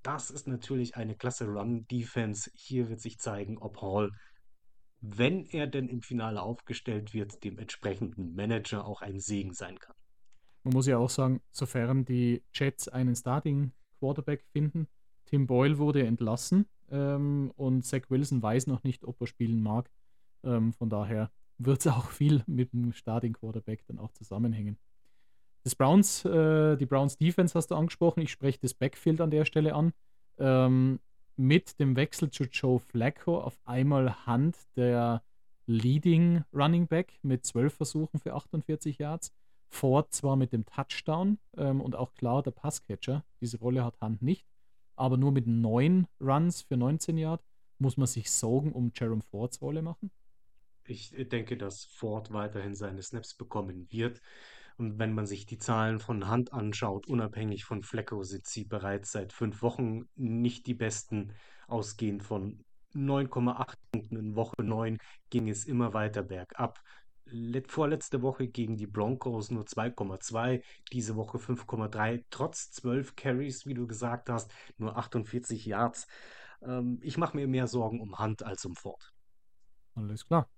Das 0.01 0.31
ist 0.31 0.47
natürlich 0.47 0.95
eine 0.95 1.15
klasse 1.15 1.45
Run-Defense. 1.45 2.49
Hier 2.55 2.89
wird 2.89 3.01
sich 3.01 3.19
zeigen, 3.19 3.57
ob 3.57 3.81
Hall, 3.81 4.11
wenn 5.01 5.45
er 5.45 5.67
denn 5.67 5.89
im 5.89 6.01
Finale 6.01 6.41
aufgestellt 6.41 7.13
wird, 7.13 7.43
dem 7.43 7.59
entsprechenden 7.59 8.33
Manager 8.33 8.85
auch 8.85 9.01
ein 9.01 9.19
Segen 9.19 9.53
sein 9.53 9.77
kann. 9.77 9.95
Man 10.63 10.73
muss 10.73 10.87
ja 10.87 10.97
auch 10.97 11.09
sagen, 11.09 11.41
sofern 11.51 12.05
die 12.05 12.43
Jets 12.53 12.87
einen 12.87 13.15
Starting 13.15 13.71
Quarterback 13.99 14.43
finden, 14.51 14.87
Tim 15.25 15.47
Boyle 15.47 15.77
wurde 15.77 16.05
entlassen 16.05 16.65
ähm, 16.89 17.51
und 17.55 17.85
Zach 17.85 18.01
Wilson 18.09 18.41
weiß 18.41 18.67
noch 18.67 18.83
nicht, 18.83 19.05
ob 19.05 19.19
er 19.21 19.27
spielen 19.27 19.63
mag. 19.63 19.89
Ähm, 20.43 20.73
von 20.73 20.89
daher 20.89 21.31
wird 21.57 21.79
es 21.79 21.87
auch 21.91 22.09
viel 22.09 22.43
mit 22.47 22.73
dem 22.73 22.93
Starting 22.93 23.33
Quarterback 23.33 23.85
dann 23.87 23.99
auch 23.99 24.11
zusammenhängen. 24.11 24.77
Das 25.63 25.75
Browns, 25.75 26.25
äh, 26.25 26.75
die 26.77 26.85
Browns 26.85 27.17
Defense 27.17 27.53
hast 27.53 27.67
du 27.67 27.75
angesprochen. 27.75 28.21
Ich 28.21 28.31
spreche 28.31 28.59
das 28.59 28.73
Backfield 28.73 29.21
an 29.21 29.31
der 29.31 29.45
Stelle 29.45 29.75
an. 29.75 29.93
Ähm, 30.39 30.99
mit 31.37 31.79
dem 31.79 31.95
Wechsel 31.95 32.29
zu 32.29 32.43
Joe 32.45 32.79
Flacco 32.79 33.39
auf 33.39 33.57
einmal 33.65 34.25
Hand 34.25 34.57
der 34.75 35.23
Leading 35.65 36.43
Running 36.53 36.87
Back 36.87 37.19
mit 37.21 37.45
12 37.45 37.73
Versuchen 37.73 38.19
für 38.19 38.33
48 38.33 38.97
Yards. 38.97 39.31
Ford 39.71 40.13
zwar 40.13 40.35
mit 40.35 40.53
dem 40.53 40.65
Touchdown 40.65 41.39
ähm, 41.57 41.81
und 41.81 41.95
auch 41.95 42.13
klar 42.13 42.43
der 42.43 42.51
Passcatcher, 42.51 43.23
diese 43.39 43.57
Rolle 43.57 43.83
hat 43.83 43.99
Hand 44.01 44.21
nicht, 44.21 44.45
aber 44.95 45.17
nur 45.17 45.31
mit 45.31 45.47
neun 45.47 46.07
Runs 46.19 46.61
für 46.61 46.77
19 46.77 47.17
Yard 47.17 47.41
muss 47.79 47.97
man 47.97 48.05
sich 48.05 48.29
Sorgen 48.29 48.73
um 48.73 48.91
Jerome 48.93 49.23
Fords 49.23 49.61
Rolle 49.61 49.81
machen? 49.81 50.11
Ich 50.85 51.11
denke, 51.11 51.57
dass 51.57 51.85
Ford 51.85 52.31
weiterhin 52.31 52.75
seine 52.75 53.01
Snaps 53.01 53.33
bekommen 53.33 53.87
wird. 53.91 54.21
Und 54.77 54.99
wenn 54.99 55.13
man 55.13 55.25
sich 55.25 55.45
die 55.45 55.57
Zahlen 55.57 55.99
von 55.99 56.27
Hand 56.27 56.53
anschaut, 56.53 57.07
unabhängig 57.07 57.65
von 57.65 57.83
Flecko, 57.83 58.23
sind 58.23 58.47
sie 58.47 58.65
bereits 58.65 59.11
seit 59.11 59.33
fünf 59.33 59.61
Wochen 59.61 60.07
nicht 60.15 60.67
die 60.67 60.73
besten. 60.73 61.33
Ausgehend 61.67 62.23
von 62.23 62.63
9,8 62.93 63.75
Punkten 63.91 64.17
in 64.17 64.35
Woche 64.35 64.61
9 64.61 64.97
ging 65.29 65.49
es 65.49 65.65
immer 65.65 65.93
weiter 65.93 66.23
bergab 66.23 66.81
vorletzte 67.67 68.21
Woche 68.21 68.47
gegen 68.47 68.77
die 68.77 68.87
Broncos 68.87 69.51
nur 69.51 69.63
2,2, 69.63 70.63
diese 70.91 71.15
Woche 71.15 71.37
5,3, 71.37 72.23
trotz 72.29 72.71
12 72.71 73.15
Carries, 73.15 73.65
wie 73.65 73.73
du 73.73 73.87
gesagt 73.87 74.29
hast, 74.29 74.51
nur 74.77 74.97
48 74.97 75.65
Yards. 75.65 76.07
Ähm, 76.61 76.99
ich 77.01 77.17
mache 77.17 77.37
mir 77.37 77.47
mehr 77.47 77.67
Sorgen 77.67 78.01
um 78.01 78.19
Hand 78.19 78.43
als 78.43 78.65
um 78.65 78.75
Ford. 78.75 79.13
Alles 79.95 80.25
klar. 80.25 80.49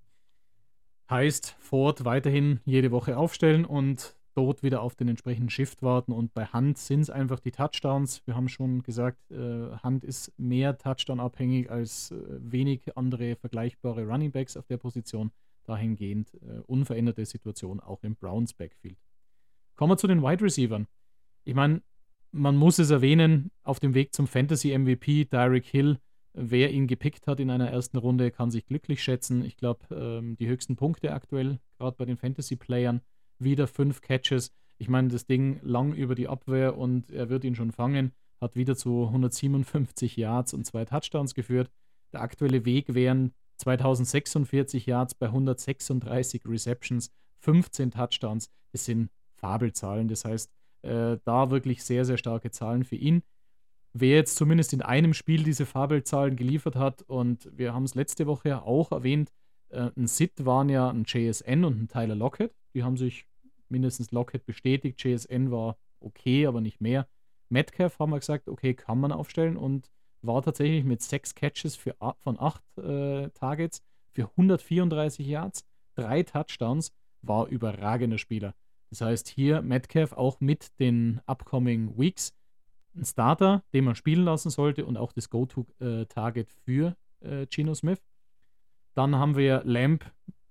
Heißt, 1.09 1.55
Ford 1.59 2.05
weiterhin 2.05 2.59
jede 2.65 2.91
Woche 2.91 3.17
aufstellen 3.17 3.65
und 3.65 4.15
dort 4.35 4.63
wieder 4.63 4.81
auf 4.81 4.95
den 4.95 5.09
entsprechenden 5.09 5.49
Shift 5.49 5.83
warten. 5.83 6.11
Und 6.11 6.33
bei 6.33 6.45
Hand 6.45 6.77
sind 6.77 7.01
es 7.01 7.09
einfach 7.09 7.39
die 7.39 7.51
Touchdowns. 7.51 8.25
Wir 8.25 8.35
haben 8.35 8.49
schon 8.49 8.83
gesagt, 8.83 9.19
äh, 9.31 9.71
Hand 9.83 10.03
ist 10.03 10.31
mehr 10.37 10.77
Touchdown-abhängig 10.77 11.69
als 11.69 12.11
äh, 12.11 12.15
wenig 12.39 12.97
andere 12.97 13.35
vergleichbare 13.35 14.05
Running 14.05 14.31
Backs 14.31 14.57
auf 14.57 14.65
der 14.65 14.77
Position. 14.77 15.31
Dahingehend 15.63 16.33
äh, 16.35 16.59
unveränderte 16.67 17.25
Situation 17.25 17.79
auch 17.79 18.03
im 18.03 18.15
Browns 18.15 18.53
Backfield. 18.53 18.97
Kommen 19.75 19.91
wir 19.91 19.97
zu 19.97 20.07
den 20.07 20.21
Wide 20.21 20.43
Receivers. 20.43 20.85
Ich 21.45 21.55
meine, 21.55 21.81
man 22.31 22.55
muss 22.55 22.79
es 22.79 22.89
erwähnen, 22.89 23.51
auf 23.63 23.79
dem 23.79 23.93
Weg 23.93 24.13
zum 24.13 24.27
Fantasy 24.27 24.77
MVP, 24.77 25.25
Derek 25.25 25.65
Hill, 25.65 25.99
wer 26.33 26.71
ihn 26.71 26.87
gepickt 26.87 27.27
hat 27.27 27.39
in 27.39 27.49
einer 27.49 27.69
ersten 27.69 27.97
Runde, 27.97 28.31
kann 28.31 28.51
sich 28.51 28.65
glücklich 28.65 29.03
schätzen. 29.03 29.43
Ich 29.45 29.55
glaube, 29.55 29.85
ähm, 29.95 30.35
die 30.37 30.47
höchsten 30.47 30.75
Punkte 30.75 31.13
aktuell, 31.13 31.59
gerade 31.77 31.95
bei 31.95 32.05
den 32.05 32.17
Fantasy-Playern, 32.17 33.01
wieder 33.39 33.67
fünf 33.67 34.01
Catches. 34.01 34.51
Ich 34.77 34.89
meine, 34.89 35.09
das 35.09 35.25
Ding 35.25 35.59
lang 35.61 35.93
über 35.93 36.15
die 36.15 36.27
Abwehr 36.27 36.77
und 36.77 37.11
er 37.11 37.29
wird 37.29 37.43
ihn 37.43 37.55
schon 37.55 37.71
fangen. 37.71 38.11
Hat 38.41 38.55
wieder 38.55 38.75
zu 38.75 39.05
157 39.05 40.17
Yards 40.17 40.53
und 40.53 40.65
zwei 40.65 40.85
Touchdowns 40.85 41.33
geführt. 41.33 41.71
Der 42.11 42.21
aktuelle 42.21 42.65
Weg 42.65 42.93
wären 42.93 43.33
2046 43.63 44.85
Yards 44.85 45.15
bei 45.15 45.27
136 45.27 46.45
Receptions, 46.45 47.11
15 47.39 47.91
Touchdowns. 47.91 48.49
Das 48.71 48.85
sind 48.85 49.09
Fabelzahlen. 49.35 50.07
Das 50.07 50.25
heißt, 50.25 50.51
äh, 50.81 51.17
da 51.23 51.49
wirklich 51.49 51.83
sehr, 51.83 52.03
sehr 52.05 52.17
starke 52.17 52.51
Zahlen 52.51 52.83
für 52.83 52.95
ihn. 52.95 53.23
Wer 53.93 54.15
jetzt 54.17 54.35
zumindest 54.35 54.73
in 54.73 54.81
einem 54.81 55.13
Spiel 55.13 55.43
diese 55.43 55.65
Fabelzahlen 55.65 56.35
geliefert 56.35 56.75
hat, 56.75 57.03
und 57.03 57.49
wir 57.55 57.73
haben 57.73 57.83
es 57.83 57.95
letzte 57.95 58.25
Woche 58.27 58.49
ja 58.49 58.61
auch 58.63 58.91
erwähnt, 58.91 59.31
äh, 59.69 59.91
ein 59.95 60.07
Sid 60.07 60.45
waren 60.45 60.67
ja 60.67 60.89
ein 60.89 61.05
JSN 61.05 61.63
und 61.63 61.83
ein 61.83 61.87
Tyler 61.87 62.15
Lockett. 62.15 62.53
Die 62.73 62.83
haben 62.83 62.97
sich 62.97 63.27
mindestens 63.69 64.11
Lockett 64.11 64.45
bestätigt. 64.45 65.01
JSN 65.03 65.51
war 65.51 65.77
okay, 65.99 66.47
aber 66.47 66.59
nicht 66.59 66.81
mehr. 66.81 67.07
Metcalf 67.49 67.99
haben 67.99 68.11
wir 68.11 68.19
gesagt, 68.19 68.49
okay, 68.49 68.73
kann 68.73 68.99
man 68.99 69.11
aufstellen 69.11 69.55
und 69.55 69.89
war 70.25 70.41
tatsächlich 70.41 70.83
mit 70.83 71.01
sechs 71.01 71.35
Catches 71.35 71.75
für, 71.75 71.95
von 72.19 72.39
acht 72.39 72.63
äh, 72.77 73.29
Targets 73.29 73.83
für 74.11 74.29
134 74.29 75.25
Yards, 75.25 75.65
drei 75.95 76.23
Touchdowns, 76.23 76.93
war 77.21 77.47
überragender 77.47 78.17
Spieler. 78.17 78.53
Das 78.89 79.01
heißt, 79.01 79.27
hier 79.27 79.61
Metcalf 79.61 80.13
auch 80.13 80.39
mit 80.39 80.79
den 80.79 81.19
upcoming 81.25 81.97
Weeks 81.97 82.33
ein 82.95 83.05
Starter, 83.05 83.63
den 83.73 83.85
man 83.85 83.95
spielen 83.95 84.23
lassen 84.23 84.49
sollte 84.49 84.85
und 84.85 84.97
auch 84.97 85.13
das 85.13 85.29
Go-To-Target 85.29 86.51
für 86.63 86.95
äh, 87.21 87.47
Geno 87.47 87.73
Smith. 87.73 88.03
Dann 88.93 89.15
haben 89.15 89.35
wir 89.35 89.63
Lamp 89.65 90.05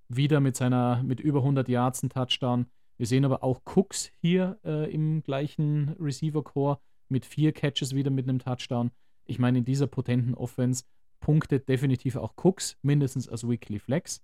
wieder 0.09 0.39
mit 0.41 0.57
seiner 0.57 1.01
mit 1.03 1.19
über 1.19 1.39
100 1.39 1.69
Yards 1.69 2.03
einen 2.03 2.09
Touchdown. 2.09 2.65
Wir 2.97 3.07
sehen 3.07 3.25
aber 3.25 3.43
auch 3.43 3.61
Cooks 3.63 4.11
hier 4.19 4.59
äh, 4.65 4.93
im 4.93 5.23
gleichen 5.23 5.95
Receiver-Core 5.99 6.79
mit 7.07 7.25
vier 7.25 7.53
Catches 7.53 7.95
wieder 7.95 8.11
mit 8.11 8.27
einem 8.27 8.39
Touchdown. 8.39 8.91
Ich 9.25 9.39
meine, 9.39 9.59
in 9.59 9.65
dieser 9.65 9.87
potenten 9.87 10.33
Offense 10.33 10.83
punktet 11.19 11.69
definitiv 11.69 12.15
auch 12.15 12.33
Cooks, 12.43 12.77
mindestens 12.81 13.29
als 13.29 13.47
Weekly 13.47 13.79
Flex. 13.79 14.21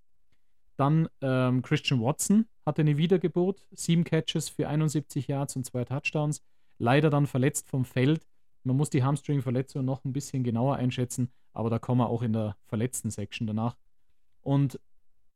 Dann 0.75 1.09
ähm, 1.21 1.61
Christian 1.61 2.01
Watson 2.01 2.45
hatte 2.65 2.81
eine 2.81 2.97
Wiedergeburt, 2.97 3.65
sieben 3.71 4.03
Catches 4.03 4.49
für 4.49 4.67
71 4.67 5.27
Yards 5.27 5.55
und 5.55 5.65
zwei 5.65 5.83
Touchdowns. 5.85 6.41
Leider 6.77 7.09
dann 7.09 7.27
verletzt 7.27 7.69
vom 7.69 7.85
Feld. 7.85 8.25
Man 8.63 8.77
muss 8.77 8.89
die 8.89 9.03
Hamstring-Verletzung 9.03 9.83
noch 9.83 10.05
ein 10.05 10.13
bisschen 10.13 10.43
genauer 10.43 10.75
einschätzen, 10.75 11.31
aber 11.53 11.69
da 11.69 11.79
kommen 11.79 12.01
wir 12.01 12.09
auch 12.09 12.21
in 12.21 12.33
der 12.33 12.55
verletzten 12.65 13.11
Section 13.11 13.47
danach. 13.47 13.75
Und 14.41 14.79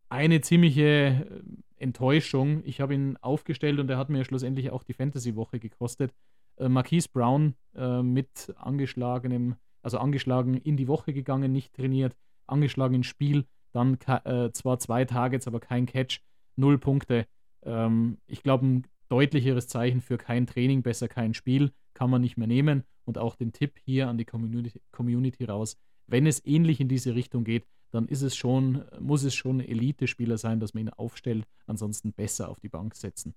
eine 0.10 0.41
ziemliche 0.41 0.84
äh, 0.84 1.41
Enttäuschung. 1.78 2.62
Ich 2.65 2.80
habe 2.80 2.93
ihn 2.93 3.17
aufgestellt 3.17 3.80
und 3.80 3.89
er 3.89 3.97
hat 3.97 4.10
mir 4.10 4.23
schlussendlich 4.23 4.69
auch 4.69 4.84
die 4.84 4.93
Fantasy-Woche 4.93 5.60
gekostet. 5.60 6.13
Äh, 6.58 6.70
Marquise 6.70 7.10
Brown 7.12 7.56
äh, 7.76 8.02
mit 8.02 8.54
angeschlagenem, 8.58 9.56
also 9.82 9.98
angeschlagen 9.98 10.56
in 10.56 10.78
die 10.78 10.88
Woche 10.88 11.13
gegangen, 11.13 11.52
nicht 11.52 11.74
trainiert, 11.74 12.16
angeschlagen 12.48 12.96
ins 12.96 13.08
Spiel, 13.08 13.46
dann 13.72 13.98
äh, 14.26 14.52
zwar 14.52 14.80
zwei 14.80 15.06
Targets, 15.06 15.48
aber 15.48 15.60
kein 15.60 15.86
Catch, 15.86 16.22
null 16.56 16.78
Punkte. 16.78 17.26
Ähm, 17.63 18.18
ich 18.28 18.44
glaube, 18.44 18.66
ein 18.66 18.88
deutlicheres 19.10 19.68
Zeichen 19.68 20.02
für 20.02 20.18
kein 20.18 20.48
Training, 20.48 20.84
besser 20.84 21.08
kein 21.08 21.34
Spiel, 21.34 21.72
kann 21.94 22.10
man 22.10 22.22
nicht 22.22 22.38
mehr 22.38 22.48
nehmen. 22.48 22.84
Und 23.06 23.18
auch 23.18 23.36
den 23.36 23.52
Tipp 23.52 23.80
hier 23.84 24.08
an 24.08 24.18
die 24.18 24.26
Community, 24.26 24.80
Community 24.92 25.44
raus, 25.46 25.78
wenn 26.08 26.26
es 26.26 26.46
ähnlich 26.46 26.80
in 26.80 26.88
diese 26.88 27.16
Richtung 27.16 27.44
geht, 27.44 27.66
dann 27.92 28.08
ist 28.08 28.22
es 28.22 28.36
schon, 28.36 28.86
muss 29.00 29.24
es 29.24 29.36
schon 29.36 29.60
Elite-Spieler 29.60 30.38
sein, 30.38 30.60
dass 30.60 30.74
man 30.74 30.86
ihn 30.86 30.89
aufstellt, 30.89 31.46
ansonsten 31.68 32.12
besser 32.13 32.50
auf 32.50 32.60
die 32.60 32.70
Bank 32.70 32.96
setzen. 32.96 33.36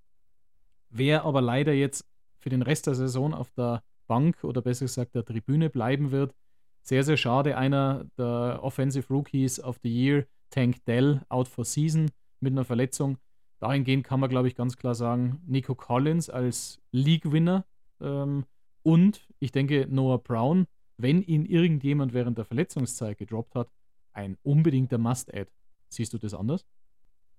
Wer 0.89 1.25
aber 1.25 1.43
leider 1.43 1.73
jetzt 1.73 2.07
für 2.47 2.51
den 2.51 2.63
Rest 2.63 2.87
der 2.87 2.95
Saison 2.95 3.35
auf 3.35 3.51
der 3.51 3.83
Bank 4.07 4.45
oder 4.45 4.63
besser 4.63 4.85
gesagt 4.85 5.17
der 5.17 5.25
Tribüne 5.25 5.69
bleiben 5.69 6.13
wird, 6.13 6.33
sehr, 6.81 7.03
sehr 7.03 7.17
schade. 7.17 7.57
Einer 7.57 8.05
der 8.17 8.61
Offensive 8.63 9.13
Rookies 9.13 9.59
of 9.59 9.81
the 9.83 9.93
Year, 9.93 10.27
Tank 10.51 10.85
Dell, 10.85 11.23
out 11.29 11.49
for 11.49 11.65
season 11.65 12.09
mit 12.39 12.53
einer 12.53 12.65
Verletzung. 12.65 13.19
Dahingehend 13.59 14.05
kann 14.05 14.21
man, 14.21 14.31
glaube 14.31 14.47
ich, 14.47 14.55
ganz 14.55 14.77
klar 14.77 14.95
sagen, 14.95 15.43
Nico 15.45 15.75
Collins 15.75 16.31
als 16.31 16.81
League-Winner 16.93 17.65
ähm, 18.01 18.45
und 18.85 19.27
ich 19.41 19.51
denke 19.51 19.89
Noah 19.91 20.23
Brown, 20.23 20.69
wenn 20.99 21.23
ihn 21.23 21.47
irgendjemand 21.47 22.15
während 22.15 22.39
der 22.39 22.45
Verletzungszeit 22.45 23.19
gedroppt 23.19 23.57
hat, 23.57 23.73
ein 24.13 24.39
unbedingter 24.45 24.99
Must-Add. 24.99 25.51
Siehst 25.89 26.13
du 26.13 26.19
das 26.19 26.33
anders? 26.33 26.65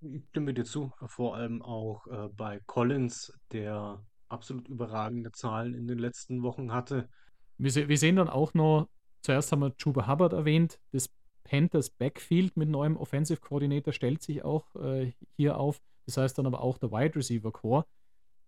Ich 0.02 0.26
stimme 0.28 0.52
dir 0.52 0.64
zu, 0.64 0.92
vor 1.06 1.34
allem 1.34 1.62
auch 1.62 2.06
äh, 2.08 2.28
bei 2.28 2.60
Collins, 2.66 3.32
der 3.52 4.04
absolut 4.28 4.68
überragende 4.68 5.32
Zahlen 5.32 5.74
in 5.74 5.86
den 5.86 5.98
letzten 5.98 6.42
Wochen 6.42 6.72
hatte. 6.72 7.08
Wir, 7.56 7.88
wir 7.88 7.98
sehen 7.98 8.16
dann 8.16 8.28
auch 8.28 8.54
noch, 8.54 8.88
zuerst 9.22 9.52
haben 9.52 9.60
wir 9.60 9.76
Chuba 9.76 10.06
Hubbard 10.06 10.32
erwähnt, 10.32 10.78
das 10.92 11.10
Panthers 11.44 11.90
Backfield 11.90 12.56
mit 12.56 12.68
neuem 12.68 12.96
Offensive 12.96 13.40
Coordinator 13.40 13.92
stellt 13.92 14.22
sich 14.22 14.44
auch 14.44 14.74
äh, 14.76 15.12
hier 15.36 15.58
auf. 15.58 15.80
Das 16.06 16.16
heißt 16.16 16.38
dann 16.38 16.46
aber 16.46 16.62
auch 16.62 16.78
der 16.78 16.92
Wide 16.92 17.16
Receiver 17.16 17.50
Core. 17.50 17.86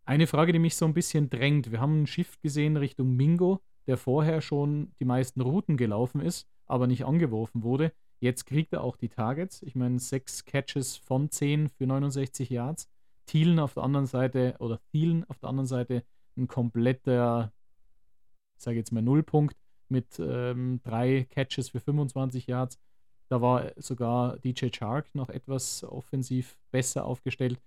Eine 0.04 0.26
Frage, 0.26 0.52
die 0.52 0.58
mich 0.58 0.76
so 0.76 0.84
ein 0.84 0.94
bisschen 0.94 1.30
drängt. 1.30 1.70
Wir 1.70 1.80
haben 1.80 1.94
einen 1.94 2.06
Shift 2.06 2.42
gesehen 2.42 2.76
Richtung 2.76 3.16
Mingo, 3.16 3.60
der 3.86 3.96
vorher 3.96 4.40
schon 4.40 4.92
die 4.98 5.04
meisten 5.04 5.40
Routen 5.40 5.76
gelaufen 5.76 6.20
ist, 6.20 6.46
aber 6.66 6.86
nicht 6.86 7.04
angeworfen 7.04 7.62
wurde. 7.62 7.92
Jetzt 8.18 8.44
kriegt 8.44 8.72
er 8.72 8.82
auch 8.82 8.96
die 8.96 9.08
Targets. 9.08 9.62
Ich 9.62 9.74
meine, 9.74 9.98
sechs 9.98 10.44
Catches 10.44 10.96
von 10.96 11.30
zehn 11.30 11.68
für 11.68 11.86
69 11.86 12.50
Yards. 12.50 12.88
Thielen 13.30 13.60
auf 13.60 13.74
der 13.74 13.84
anderen 13.84 14.06
Seite 14.06 14.56
oder 14.58 14.80
Thielen 14.90 15.24
auf 15.30 15.38
der 15.38 15.50
anderen 15.50 15.68
Seite 15.68 16.02
ein 16.36 16.48
kompletter, 16.48 17.52
ich 18.56 18.64
sage 18.64 18.76
jetzt 18.76 18.90
mal 18.90 19.02
Nullpunkt 19.02 19.56
mit 19.88 20.18
ähm, 20.18 20.80
drei 20.82 21.28
Catches 21.30 21.68
für 21.68 21.78
25 21.78 22.48
Yards. 22.48 22.80
Da 23.28 23.40
war 23.40 23.70
sogar 23.76 24.36
DJ 24.38 24.70
Chark 24.70 25.14
noch 25.14 25.28
etwas 25.28 25.84
offensiv 25.84 26.58
besser 26.72 27.04
aufgestellt. 27.04 27.60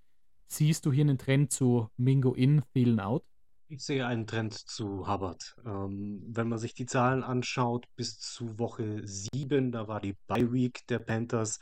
Siehst 0.48 0.86
du 0.86 0.92
hier 0.92 1.06
einen 1.06 1.18
Trend 1.18 1.54
zu 1.54 1.90
Mingo 1.96 2.34
in, 2.34 2.64
Thielen 2.74 3.00
out? 3.00 3.24
Ich 3.70 3.86
sehe 3.86 4.06
einen 4.06 4.28
Trend 4.28 4.54
zu 4.54 5.08
Hubbard. 5.08 5.56
Ähm, 5.66 6.24
wenn 6.28 6.50
man 6.50 6.60
sich 6.60 6.74
die 6.74 6.88
Zahlen 6.88 7.24
anschaut, 7.24 7.86
bis 7.96 8.20
zu 8.20 8.60
Woche 8.60 9.00
7, 9.06 9.72
da 9.72 9.88
war 9.88 10.02
die 10.02 10.18
Bye 10.28 10.52
Week 10.52 10.86
der 10.88 11.00
Panthers, 11.00 11.62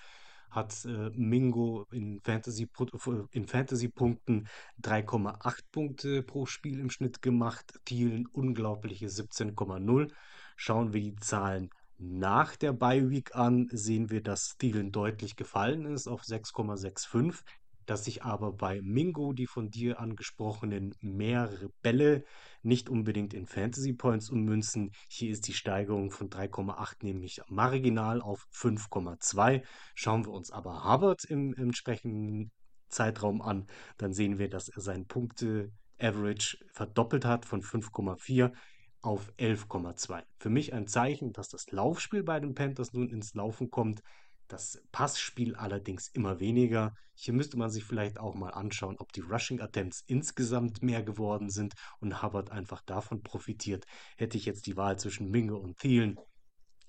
hat 0.51 0.85
äh, 0.85 1.09
Mingo 1.15 1.87
in 1.91 2.19
Fantasy, 2.21 2.69
in 3.31 3.47
Fantasy-Punkten 3.47 4.47
3,8 4.83 5.59
Punkte 5.71 6.23
pro 6.23 6.45
Spiel 6.45 6.79
im 6.79 6.89
Schnitt 6.89 7.21
gemacht, 7.21 7.79
Thielen 7.85 8.27
unglaubliche 8.27 9.07
17,0. 9.07 10.11
Schauen 10.55 10.93
wir 10.93 11.01
die 11.01 11.15
Zahlen 11.15 11.69
nach 11.97 12.55
der 12.55 12.73
Bye 12.73 13.09
Week 13.09 13.35
an, 13.35 13.69
sehen 13.71 14.09
wir, 14.09 14.21
dass 14.21 14.57
Thielen 14.57 14.91
deutlich 14.91 15.35
gefallen 15.35 15.85
ist 15.85 16.07
auf 16.07 16.23
6,65 16.23 17.43
dass 17.91 18.05
sich 18.05 18.23
aber 18.23 18.53
bei 18.53 18.79
Mingo 18.81 19.33
die 19.33 19.47
von 19.47 19.69
dir 19.69 19.99
angesprochenen 19.99 20.95
mehrere 21.01 21.67
Bälle 21.81 22.23
nicht 22.63 22.89
unbedingt 22.89 23.33
in 23.33 23.47
Fantasy 23.47 23.91
Points 23.91 24.29
ummünzen. 24.29 24.93
Hier 25.09 25.29
ist 25.29 25.45
die 25.49 25.53
Steigerung 25.53 26.09
von 26.09 26.29
3,8 26.29 27.03
nämlich 27.03 27.41
marginal 27.49 28.21
auf 28.21 28.47
5,2. 28.53 29.61
Schauen 29.93 30.25
wir 30.25 30.31
uns 30.31 30.51
aber 30.51 30.85
Hubbard 30.85 31.25
im, 31.25 31.51
im 31.51 31.63
entsprechenden 31.63 32.53
Zeitraum 32.87 33.41
an, 33.41 33.67
dann 33.97 34.13
sehen 34.13 34.39
wir, 34.39 34.47
dass 34.47 34.69
er 34.69 34.81
seinen 34.81 35.07
Punkte-Average 35.07 36.59
verdoppelt 36.71 37.25
hat 37.25 37.43
von 37.43 37.61
5,4 37.61 38.53
auf 39.01 39.33
11,2. 39.37 40.23
Für 40.37 40.49
mich 40.49 40.71
ein 40.71 40.87
Zeichen, 40.87 41.33
dass 41.33 41.49
das 41.49 41.69
Laufspiel 41.71 42.23
bei 42.23 42.39
den 42.39 42.55
Panthers 42.55 42.93
nun 42.93 43.09
ins 43.09 43.33
Laufen 43.33 43.69
kommt. 43.69 44.01
Das 44.51 44.83
Passspiel 44.91 45.55
allerdings 45.55 46.09
immer 46.09 46.41
weniger. 46.41 46.93
Hier 47.13 47.33
müsste 47.33 47.57
man 47.57 47.69
sich 47.69 47.85
vielleicht 47.85 48.19
auch 48.19 48.35
mal 48.35 48.49
anschauen, 48.49 48.97
ob 48.99 49.13
die 49.13 49.21
Rushing 49.21 49.61
Attempts 49.61 50.03
insgesamt 50.07 50.83
mehr 50.83 51.03
geworden 51.03 51.49
sind 51.49 51.73
und 52.01 52.21
Hubbard 52.21 52.51
einfach 52.51 52.81
davon 52.81 53.23
profitiert. 53.23 53.85
Hätte 54.17 54.37
ich 54.37 54.45
jetzt 54.45 54.67
die 54.67 54.75
Wahl 54.75 54.99
zwischen 54.99 55.31
Mingo 55.31 55.55
und 55.55 55.77
Thielen, 55.77 56.19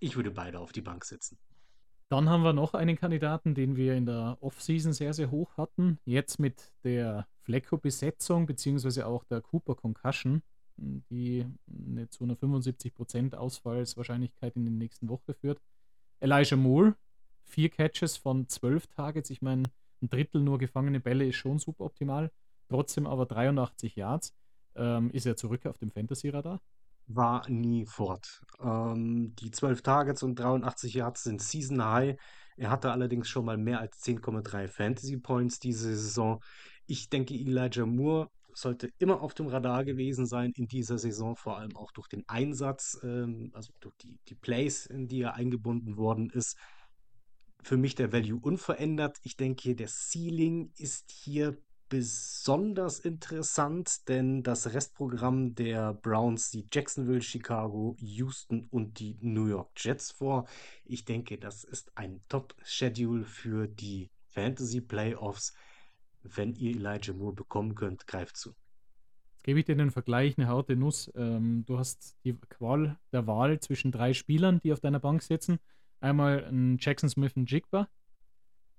ich 0.01 0.16
würde 0.16 0.33
beide 0.33 0.59
auf 0.59 0.72
die 0.72 0.81
Bank 0.81 1.05
setzen. 1.05 1.38
Dann 2.09 2.29
haben 2.29 2.42
wir 2.42 2.53
noch 2.53 2.75
einen 2.75 2.96
Kandidaten, 2.96 3.55
den 3.55 3.77
wir 3.77 3.94
in 3.94 4.07
der 4.07 4.38
Offseason 4.40 4.92
sehr, 4.92 5.14
sehr 5.14 5.31
hoch 5.31 5.57
hatten. 5.57 6.01
Jetzt 6.05 6.40
mit 6.40 6.72
der 6.83 7.29
Flecko-Besetzung, 7.42 8.46
beziehungsweise 8.46 9.07
auch 9.07 9.22
der 9.22 9.40
Cooper 9.40 9.77
Concussion, 9.77 10.42
die 10.77 11.46
eine 11.68 12.11
zu 12.11 12.25
einer 12.25 12.35
75% 12.35 13.37
Ausfallswahrscheinlichkeit 13.37 14.57
in 14.57 14.64
der 14.64 14.75
nächsten 14.75 15.09
Woche 15.09 15.35
führt. 15.35 15.61
Elijah 16.18 16.57
Moore, 16.57 16.96
vier 17.52 17.68
Catches 17.68 18.16
von 18.16 18.48
zwölf 18.48 18.86
Targets. 18.86 19.30
Ich 19.30 19.42
meine, 19.42 19.64
ein 20.00 20.08
Drittel 20.08 20.42
nur 20.42 20.58
gefangene 20.58 21.00
Bälle 21.00 21.26
ist 21.26 21.36
schon 21.36 21.58
suboptimal. 21.58 22.30
Trotzdem 22.68 23.06
aber 23.06 23.26
83 23.26 23.94
Yards. 23.94 24.34
Ähm, 24.74 25.10
ist 25.10 25.26
er 25.26 25.36
zurück 25.36 25.66
auf 25.66 25.76
dem 25.76 25.90
Fantasy-Radar? 25.90 26.60
War 27.08 27.48
nie 27.50 27.84
fort. 27.84 28.40
Ähm, 28.58 29.34
die 29.36 29.50
12 29.50 29.82
Targets 29.82 30.22
und 30.22 30.36
83 30.36 30.94
Yards 30.94 31.24
sind 31.24 31.42
Season 31.42 31.84
High. 31.84 32.16
Er 32.56 32.70
hatte 32.70 32.90
allerdings 32.90 33.28
schon 33.28 33.44
mal 33.44 33.58
mehr 33.58 33.80
als 33.80 34.02
10,3 34.02 34.68
Fantasy 34.68 35.18
Points 35.18 35.58
diese 35.58 35.94
Saison. 35.94 36.42
Ich 36.86 37.10
denke, 37.10 37.34
Elijah 37.34 37.84
Moore 37.84 38.30
sollte 38.54 38.90
immer 38.98 39.20
auf 39.20 39.34
dem 39.34 39.46
Radar 39.46 39.84
gewesen 39.84 40.26
sein 40.26 40.52
in 40.56 40.68
dieser 40.68 40.98
Saison, 40.98 41.36
vor 41.36 41.58
allem 41.58 41.76
auch 41.76 41.92
durch 41.92 42.08
den 42.08 42.24
Einsatz, 42.28 42.98
ähm, 43.02 43.50
also 43.52 43.72
durch 43.80 43.96
die, 43.96 44.18
die 44.28 44.34
Plays, 44.34 44.86
in 44.86 45.08
die 45.08 45.20
er 45.20 45.34
eingebunden 45.34 45.96
worden 45.96 46.30
ist 46.30 46.56
für 47.62 47.77
mich 47.77 47.94
der 47.94 48.12
Value 48.12 48.40
unverändert. 48.40 49.18
Ich 49.22 49.37
denke, 49.37 49.75
der 49.75 49.88
Ceiling 49.88 50.72
ist 50.77 51.11
hier 51.11 51.57
besonders 51.92 53.01
interessant, 53.01 54.09
denn 54.09 54.42
das 54.42 54.72
Restprogramm 54.72 55.55
der 55.55 55.92
Browns 55.92 56.51
sieht 56.51 56.75
Jacksonville, 56.75 57.20
Chicago, 57.20 57.96
Houston 57.98 58.66
und 58.70 58.98
die 58.98 59.18
New 59.20 59.46
York 59.46 59.72
Jets 59.77 60.11
vor. 60.11 60.48
Ich 60.87 61.05
denke, 61.05 61.37
das 61.37 61.64
ist 61.64 61.92
ein 61.94 62.22
Top-Schedule 62.31 63.25
für 63.25 63.68
die 63.68 64.11
Fantasy 64.31 64.81
Playoffs. 64.81 65.53
Wenn 66.22 66.55
ihr 66.55 66.70
Elijah 66.70 67.12
Moore 67.12 67.35
bekommen 67.35 67.75
könnt, 67.75 68.07
greift 68.07 68.38
zu. 68.38 68.55
Jetzt 69.35 69.42
gebe 69.42 69.59
ich 69.59 69.66
dir 69.66 69.77
den 69.77 69.90
Vergleich, 69.90 70.38
eine 70.38 70.48
harte 70.48 70.77
Nuss. 70.77 71.12
Ähm, 71.14 71.64
du 71.66 71.79
hast 71.79 72.16
die 72.25 72.33
Qual 72.48 72.98
der 73.12 73.27
Wahl 73.27 73.61
zwischen 73.61 73.92
drei 73.92 74.14
Spielern, 74.14 74.61
die 74.64 74.72
auf 74.72 74.81
deiner 74.81 75.01
Bank 75.01 75.22
sitzen. 75.22 75.59
Einmal 76.02 76.44
ein 76.44 76.78
Jackson 76.80 77.08
Smith 77.08 77.32
und 77.36 77.50
Jigba, 77.50 77.88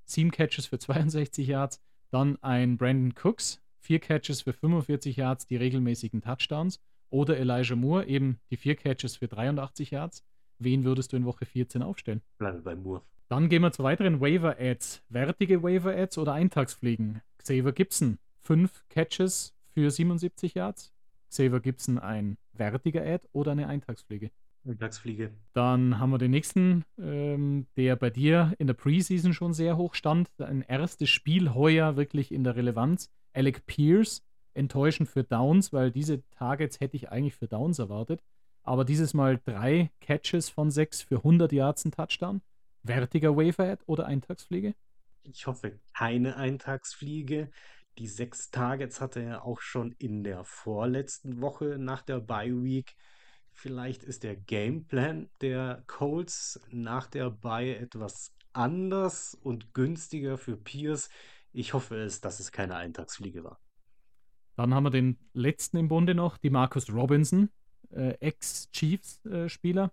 sieben 0.06 0.30
Catches 0.30 0.66
für 0.66 0.78
62 0.78 1.48
Yards. 1.48 1.82
Dann 2.10 2.38
ein 2.44 2.78
Brandon 2.78 3.14
Cooks, 3.24 3.62
vier 3.80 4.00
Catches 4.00 4.42
für 4.42 4.54
45 4.54 5.16
Yards, 5.16 5.48
die 5.48 5.56
regelmäßigen 5.56 6.22
Touchdowns. 6.22 6.80
Oder 7.10 7.38
Elijah 7.38 7.76
Moore, 7.76 8.08
eben 8.08 8.40
die 8.50 8.58
vier 8.58 8.76
Catches 8.76 9.18
für 9.18 9.28
83 9.28 9.92
Yards. 9.92 10.24
Wen 10.60 10.84
würdest 10.84 11.14
du 11.14 11.18
in 11.18 11.26
Woche 11.26 11.46
14 11.46 11.82
aufstellen? 11.82 12.22
Bleibe 12.38 12.60
bei 12.62 12.76
Moore. 12.76 13.04
Dann 13.30 13.50
gehen 13.50 13.62
wir 13.62 13.72
zu 13.72 13.84
weiteren 13.84 14.20
Waiver-Ads. 14.20 15.04
Wertige 15.10 15.64
Waiver-Ads 15.64 16.18
oder 16.18 16.34
Eintagsfliegen? 16.34 17.22
Xavier 17.38 17.72
Gibson, 17.72 18.20
fünf 18.42 18.84
Catches 18.90 19.56
für 19.74 19.90
77 19.90 20.56
Yards. 20.56 20.94
Xavier 21.30 21.62
Gibson 21.62 22.00
ein 22.00 22.38
wertiger 22.52 23.02
Ad 23.04 23.28
oder 23.32 23.54
eine 23.54 23.68
Eintagsfliege? 23.68 24.30
Mittagsfliege. 24.64 25.32
Dann 25.54 26.00
haben 26.00 26.12
wir 26.12 26.18
den 26.18 26.32
nächsten, 26.32 26.86
ähm, 26.98 27.68
der 27.76 27.96
bei 27.96 28.10
dir 28.10 28.54
in 28.58 28.68
der 28.68 28.74
Preseason 28.74 29.34
schon 29.34 29.54
sehr 29.54 29.78
hoch 29.78 29.96
stand. 29.96 30.30
Ein 30.40 30.62
erstes 30.62 31.10
Spiel 31.10 31.54
heuer 31.54 31.96
wirklich 31.96 32.32
in 32.32 32.44
der 32.44 32.56
Relevanz. 32.56 33.10
Alec 33.34 33.66
Pierce, 33.66 34.24
enttäuschend 34.54 35.10
für 35.10 35.24
Downs, 35.24 35.74
weil 35.74 35.92
diese 35.92 36.28
Targets 36.30 36.80
hätte 36.80 36.96
ich 36.96 37.10
eigentlich 37.10 37.36
für 37.36 37.48
Downs 37.48 37.80
erwartet. 37.80 38.22
Aber 38.64 38.86
dieses 38.86 39.14
Mal 39.14 39.42
drei 39.44 39.92
Catches 40.00 40.50
von 40.50 40.72
sechs 40.72 41.02
für 41.02 41.18
100 41.18 41.52
Yards 41.52 41.86
ein 41.86 41.92
Touchdown. 41.92 42.42
Wertiger 42.84 43.36
Waferhead 43.36 43.80
oder 43.86 44.06
Eintagsfliege? 44.06 44.74
Ich 45.24 45.48
hoffe, 45.48 45.80
keine 45.94 46.36
Eintagsfliege. 46.36 47.50
Die 47.98 48.08
sechs 48.08 48.50
Targets 48.50 49.02
hatte 49.02 49.22
er 49.22 49.46
auch 49.46 49.62
schon 49.62 49.94
in 50.00 50.24
der 50.24 50.44
vorletzten 50.44 51.42
Woche 51.42 51.78
nach 51.78 52.02
der 52.02 52.20
Bye 52.20 52.64
Week. 52.64 52.96
Vielleicht 53.54 54.04
ist 54.04 54.24
der 54.24 54.36
Gameplan 54.36 55.30
der 55.42 55.84
Colts 55.88 56.60
nach 56.70 57.08
der 57.08 57.30
Bye 57.30 57.78
etwas 57.78 58.34
anders 58.52 59.36
und 59.36 59.74
günstiger 59.74 60.38
für 60.38 60.58
Pierce. 60.58 61.10
Ich 61.52 61.74
hoffe 61.74 61.96
es, 61.98 62.20
dass 62.20 62.40
es 62.40 62.52
keine 62.52 62.76
Eintagsfliege 62.76 63.44
war. 63.44 63.60
Dann 64.56 64.74
haben 64.74 64.84
wir 64.84 64.92
den 64.92 65.18
letzten 65.34 65.78
im 65.78 65.88
Bunde 65.88 66.14
noch, 66.16 66.38
die 66.38 66.50
Marcus 66.50 66.92
Robinson, 66.92 67.50
äh, 67.92 68.18
Ex-Chiefs-Spieler, 68.20 69.86
äh, 69.86 69.90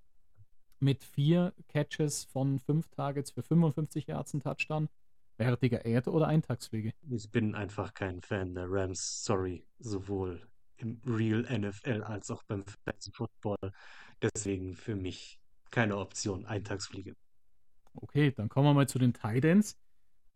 mit 0.81 1.05
vier 1.05 1.55
Catches 1.69 2.25
von 2.25 2.59
fünf 2.59 2.89
Targets 2.89 3.31
für 3.31 3.43
55 3.43 4.07
Yards 4.07 4.35
und 4.35 4.43
Touchdown. 4.43 4.89
Wertiger 5.37 5.85
Erd- 5.85 6.09
oder 6.09 6.27
Eintagsfliege? 6.27 6.93
Ich 7.09 7.31
bin 7.31 7.55
einfach 7.55 7.95
kein 7.95 8.21
Fan 8.21 8.55
der 8.55 8.67
Rams, 8.69 9.25
sorry, 9.25 9.65
sowohl 9.79 10.47
im 10.81 11.01
Real 11.07 11.43
NFL 11.43 12.03
als 12.03 12.31
auch 12.31 12.43
beim 12.45 12.65
Fantasy 12.85 13.13
Football. 13.13 13.73
Deswegen 14.23 14.75
für 14.75 14.97
mich 14.97 15.39
keine 15.71 15.97
Option, 15.97 16.47
Eintagsfliege. 16.47 17.15
Okay, 17.95 18.33
dann 18.33 18.49
kommen 18.49 18.67
wir 18.67 18.75
mal 18.75 18.89
zu 18.89 18.99
den 18.99 19.13
Titans. 19.13 19.77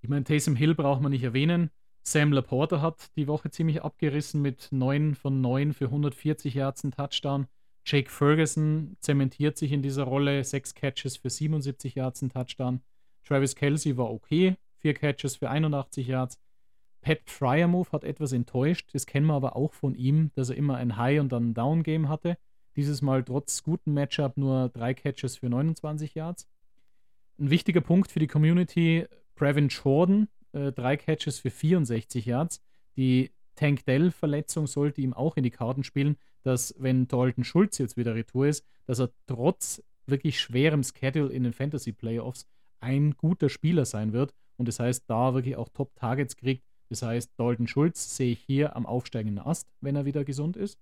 Ich 0.00 0.09
meine, 0.09 0.24
Taysom 0.24 0.57
Hill 0.57 0.74
braucht 0.74 1.02
man 1.02 1.12
nicht 1.12 1.22
erwähnen. 1.22 1.70
Sam 2.07 2.33
Laporta 2.33 2.83
hat 2.83 3.11
die 3.16 3.26
Woche 3.26 3.50
ziemlich 3.50 3.83
abgerissen 3.83 4.42
mit 4.42 4.68
9 4.70 5.14
von 5.14 5.40
9 5.40 5.72
für 5.72 5.87
140 5.87 6.54
Yards 6.54 6.85
und 6.85 6.94
Touchdown. 6.94 7.46
Jake 7.87 8.11
Ferguson 8.11 8.96
zementiert 9.00 9.57
sich 9.57 9.72
in 9.72 9.83
dieser 9.83 10.04
Rolle, 10.04 10.44
6 10.44 10.74
Catches 10.74 11.16
für 11.16 11.30
77 11.30 11.94
Yards 11.94 12.22
und 12.22 12.33
Touchdown. 12.33 12.83
Travis 13.24 13.54
Kelsey 13.54 13.96
war 13.96 14.11
okay, 14.11 14.57
4 14.80 14.94
Catches 14.94 15.37
für 15.37 15.48
81 15.48 16.07
Yards. 16.07 16.38
Pat 17.05 17.21
Fryermove 17.27 17.93
hat 17.93 18.03
etwas 18.03 18.33
enttäuscht. 18.33 18.88
Das 18.95 19.05
kennen 19.05 19.27
wir 19.27 19.35
aber 19.35 19.57
auch 19.57 19.75
von 19.75 19.95
ihm, 19.95 20.31
dass 20.35 20.49
er 20.49 20.57
immer 20.57 20.77
ein 20.77 20.97
High- 20.97 21.21
und 21.21 21.31
dann 21.31 21.51
ein 21.51 21.55
Down-Game 21.55 22.09
hatte. 22.09 22.38
Dieses 22.77 23.03
Mal 23.03 23.23
trotz 23.23 23.62
gutem 23.62 23.93
Matchup 23.93 24.38
nur 24.38 24.71
drei 24.71 24.95
Catches 24.95 25.37
für 25.37 25.51
29 25.51 26.14
Yards. 26.14 26.49
Ein 27.38 27.51
wichtiger 27.51 27.83
Punkt 27.83 28.11
für 28.11 28.21
die 28.21 28.27
Community: 28.27 29.07
Brevin 29.35 29.69
Jordan, 29.69 30.29
äh, 30.53 30.73
drei 30.73 30.97
Catches 30.97 31.38
für 31.38 31.51
64 31.51 32.25
Yards. 32.25 32.62
Die 32.97 33.33
Tank 33.55 33.85
Dell-Verletzung 33.85 34.67
sollte 34.67 35.03
ihm 35.03 35.12
auch 35.12 35.37
in 35.37 35.45
die 35.45 35.51
Karten 35.51 35.85
spielen, 35.85 36.17
dass, 36.43 36.75
wenn 36.79 37.07
Dalton 37.07 37.45
Schulz 37.45 37.77
jetzt 37.79 37.99
wieder 37.99 38.14
retour 38.14 38.47
ist, 38.47 38.64
dass 38.87 38.99
er 38.99 39.11
trotz 39.27 39.83
wirklich 40.07 40.40
schwerem 40.40 40.83
Schedule 40.83 41.31
in 41.31 41.45
den 41.45 41.53
Fantasy 41.53 41.93
Playoffs 41.93 42.47
ein 42.81 43.12
guter 43.17 43.51
Spieler 43.51 43.85
sein 43.85 44.12
wird 44.12 44.35
und 44.57 44.69
das 44.69 44.81
heißt, 44.81 45.05
da 45.07 45.35
wirklich 45.35 45.57
auch 45.57 45.69
Top-Targets 45.69 46.37
kriegt 46.37 46.64
das 46.94 47.02
heißt, 47.02 47.33
Dalton 47.37 47.66
Schulz 47.66 48.16
sehe 48.16 48.30
ich 48.30 48.40
hier 48.46 48.76
am 48.76 48.87
aufsteigenden 48.87 49.44
Ast, 49.44 49.66
wenn 49.80 49.96
er 49.96 50.04
wieder 50.04 50.24
gesund 50.24 50.57
ist. 50.57 50.78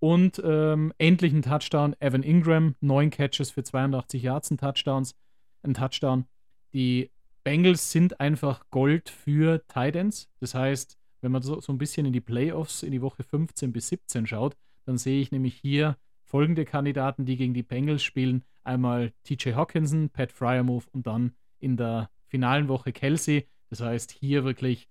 Und 0.00 0.42
ähm, 0.44 0.92
endlich 0.98 1.32
ein 1.32 1.42
Touchdown. 1.42 1.94
Evan 2.00 2.24
Ingram, 2.24 2.74
neun 2.80 3.10
Catches 3.10 3.52
für 3.52 3.62
82 3.62 4.20
Yards, 4.20 4.50
ein 4.50 4.58
Touchdowns, 4.58 5.14
ein 5.62 5.74
Touchdown. 5.74 6.24
Die 6.72 7.12
Bengals 7.44 7.92
sind 7.92 8.18
einfach 8.18 8.64
Gold 8.70 9.10
für 9.10 9.62
Titans. 9.68 10.28
Das 10.40 10.54
heißt, 10.54 10.98
wenn 11.20 11.30
man 11.30 11.42
so, 11.42 11.60
so 11.60 11.72
ein 11.72 11.78
bisschen 11.78 12.04
in 12.04 12.12
die 12.12 12.20
Playoffs 12.20 12.82
in 12.82 12.90
die 12.90 13.00
Woche 13.00 13.22
15 13.22 13.72
bis 13.72 13.86
17 13.90 14.26
schaut, 14.26 14.56
dann 14.86 14.98
sehe 14.98 15.20
ich 15.20 15.30
nämlich 15.30 15.54
hier 15.54 15.96
folgende 16.24 16.64
Kandidaten, 16.64 17.26
die 17.26 17.36
gegen 17.36 17.54
die 17.54 17.62
Bengals 17.62 18.02
spielen. 18.02 18.42
Einmal 18.64 19.12
TJ 19.22 19.52
Hawkinson, 19.52 20.10
Pat 20.10 20.32
Fryermove 20.32 20.88
und 20.88 21.06
dann 21.06 21.32
in 21.60 21.76
der 21.76 22.10
finalen 22.26 22.66
Woche 22.66 22.92
Kelsey. 22.92 23.46
Das 23.70 23.80
heißt, 23.80 24.10
hier 24.10 24.42
wirklich 24.42 24.88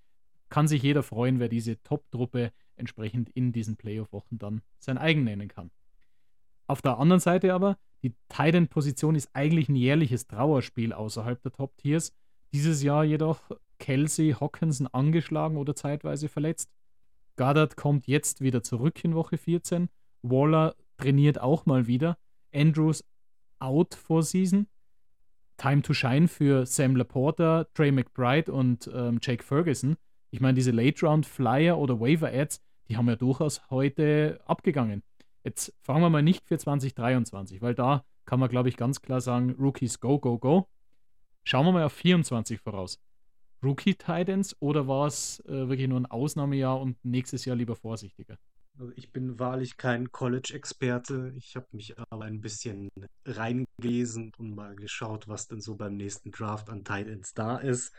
kann 0.50 0.68
sich 0.68 0.84
jeder 0.84 1.04
freuen, 1.04 1.40
wer 1.40 1.50
diese 1.50 1.82
Top-Truppe 1.84 2.52
entsprechend 2.76 3.30
in 3.30 3.52
diesen 3.52 3.76
Playoff-Wochen 3.76 4.38
dann 4.38 4.62
sein 4.80 4.98
eigen 4.98 5.24
nennen 5.24 5.48
kann. 5.48 5.72
Auf 6.68 6.82
der 6.82 7.00
anderen 7.00 7.20
Seite 7.20 7.54
aber, 7.54 7.78
die 8.04 8.16
Titan-Position 8.30 9.16
ist 9.16 9.30
eigentlich 9.34 9.70
ein 9.70 9.76
jährliches 9.76 10.28
Trauerspiel 10.28 10.94
außerhalb 10.94 11.42
der 11.42 11.52
Top-Tiers. 11.52 12.14
Dieses 12.54 12.84
Jahr 12.84 13.04
jedoch 13.04 13.42
Kelsey 13.80 14.34
Hawkinson 14.40 14.88
angeschlagen 14.88 15.58
oder 15.58 15.76
zeitweise 15.76 16.30
verletzt. 16.30 16.70
Goddard 17.36 17.78
kommt 17.78 18.08
jetzt 18.08 18.42
wieder 18.42 18.64
zurück 18.64 19.04
in 19.04 19.16
Woche 19.16 19.38
14. 19.38 19.90
Waller 20.24 20.76
trainiert 20.98 21.40
auch 21.40 21.66
mal 21.66 21.88
wieder. 21.88 22.18
Andrews 22.54 23.04
out 23.60 23.96
for 23.96 24.24
Season. 24.24 24.68
Time 25.58 25.82
to 25.82 25.94
shine 25.94 26.28
für 26.28 26.66
Sam 26.66 26.96
Laporta, 26.96 27.66
Trey 27.74 27.92
McBride 27.92 28.52
und 28.52 28.90
ähm, 28.94 29.20
Jake 29.22 29.44
Ferguson. 29.44 29.98
Ich 30.30 30.42
meine, 30.42 30.56
diese 30.56 30.72
Late-Round-Flyer 30.72 31.78
oder 31.78 32.00
Waiver-Ads, 32.00 32.62
die 32.90 32.98
haben 32.98 33.08
ja 33.08 33.16
durchaus 33.16 33.62
heute 33.70 34.40
abgegangen. 34.46 35.04
Jetzt 35.44 35.74
fangen 35.82 36.02
wir 36.02 36.10
mal 36.10 36.22
nicht 36.22 36.46
für 36.46 36.58
2023, 36.58 37.62
weil 37.62 37.74
da 37.74 38.04
kann 38.26 38.40
man, 38.40 38.50
glaube 38.50 38.70
ich, 38.70 38.78
ganz 38.78 39.02
klar 39.02 39.22
sagen, 39.22 39.56
Rookies 39.58 40.00
go, 40.00 40.20
go, 40.20 40.38
go. 40.38 40.68
Schauen 41.46 41.66
wir 41.66 41.72
mal 41.72 41.84
auf 41.84 41.94
24 41.94 42.60
voraus. 42.60 43.00
Rookie 43.64 43.96
Titans 43.96 44.56
oder 44.60 44.88
war 44.88 45.08
es 45.08 45.40
äh, 45.46 45.70
wirklich 45.70 45.88
nur 45.88 46.00
ein 46.00 46.06
Ausnahmejahr 46.06 46.80
und 46.80 47.04
nächstes 47.04 47.46
Jahr 47.46 47.56
lieber 47.56 47.76
vorsichtiger? 47.76 48.38
Also 48.78 48.92
ich 48.96 49.12
bin 49.12 49.40
wahrlich 49.40 49.78
kein 49.78 50.12
College-Experte. 50.12 51.34
Ich 51.36 51.56
habe 51.56 51.66
mich 51.72 51.98
aber 51.98 52.26
ein 52.26 52.42
bisschen 52.42 52.90
reingelesen 53.26 54.32
und 54.38 54.54
mal 54.54 54.76
geschaut, 54.76 55.28
was 55.28 55.48
denn 55.48 55.62
so 55.62 55.76
beim 55.76 55.96
nächsten 55.96 56.32
Draft 56.32 56.70
an 56.70 56.84
Tight 56.84 57.08
Ends 57.08 57.34
da 57.34 57.58
ist. 57.58 57.94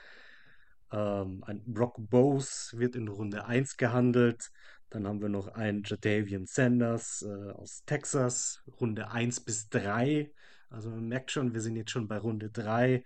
Ähm, 0.92 1.44
ein 1.46 1.62
Brock 1.66 1.96
Bowes 1.98 2.74
wird 2.76 2.96
in 2.96 3.08
Runde 3.08 3.44
eins 3.46 3.76
gehandelt. 3.76 4.50
Dann 4.90 5.06
haben 5.06 5.20
wir 5.20 5.28
noch 5.28 5.48
einen 5.48 5.82
Jadavian 5.84 6.46
Sanders 6.46 7.22
äh, 7.22 7.50
aus 7.52 7.84
Texas, 7.84 8.62
Runde 8.80 9.10
eins 9.10 9.40
bis 9.40 9.68
drei. 9.68 10.32
Also 10.70 10.90
man 10.90 11.08
merkt 11.08 11.30
schon, 11.30 11.54
wir 11.54 11.60
sind 11.60 11.76
jetzt 11.76 11.90
schon 11.90 12.08
bei 12.08 12.18
Runde 12.18 12.50
drei. 12.50 13.04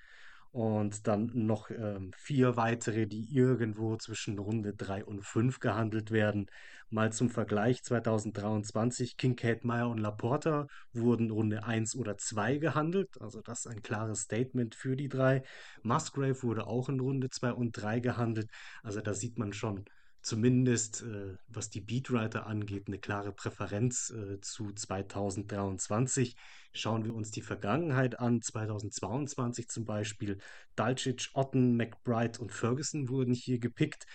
Und 0.52 1.06
dann 1.06 1.30
noch 1.34 1.70
ähm, 1.70 2.12
vier 2.16 2.56
weitere, 2.56 3.06
die 3.06 3.26
irgendwo 3.34 3.96
zwischen 3.96 4.38
Runde 4.38 4.74
3 4.74 5.04
und 5.04 5.22
5 5.24 5.60
gehandelt 5.60 6.10
werden. 6.10 6.46
Mal 6.90 7.10
zum 7.10 7.30
Vergleich 7.30 7.82
2023, 7.82 9.16
Kincaid, 9.16 9.64
Meyer 9.64 9.88
und 9.88 9.96
Laporta 9.96 10.66
wurden 10.92 11.30
Runde 11.30 11.64
1 11.64 11.96
oder 11.96 12.18
2 12.18 12.58
gehandelt. 12.58 13.18
Also 13.18 13.40
das 13.40 13.60
ist 13.60 13.66
ein 13.68 13.80
klares 13.82 14.20
Statement 14.22 14.74
für 14.74 14.94
die 14.94 15.08
drei. 15.08 15.42
Musgrave 15.82 16.42
wurde 16.42 16.66
auch 16.66 16.90
in 16.90 17.00
Runde 17.00 17.30
2 17.30 17.52
und 17.54 17.72
3 17.72 18.00
gehandelt. 18.00 18.50
Also 18.82 19.00
da 19.00 19.14
sieht 19.14 19.38
man 19.38 19.54
schon, 19.54 19.86
zumindest 20.22 21.02
äh, 21.02 21.36
was 21.48 21.68
die 21.68 21.80
Beatwriter 21.80 22.46
angeht, 22.46 22.84
eine 22.86 22.98
klare 22.98 23.32
Präferenz 23.32 24.10
äh, 24.10 24.40
zu 24.40 24.72
2023. 24.72 26.36
Schauen 26.72 27.04
wir 27.04 27.14
uns 27.14 27.30
die 27.30 27.42
Vergangenheit 27.42 28.18
an, 28.20 28.40
2022 28.40 29.68
zum 29.68 29.84
Beispiel, 29.84 30.38
Dalcic, 30.76 31.28
Otten, 31.34 31.76
McBride 31.76 32.40
und 32.40 32.52
Ferguson 32.52 33.08
wurden 33.08 33.34
hier 33.34 33.58
gepickt. 33.58 34.06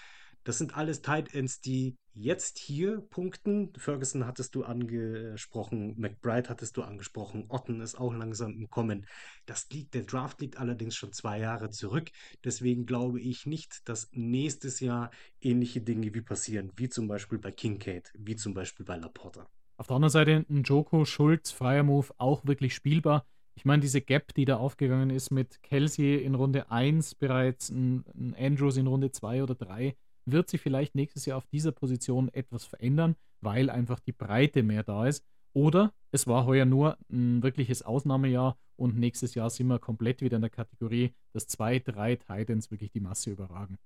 Das 0.48 0.60
sind 0.60 0.78
alles 0.78 1.02
Tight 1.02 1.36
Ends, 1.36 1.60
die 1.60 1.98
jetzt 2.14 2.58
hier 2.58 3.02
punkten. 3.02 3.74
Ferguson 3.76 4.26
hattest 4.26 4.56
du 4.56 4.64
angesprochen, 4.64 6.00
McBride 6.00 6.48
hattest 6.48 6.78
du 6.78 6.84
angesprochen, 6.84 7.48
Otten 7.50 7.82
ist 7.82 8.00
auch 8.00 8.14
langsam 8.14 8.54
im 8.54 8.70
Kommen. 8.70 9.08
Das 9.46 9.68
liegt, 9.72 9.94
der 9.94 10.04
Draft 10.04 10.40
liegt 10.40 10.58
allerdings 10.58 10.96
schon 10.96 11.12
zwei 11.12 11.38
Jahre 11.38 11.70
zurück. 11.70 12.12
Deswegen 12.46 12.86
glaube 12.86 13.20
ich 13.20 13.46
nicht, 13.46 13.90
dass 13.90 14.08
nächstes 14.14 14.80
Jahr 14.80 15.12
ähnliche 15.42 15.82
Dinge 15.82 16.14
wie 16.14 16.22
passieren, 16.22 16.72
wie 16.78 16.88
zum 16.88 17.10
Beispiel 17.10 17.40
bei 17.40 17.52
Kincaid, 17.52 18.14
wie 18.18 18.38
zum 18.38 18.54
Beispiel 18.54 18.86
bei 18.86 18.96
Laporta. 18.96 19.50
Auf 19.76 19.88
der 19.88 19.98
anderen 19.98 20.12
Seite 20.12 20.46
ein 20.50 20.64
Joko, 20.64 21.04
Schulz, 21.04 21.52
freier 21.52 21.84
Move, 21.84 22.08
auch 22.20 22.46
wirklich 22.46 22.74
spielbar. 22.74 23.26
Ich 23.56 23.66
meine, 23.66 23.82
diese 23.82 24.00
Gap, 24.00 24.34
die 24.34 24.46
da 24.46 24.56
aufgegangen 24.56 25.10
ist 25.10 25.30
mit 25.30 25.62
Kelsey 25.62 26.16
in 26.16 26.36
Runde 26.36 26.72
1 26.72 27.16
bereits, 27.16 27.70
ein, 27.70 28.06
ein 28.16 28.34
Andrews 28.40 28.78
in 28.78 28.88
Runde 28.88 29.12
2 29.12 29.44
oder 29.44 29.56
3, 29.56 29.98
wird 30.32 30.50
sich 30.50 30.62
vielleicht 30.62 30.96
nächstes 30.96 31.26
Jahr 31.26 31.38
auf 31.38 31.48
dieser 31.48 31.72
Position 31.72 32.30
etwas 32.34 32.66
verändern, 32.66 33.16
weil 33.42 33.70
einfach 33.70 34.00
die 34.00 34.12
Breite 34.12 34.64
mehr 34.64 34.84
da 34.84 35.08
ist. 35.08 35.26
Oder 35.54 35.94
es 36.12 36.28
war 36.28 36.46
heuer 36.46 36.66
nur 36.66 36.98
ein 37.10 37.42
wirkliches 37.42 37.82
Ausnahmejahr 37.82 38.58
und 38.76 38.98
nächstes 38.98 39.34
Jahr 39.34 39.50
sind 39.50 39.68
wir 39.68 39.80
komplett 39.80 40.22
wieder 40.22 40.36
in 40.36 40.42
der 40.42 40.52
Kategorie, 40.52 41.14
dass 41.34 41.48
zwei, 41.48 41.80
drei 41.80 42.16
Titans 42.16 42.70
wirklich 42.70 42.92
die 42.92 43.00
Masse 43.00 43.32
überragen. 43.32 43.80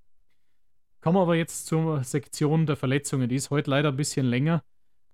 Kommen 1.00 1.18
wir 1.18 1.22
aber 1.22 1.36
jetzt 1.36 1.66
zur 1.66 2.04
Sektion 2.04 2.66
der 2.66 2.76
Verletzungen. 2.76 3.30
Die 3.30 3.36
ist 3.36 3.50
heute 3.50 3.70
leider 3.70 3.90
ein 3.90 3.96
bisschen 3.96 4.26
länger. 4.26 4.64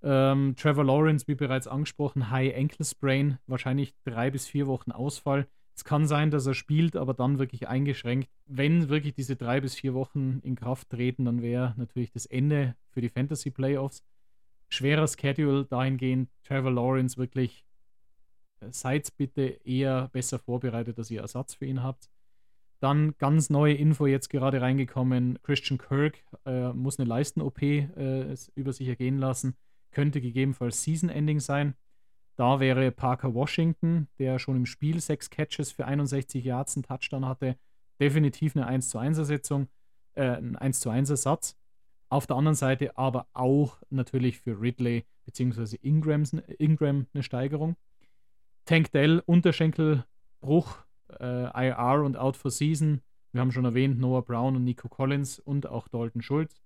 Ähm, 0.02 0.56
Trevor 0.58 0.84
Lawrence, 0.84 1.28
wie 1.28 1.36
bereits 1.36 1.68
angesprochen, 1.68 2.30
High 2.30 2.56
Ankle 2.56 2.86
Sprain, 2.86 3.38
wahrscheinlich 3.48 3.94
drei 4.04 4.30
bis 4.30 4.48
vier 4.48 4.68
Wochen 4.68 4.92
Ausfall. 4.92 5.48
Es 5.78 5.84
kann 5.84 6.08
sein, 6.08 6.32
dass 6.32 6.48
er 6.48 6.56
spielt, 6.56 6.96
aber 6.96 7.14
dann 7.14 7.38
wirklich 7.38 7.68
eingeschränkt. 7.68 8.32
Wenn 8.48 8.90
wirklich 8.90 9.14
diese 9.14 9.36
drei 9.36 9.62
bis 9.62 9.76
vier 9.76 9.94
Wochen 9.94 10.40
in 10.42 10.56
Kraft 10.56 10.90
treten, 10.90 11.26
dann 11.26 11.44
wäre 11.44 11.76
natürlich 11.78 12.12
das 12.12 12.26
Ende 12.26 12.76
für 12.90 13.00
die 13.00 13.10
Fantasy 13.10 13.52
Playoffs. 13.52 14.04
Schwerer 14.70 15.08
Schedule 15.08 15.66
dahingehend. 15.66 16.30
Trevor 16.44 16.72
Lawrence 16.72 17.18
wirklich, 17.18 17.64
äh, 18.60 18.72
seid 18.72 19.16
bitte 19.18 19.60
eher 19.64 20.10
besser 20.12 20.40
vorbereitet, 20.40 20.98
dass 20.98 21.12
ihr 21.12 21.22
Ersatz 21.22 21.54
für 21.54 21.68
ihn 21.68 21.84
habt. 21.84 22.10
Dann 22.80 23.14
ganz 23.20 23.52
neue 23.52 23.76
Info 23.76 24.08
jetzt 24.08 24.30
gerade 24.30 24.60
reingekommen. 24.62 25.38
Christian 25.44 25.78
Kirk 25.78 26.24
äh, 26.48 26.74
muss 26.74 26.98
eine 27.00 27.08
Leisten-OP 27.08 27.62
äh, 27.62 28.36
über 28.56 28.74
sich 28.74 28.88
ergehen 28.88 29.20
lassen. 29.20 29.56
Könnte 29.92 30.22
gegebenenfalls 30.22 30.82
Season-Ending 30.82 31.40
sein. 31.40 31.76
Da 32.38 32.60
wäre 32.60 32.92
Parker 32.92 33.34
Washington, 33.34 34.08
der 34.20 34.38
schon 34.38 34.56
im 34.56 34.66
Spiel 34.68 35.02
sechs 35.02 35.30
Catches 35.32 35.72
für 35.72 35.86
61 35.86 36.46
Yards 36.46 36.78
einen 36.78 36.84
Touchdown 36.84 37.26
hatte, 37.26 37.58
definitiv 38.00 38.56
eine 38.56 38.68
1 38.68 38.90
zu 38.90 39.00
1 39.00 39.18
Ersetzung, 39.18 39.68
äh, 40.14 40.38
ein 40.38 40.56
1 40.56 40.80
zu 40.80 40.92
1 40.92 41.10
Ersatz. 41.10 41.58
Auf 42.10 42.28
der 42.28 42.38
anderen 42.38 42.56
Seite 42.56 42.96
aber 42.96 43.28
auch 43.34 43.82
natürlich 43.90 44.38
für 44.38 44.62
Ridley 44.62 45.06
bzw. 45.26 45.78
Ingram, 45.82 46.24
Ingram 46.60 47.08
eine 47.14 47.24
Steigerung. 47.24 47.76
Tank 48.66 48.92
Dell, 48.92 49.24
Unterschenkelbruch, 49.26 50.78
äh, 51.20 51.70
IR 51.70 52.04
und 52.04 52.18
out 52.18 52.38
for 52.38 52.52
season. 52.52 53.02
Wir 53.32 53.42
haben 53.42 53.52
schon 53.52 53.66
erwähnt, 53.66 54.00
Noah 54.00 54.24
Brown 54.24 54.56
und 54.56 54.64
Nico 54.64 54.90
Collins 54.90 55.40
und 55.40 55.68
auch 55.68 55.88
Dalton 55.88 56.22
Schultz. 56.22 56.62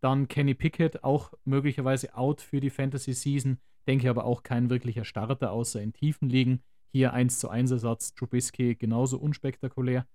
Dann 0.00 0.28
Kenny 0.28 0.54
Pickett, 0.54 1.02
auch 1.02 1.32
möglicherweise 1.44 2.14
out 2.14 2.40
für 2.40 2.60
die 2.60 2.70
Fantasy 2.70 3.12
Season. 3.12 3.58
Denke 3.90 4.08
aber 4.08 4.24
auch 4.24 4.44
kein 4.44 4.70
wirklicher 4.70 5.04
Starter, 5.04 5.50
außer 5.50 5.82
in 5.82 5.92
tiefen 5.92 6.28
Ligen. 6.28 6.62
Hier 6.92 7.12
1 7.12 7.40
zu 7.40 7.48
1 7.48 7.72
Ersatz, 7.72 8.14
Trubisky 8.14 8.76
genauso 8.76 9.18
unspektakulär. 9.18 10.06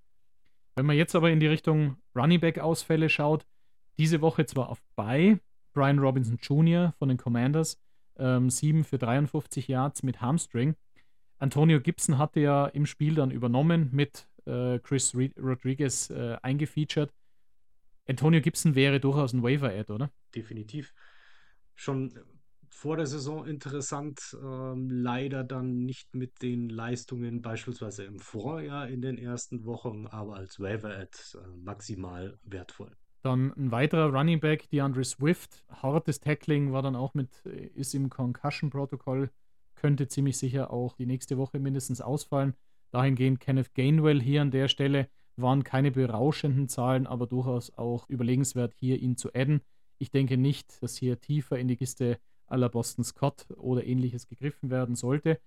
Wenn 0.78 0.86
man 0.86 0.96
jetzt 0.96 1.14
aber 1.14 1.30
in 1.30 1.42
die 1.42 1.48
Richtung 1.48 1.98
Running 2.16 2.40
Back 2.40 2.58
Ausfälle 2.58 3.10
schaut, 3.10 3.46
diese 3.98 4.22
Woche 4.22 4.46
zwar 4.46 4.70
auf 4.70 4.82
bei 4.96 5.42
Brian 5.74 6.00
Robinson 6.00 6.38
Jr. 6.42 6.94
von 7.00 7.10
den 7.10 7.18
Commanders, 7.18 7.78
ähm, 8.18 8.50
7 8.50 8.86
für 8.86 8.98
53 8.98 9.68
Yards 9.68 10.04
mit 10.04 10.22
Hamstring. 10.22 10.76
Antonio 11.38 11.82
Gibson 11.82 12.18
hatte 12.18 12.40
ja 12.40 12.68
im 12.68 12.86
Spiel 12.86 13.16
dann 13.16 13.30
übernommen, 13.30 13.90
mit 13.92 14.30
äh, 14.46 14.80
Chris 14.80 15.14
Rodriguez 15.14 16.12
äh, 16.12 16.38
eingefeatured. 16.42 17.14
Antonio 18.08 18.40
Gibson 18.40 18.76
wäre 18.76 19.02
durchaus 19.02 19.34
ein 19.34 19.44
Waiver-Ad, 19.44 19.92
oder? 19.92 20.12
Definitiv. 20.34 20.94
Schon 21.74 22.18
vor 22.76 22.98
der 22.98 23.08
Saison 23.08 23.46
interessant, 23.46 24.38
ähm, 24.44 24.90
leider 24.90 25.46
dann 25.46 25.86
nicht 25.86 26.14
mit 26.14 26.42
den 26.42 26.68
Leistungen 26.68 27.42
beispielsweise 27.42 28.04
im 28.04 28.20
Vorjahr 28.20 28.90
in 28.90 29.02
den 29.02 29.18
ersten 29.18 29.64
Wochen, 29.66 30.08
aber 30.08 30.36
als 30.36 30.60
Waiver-Ad 30.60 31.18
äh, 31.36 31.58
maximal 31.64 32.38
wertvoll. 32.44 32.92
Dann 33.22 33.54
ein 33.54 33.72
weiterer 33.72 34.14
Running 34.14 34.42
Back, 34.42 34.70
DeAndre 34.70 35.06
Swift. 35.06 35.64
Hartes 35.70 36.20
Tackling 36.20 36.74
war 36.74 36.82
dann 36.82 36.98
auch 36.98 37.14
mit, 37.14 37.46
äh, 37.46 37.68
ist 37.68 37.96
im 37.96 38.10
Concussion-Protokoll, 38.10 39.32
könnte 39.76 40.10
ziemlich 40.10 40.38
sicher 40.38 40.72
auch 40.72 40.96
die 40.96 41.06
nächste 41.06 41.38
Woche 41.38 41.60
mindestens 41.60 42.02
ausfallen. 42.02 42.56
Dahingehend 42.92 43.40
Kenneth 43.40 43.74
Gainwell 43.74 44.22
hier 44.22 44.42
an 44.42 44.52
der 44.52 44.68
Stelle 44.68 45.08
waren 45.38 45.64
keine 45.64 45.92
berauschenden 45.92 46.68
Zahlen, 46.68 47.08
aber 47.08 47.26
durchaus 47.26 47.72
auch 47.78 48.10
überlegenswert, 48.10 48.74
hier 48.76 49.00
ihn 49.00 49.16
zu 49.16 49.34
adden. 49.34 49.62
Ich 49.98 50.12
denke 50.12 50.36
nicht, 50.38 50.84
dass 50.84 50.98
hier 50.98 51.22
tiefer 51.22 51.58
in 51.58 51.70
die 51.70 51.78
Kiste 51.78 52.20
aller 52.48 52.70
Boston 52.70 53.04
Scott 53.04 53.48
oder 53.56 53.86
ähnliches 53.86 54.28
gegriffen 54.28 54.70
werden 54.70 54.96
sollte. 54.96 55.40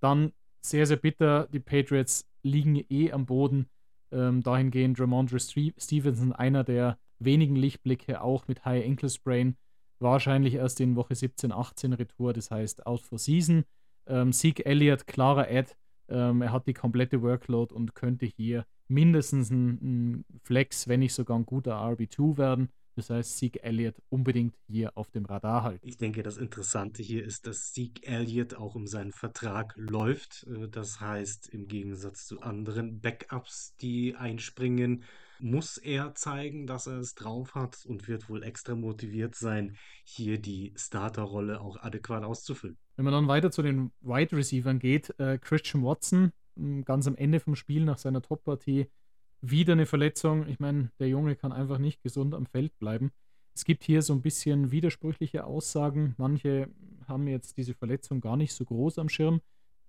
Dann 0.00 0.32
sehr, 0.60 0.86
sehr 0.86 0.96
bitter, 0.96 1.48
die 1.52 1.60
Patriots 1.60 2.28
liegen 2.42 2.84
eh 2.88 3.12
am 3.12 3.26
Boden. 3.26 3.68
Ähm, 4.10 4.42
dahingehend 4.42 4.98
Ramondre 4.98 5.38
Stevenson, 5.38 6.32
einer 6.32 6.64
der 6.64 6.98
wenigen 7.18 7.56
Lichtblicke, 7.56 8.22
auch 8.22 8.48
mit 8.48 8.64
High 8.64 8.86
Ankle 8.86 9.10
Sprain, 9.10 9.56
wahrscheinlich 9.98 10.54
erst 10.54 10.80
in 10.80 10.96
Woche 10.96 11.14
17, 11.14 11.52
18 11.52 11.92
Retour, 11.92 12.32
das 12.32 12.50
heißt 12.50 12.86
out 12.86 13.02
for 13.02 13.18
season. 13.18 13.64
Ähm, 14.06 14.32
Zeke 14.32 14.64
Elliott, 14.64 15.06
klarer 15.06 15.46
Ad, 15.50 15.72
ähm, 16.08 16.42
er 16.42 16.52
hat 16.52 16.66
die 16.66 16.74
komplette 16.74 17.22
Workload 17.22 17.74
und 17.74 17.94
könnte 17.94 18.26
hier 18.26 18.64
mindestens 18.88 19.50
ein, 19.50 19.68
ein 19.82 20.24
Flex, 20.42 20.88
wenn 20.88 21.00
nicht 21.00 21.14
sogar 21.14 21.38
ein 21.38 21.46
guter 21.46 21.76
RB2 21.76 22.38
werden. 22.38 22.70
Das 22.98 23.10
heißt, 23.10 23.36
Zeke 23.36 23.62
Elliott 23.62 23.94
unbedingt 24.08 24.56
hier 24.66 24.98
auf 24.98 25.08
dem 25.12 25.24
Radar 25.24 25.62
halten. 25.62 25.86
Ich 25.86 25.98
denke, 25.98 26.24
das 26.24 26.36
Interessante 26.36 27.00
hier 27.00 27.24
ist, 27.24 27.46
dass 27.46 27.72
Zeke 27.72 28.04
Elliott 28.04 28.54
auch 28.54 28.74
um 28.74 28.88
seinen 28.88 29.12
Vertrag 29.12 29.72
läuft. 29.76 30.48
Äh, 30.48 30.68
das 30.68 31.00
heißt, 31.00 31.48
im 31.50 31.68
Gegensatz 31.68 32.26
zu 32.26 32.40
anderen 32.40 33.00
Backups, 33.00 33.76
die 33.76 34.16
einspringen, 34.16 35.04
muss 35.38 35.76
er 35.76 36.16
zeigen, 36.16 36.66
dass 36.66 36.88
er 36.88 36.98
es 36.98 37.14
drauf 37.14 37.54
hat 37.54 37.86
und 37.86 38.08
wird 38.08 38.28
wohl 38.28 38.42
extra 38.42 38.74
motiviert 38.74 39.36
sein, 39.36 39.76
hier 40.02 40.40
die 40.40 40.72
Starterrolle 40.74 41.60
auch 41.60 41.76
adäquat 41.80 42.24
auszufüllen. 42.24 42.78
Wenn 42.96 43.04
man 43.04 43.14
dann 43.14 43.28
weiter 43.28 43.52
zu 43.52 43.62
den 43.62 43.92
Wide 44.00 44.36
Receivers 44.36 44.80
geht, 44.80 45.14
äh, 45.20 45.38
Christian 45.38 45.84
Watson, 45.84 46.32
ganz 46.84 47.06
am 47.06 47.14
Ende 47.14 47.38
vom 47.38 47.54
Spiel 47.54 47.84
nach 47.84 47.98
seiner 47.98 48.22
Top-Partie, 48.22 48.88
wieder 49.40 49.72
eine 49.72 49.86
Verletzung. 49.86 50.48
Ich 50.48 50.58
meine, 50.58 50.90
der 50.98 51.08
Junge 51.08 51.36
kann 51.36 51.52
einfach 51.52 51.78
nicht 51.78 52.02
gesund 52.02 52.34
am 52.34 52.46
Feld 52.46 52.76
bleiben. 52.78 53.10
Es 53.54 53.64
gibt 53.64 53.84
hier 53.84 54.02
so 54.02 54.12
ein 54.12 54.22
bisschen 54.22 54.70
widersprüchliche 54.70 55.44
Aussagen. 55.44 56.14
Manche 56.16 56.68
haben 57.06 57.26
jetzt 57.26 57.56
diese 57.56 57.74
Verletzung 57.74 58.20
gar 58.20 58.36
nicht 58.36 58.52
so 58.52 58.64
groß 58.64 58.98
am 58.98 59.08
Schirm. 59.08 59.40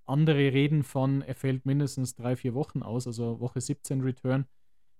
Andere 0.06 0.38
reden 0.54 0.84
von, 0.84 1.22
er 1.22 1.36
fällt 1.36 1.66
mindestens 1.66 2.16
drei, 2.16 2.36
vier 2.36 2.56
Wochen 2.56 2.82
aus, 2.82 3.06
also 3.06 3.40
Woche 3.40 3.62
17 3.62 4.02
Return. 4.02 4.46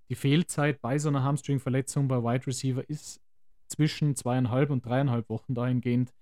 Die 0.08 0.14
Fehlzeit 0.14 0.80
bei 0.80 0.98
so 0.98 1.08
einer 1.08 1.24
Hamstring-Verletzung 1.24 2.06
bei 2.06 2.22
Wide 2.22 2.46
Receiver 2.46 2.88
ist 2.88 3.20
zwischen 3.66 4.14
zweieinhalb 4.14 4.70
und 4.70 4.84
dreieinhalb 4.84 5.28
Wochen 5.28 5.54
dahingehend. 5.54 6.14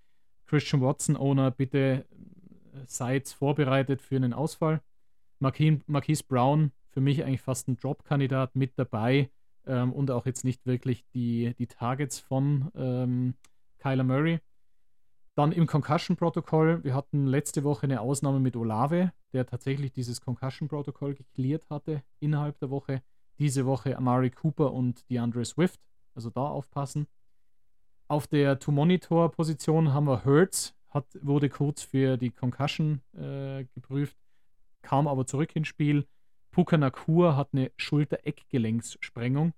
Christian 0.47 0.81
Watson, 0.81 1.16
Owner, 1.16 1.51
bitte 1.51 2.07
seid 2.87 3.29
vorbereitet 3.29 4.01
für 4.01 4.16
einen 4.16 4.33
Ausfall. 4.33 4.81
Marquise 5.39 6.24
Brown, 6.26 6.72
für 6.91 7.01
mich 7.01 7.24
eigentlich 7.24 7.43
fast 7.43 7.68
ein 7.68 7.76
Drop-Kandidat 7.76 8.57
mit 8.57 8.78
dabei 8.78 9.30
ähm, 9.66 9.93
und 9.93 10.11
auch 10.11 10.26
jetzt 10.26 10.45
nicht 10.45 10.66
wirklich 10.66 11.05
die, 11.14 11.55
die 11.59 11.66
Targets 11.66 12.18
von 12.18 12.70
ähm, 12.74 13.34
Kyler 13.78 14.05
Murray. 14.05 14.41
Dann 15.34 15.53
im 15.53 15.66
Concussion-Protokoll, 15.66 16.82
wir 16.82 16.95
hatten 16.95 17.26
letzte 17.26 17.62
Woche 17.62 17.84
eine 17.84 18.01
Ausnahme 18.01 18.41
mit 18.41 18.57
Olave, 18.57 19.12
der 19.32 19.47
tatsächlich 19.47 19.93
dieses 19.93 20.20
Concussion-Protokoll 20.20 21.14
geklärt 21.14 21.64
hatte 21.70 22.03
innerhalb 22.18 22.59
der 22.59 22.70
Woche. 22.70 23.03
Diese 23.39 23.64
Woche 23.64 23.97
Amari 23.97 24.30
Cooper 24.30 24.72
und 24.72 25.09
DeAndre 25.09 25.45
Swift, 25.45 25.80
also 26.14 26.30
da 26.30 26.49
aufpassen. 26.49 27.07
Auf 28.09 28.26
der 28.26 28.59
To-Monitor-Position 28.59 29.93
haben 29.93 30.07
wir 30.07 30.24
Hertz, 30.24 30.74
hat, 30.89 31.07
wurde 31.20 31.49
kurz 31.49 31.82
für 31.82 32.16
die 32.16 32.30
Concussion 32.30 33.03
äh, 33.12 33.64
geprüft, 33.74 34.16
kam 34.82 35.07
aber 35.07 35.26
zurück 35.26 35.55
ins 35.55 35.68
Spiel. 35.68 36.09
Puka 36.59 37.36
hat 37.36 37.50
eine 37.52 37.70
Schulter-Eckgelenkssprengung. 37.76 39.52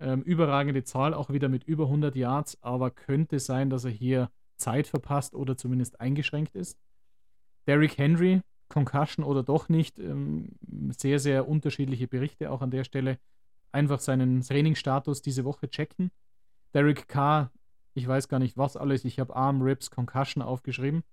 Ähm, 0.00 0.22
überragende 0.22 0.82
Zahl, 0.82 1.14
auch 1.14 1.30
wieder 1.30 1.48
mit 1.48 1.62
über 1.62 1.84
100 1.84 2.16
Yards, 2.16 2.60
aber 2.60 2.90
könnte 2.90 3.38
sein, 3.38 3.70
dass 3.70 3.84
er 3.84 3.92
hier 3.92 4.32
Zeit 4.56 4.88
verpasst 4.88 5.36
oder 5.36 5.56
zumindest 5.56 6.00
eingeschränkt 6.00 6.56
ist. 6.56 6.76
Derrick 7.68 7.98
Henry, 7.98 8.40
Concussion 8.68 9.24
oder 9.24 9.44
doch 9.44 9.68
nicht, 9.68 10.00
ähm, 10.00 10.56
sehr, 10.88 11.20
sehr 11.20 11.46
unterschiedliche 11.48 12.08
Berichte 12.08 12.50
auch 12.50 12.62
an 12.62 12.72
der 12.72 12.82
Stelle. 12.82 13.20
Einfach 13.70 14.00
seinen 14.00 14.40
Trainingsstatus 14.40 15.22
diese 15.22 15.44
Woche 15.44 15.70
checken. 15.70 16.10
Derrick 16.74 17.06
Carr, 17.06 17.52
ich 17.94 18.08
weiß 18.08 18.26
gar 18.26 18.40
nicht 18.40 18.56
was 18.56 18.76
alles, 18.76 19.04
ich 19.04 19.20
habe 19.20 19.36
Arm, 19.36 19.62
Ribs, 19.62 19.92
Concussion 19.92 20.42
aufgeschrieben. 20.42 21.04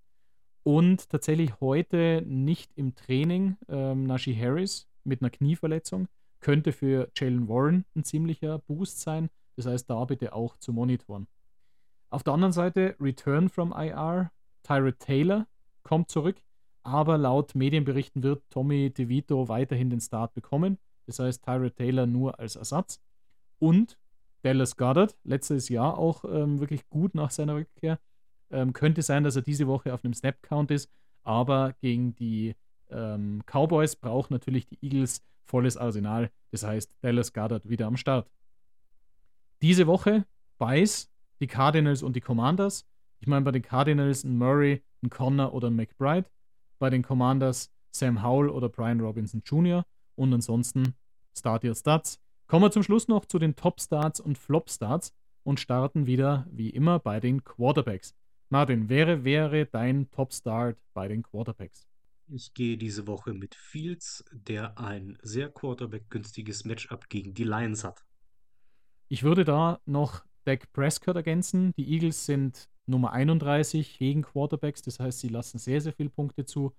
Und 0.64 1.10
tatsächlich 1.10 1.62
heute 1.62 2.24
nicht 2.26 2.72
im 2.76 2.96
Training 2.96 3.58
ähm, 3.70 4.06
Najee 4.06 4.36
Harris 4.36 4.88
mit 5.08 5.22
einer 5.22 5.30
Knieverletzung. 5.30 6.08
Könnte 6.40 6.72
für 6.72 7.10
Jalen 7.16 7.48
Warren 7.48 7.86
ein 7.96 8.04
ziemlicher 8.04 8.60
Boost 8.60 9.00
sein. 9.00 9.30
Das 9.56 9.66
heißt, 9.66 9.90
da 9.90 10.06
bitte 10.06 10.34
auch 10.34 10.58
zu 10.58 10.72
monitoren. 10.72 11.28
Auf 12.10 12.24
der 12.24 12.34
anderen 12.34 12.54
Seite, 12.54 12.96
Return 13.00 13.50
from 13.50 13.74
IR, 13.74 14.32
Tyrod 14.64 15.00
Taylor 15.00 15.48
kommt 15.84 16.10
zurück, 16.10 16.38
aber 16.84 17.18
laut 17.18 17.56
Medienberichten 17.56 18.24
wird 18.24 18.44
Tommy 18.50 18.92
DeVito 18.92 19.50
weiterhin 19.50 19.90
den 19.90 20.00
Start 20.00 20.34
bekommen. 20.34 20.78
Das 21.06 21.20
heißt, 21.20 21.44
Tyrod 21.44 21.76
Taylor 21.76 22.06
nur 22.06 22.40
als 22.40 22.56
Ersatz. 22.56 23.02
Und 23.60 23.98
Dallas 24.44 24.78
Goddard, 24.78 25.18
letztes 25.24 25.70
Jahr 25.70 25.98
auch 25.98 26.24
ähm, 26.26 26.60
wirklich 26.60 26.88
gut 26.90 27.16
nach 27.16 27.32
seiner 27.32 27.56
Rückkehr. 27.56 28.00
Ähm, 28.50 28.72
könnte 28.74 29.02
sein, 29.02 29.24
dass 29.24 29.36
er 29.36 29.42
diese 29.42 29.68
Woche 29.68 29.94
auf 29.94 30.06
einem 30.06 30.14
Snap-Count 30.14 30.72
ist, 30.72 30.90
aber 31.24 31.74
gegen 31.82 32.16
die 32.16 32.56
ähm, 32.90 33.42
Cowboys 33.46 33.96
braucht 33.96 34.32
natürlich 34.32 34.68
die 34.68 34.78
Eagles 34.82 35.22
volles 35.46 35.78
Arsenal. 35.78 36.30
Das 36.52 36.64
heißt, 36.64 36.92
Dallas 37.02 37.34
Goddard 37.34 37.68
wieder 37.68 37.88
am 37.88 37.98
Start. 37.98 38.30
Diese 39.62 39.88
Woche 39.88 40.26
Bice 40.58 41.10
die 41.40 41.48
Cardinals 41.48 42.04
und 42.04 42.16
die 42.16 42.22
Commanders. 42.22 42.86
Ich 43.20 43.28
meine, 43.28 43.46
bei 43.46 43.52
den 43.52 43.62
Cardinals 43.62 44.24
ein 44.24 44.38
Murray, 44.38 44.84
ein 45.04 45.10
Connor 45.10 45.54
oder 45.54 45.70
ein 45.70 45.76
McBride. 45.76 46.26
Bei 46.80 46.90
den 46.90 47.04
Commanders 47.04 47.72
Sam 47.92 48.24
Howell 48.24 48.50
oder 48.50 48.70
Brian 48.70 49.00
Robinson 49.00 49.42
Jr. 49.46 49.84
Und 50.16 50.34
ansonsten 50.34 50.96
Start 51.38 51.64
Your 51.64 51.76
Stats. 51.76 52.20
Kommen 52.48 52.64
wir 52.64 52.72
zum 52.72 52.84
Schluss 52.84 53.08
noch 53.08 53.26
zu 53.26 53.40
den 53.40 53.56
Top 53.56 53.82
Starts 53.82 54.20
und 54.20 54.38
Flop 54.38 54.70
Starts 54.70 55.14
und 55.44 55.60
starten 55.60 56.06
wieder 56.06 56.48
wie 56.50 56.70
immer 56.70 57.00
bei 57.00 57.20
den 57.20 57.44
Quarterbacks. 57.44 58.16
Martin, 58.50 58.90
wer 58.90 59.24
wäre 59.24 59.66
dein 59.66 60.10
Top 60.12 60.34
Start 60.34 60.78
bei 60.94 61.08
den 61.08 61.24
Quarterbacks? 61.24 61.88
Ich 62.30 62.54
gehe 62.54 62.78
diese 62.78 63.08
Woche 63.08 63.34
mit 63.34 63.56
Fields, 63.56 64.26
der 64.34 64.78
ein 64.78 65.18
sehr 65.22 65.50
Quarterback-günstiges 65.50 66.66
Matchup 66.66 67.08
gegen 67.08 67.34
die 67.34 67.46
Lions 67.46 67.86
hat. 67.86 68.04
Ich 69.08 69.24
würde 69.24 69.46
da 69.46 69.80
noch 69.86 70.26
Dak 70.44 70.72
Prescott 70.74 71.16
ergänzen. 71.16 71.72
Die 71.78 71.90
Eagles 71.94 72.26
sind 72.26 72.70
Nummer 72.86 73.14
31 73.14 73.98
gegen 73.98 74.24
Quarterbacks, 74.24 74.82
das 74.82 75.00
heißt, 75.00 75.20
sie 75.20 75.30
lassen 75.30 75.58
sehr, 75.58 75.80
sehr 75.80 75.94
viele 75.94 76.10
Punkte 76.10 76.46
zu. 76.46 76.74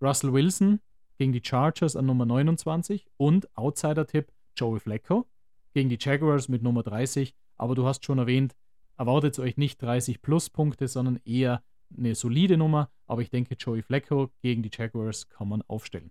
Russell 0.00 0.32
Wilson 0.32 0.80
gegen 1.18 1.32
die 1.32 1.42
Chargers 1.44 1.94
an 1.94 2.06
Nummer 2.06 2.24
29 2.24 3.06
und 3.18 3.54
Outsider-Tipp 3.56 4.32
Joey 4.56 4.80
Flacco 4.80 5.26
gegen 5.74 5.90
die 5.90 5.98
Jaguars 6.00 6.48
mit 6.48 6.62
Nummer 6.62 6.82
30. 6.82 7.34
Aber 7.56 7.74
du 7.74 7.86
hast 7.86 8.04
schon 8.04 8.18
erwähnt, 8.18 8.54
erwartet 8.96 9.38
euch 9.38 9.58
nicht 9.58 9.80
30 9.82 10.22
plus 10.22 10.48
Punkte, 10.48 10.88
sondern 10.88 11.20
eher 11.24 11.62
eine 11.96 12.14
solide 12.14 12.56
Nummer. 12.56 12.90
Aber 13.06 13.22
ich 13.22 13.30
denke, 13.30 13.54
Joey 13.54 13.82
Flacco 13.82 14.30
gegen 14.42 14.62
die 14.62 14.70
Jaguars 14.72 15.28
kann 15.28 15.48
man 15.48 15.62
aufstellen. 15.62 16.10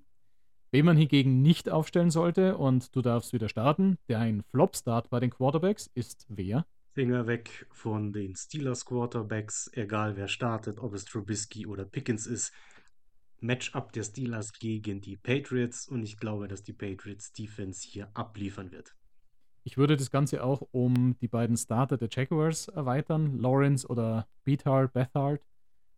Wen 0.72 0.86
man 0.86 0.98
hingegen 0.98 1.42
nicht 1.42 1.70
aufstellen 1.70 2.12
sollte, 2.12 2.58
und 2.58 2.96
du 2.96 3.02
darfst 3.02 3.34
wieder 3.34 3.50
starten, 3.50 3.98
der 4.10 4.20
ein 4.20 4.44
Flop-Start 4.52 5.10
bei 5.10 5.20
den 5.20 5.30
Quarterbacks 5.30 5.90
ist 5.94 6.26
wer? 6.28 6.66
Finger 6.94 7.28
weg 7.28 7.68
von 7.72 8.14
den 8.14 8.36
Steelers 8.36 8.86
Quarterbacks, 8.86 9.70
egal 9.74 10.16
wer 10.16 10.28
startet, 10.28 10.80
ob 10.80 10.94
es 10.94 11.06
Trubisky 11.06 11.66
oder 11.66 11.86
Pickens 11.86 12.26
ist. 12.26 12.54
Matchup 13.42 13.92
der 13.92 14.04
Steelers 14.04 14.54
gegen 14.54 15.02
die 15.02 15.18
Patriots 15.18 15.88
und 15.88 16.04
ich 16.04 16.18
glaube, 16.18 16.48
dass 16.48 16.64
die 16.64 16.74
Patriots 16.74 17.32
Defense 17.34 17.86
hier 17.88 18.10
abliefern 18.14 18.72
wird. 18.72 18.96
Ich 19.64 19.78
würde 19.78 19.98
das 19.98 20.12
Ganze 20.12 20.44
auch 20.44 20.62
um 20.72 21.18
die 21.20 21.28
beiden 21.28 21.58
Starter 21.58 21.98
der 21.98 22.10
Jaguars 22.12 22.68
erweitern, 22.68 23.40
Lawrence 23.40 23.88
oder 23.88 24.28
Beathard, 24.44 24.94
Bethard, 24.94 25.42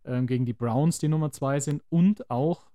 äh, 0.07 0.21
gegen 0.23 0.45
die 0.45 0.53
Browns, 0.53 0.99
die 0.99 1.07
Nummer 1.07 1.31
2 1.31 1.59
sind, 1.59 1.83
und 1.89 2.29
auch 2.29 2.69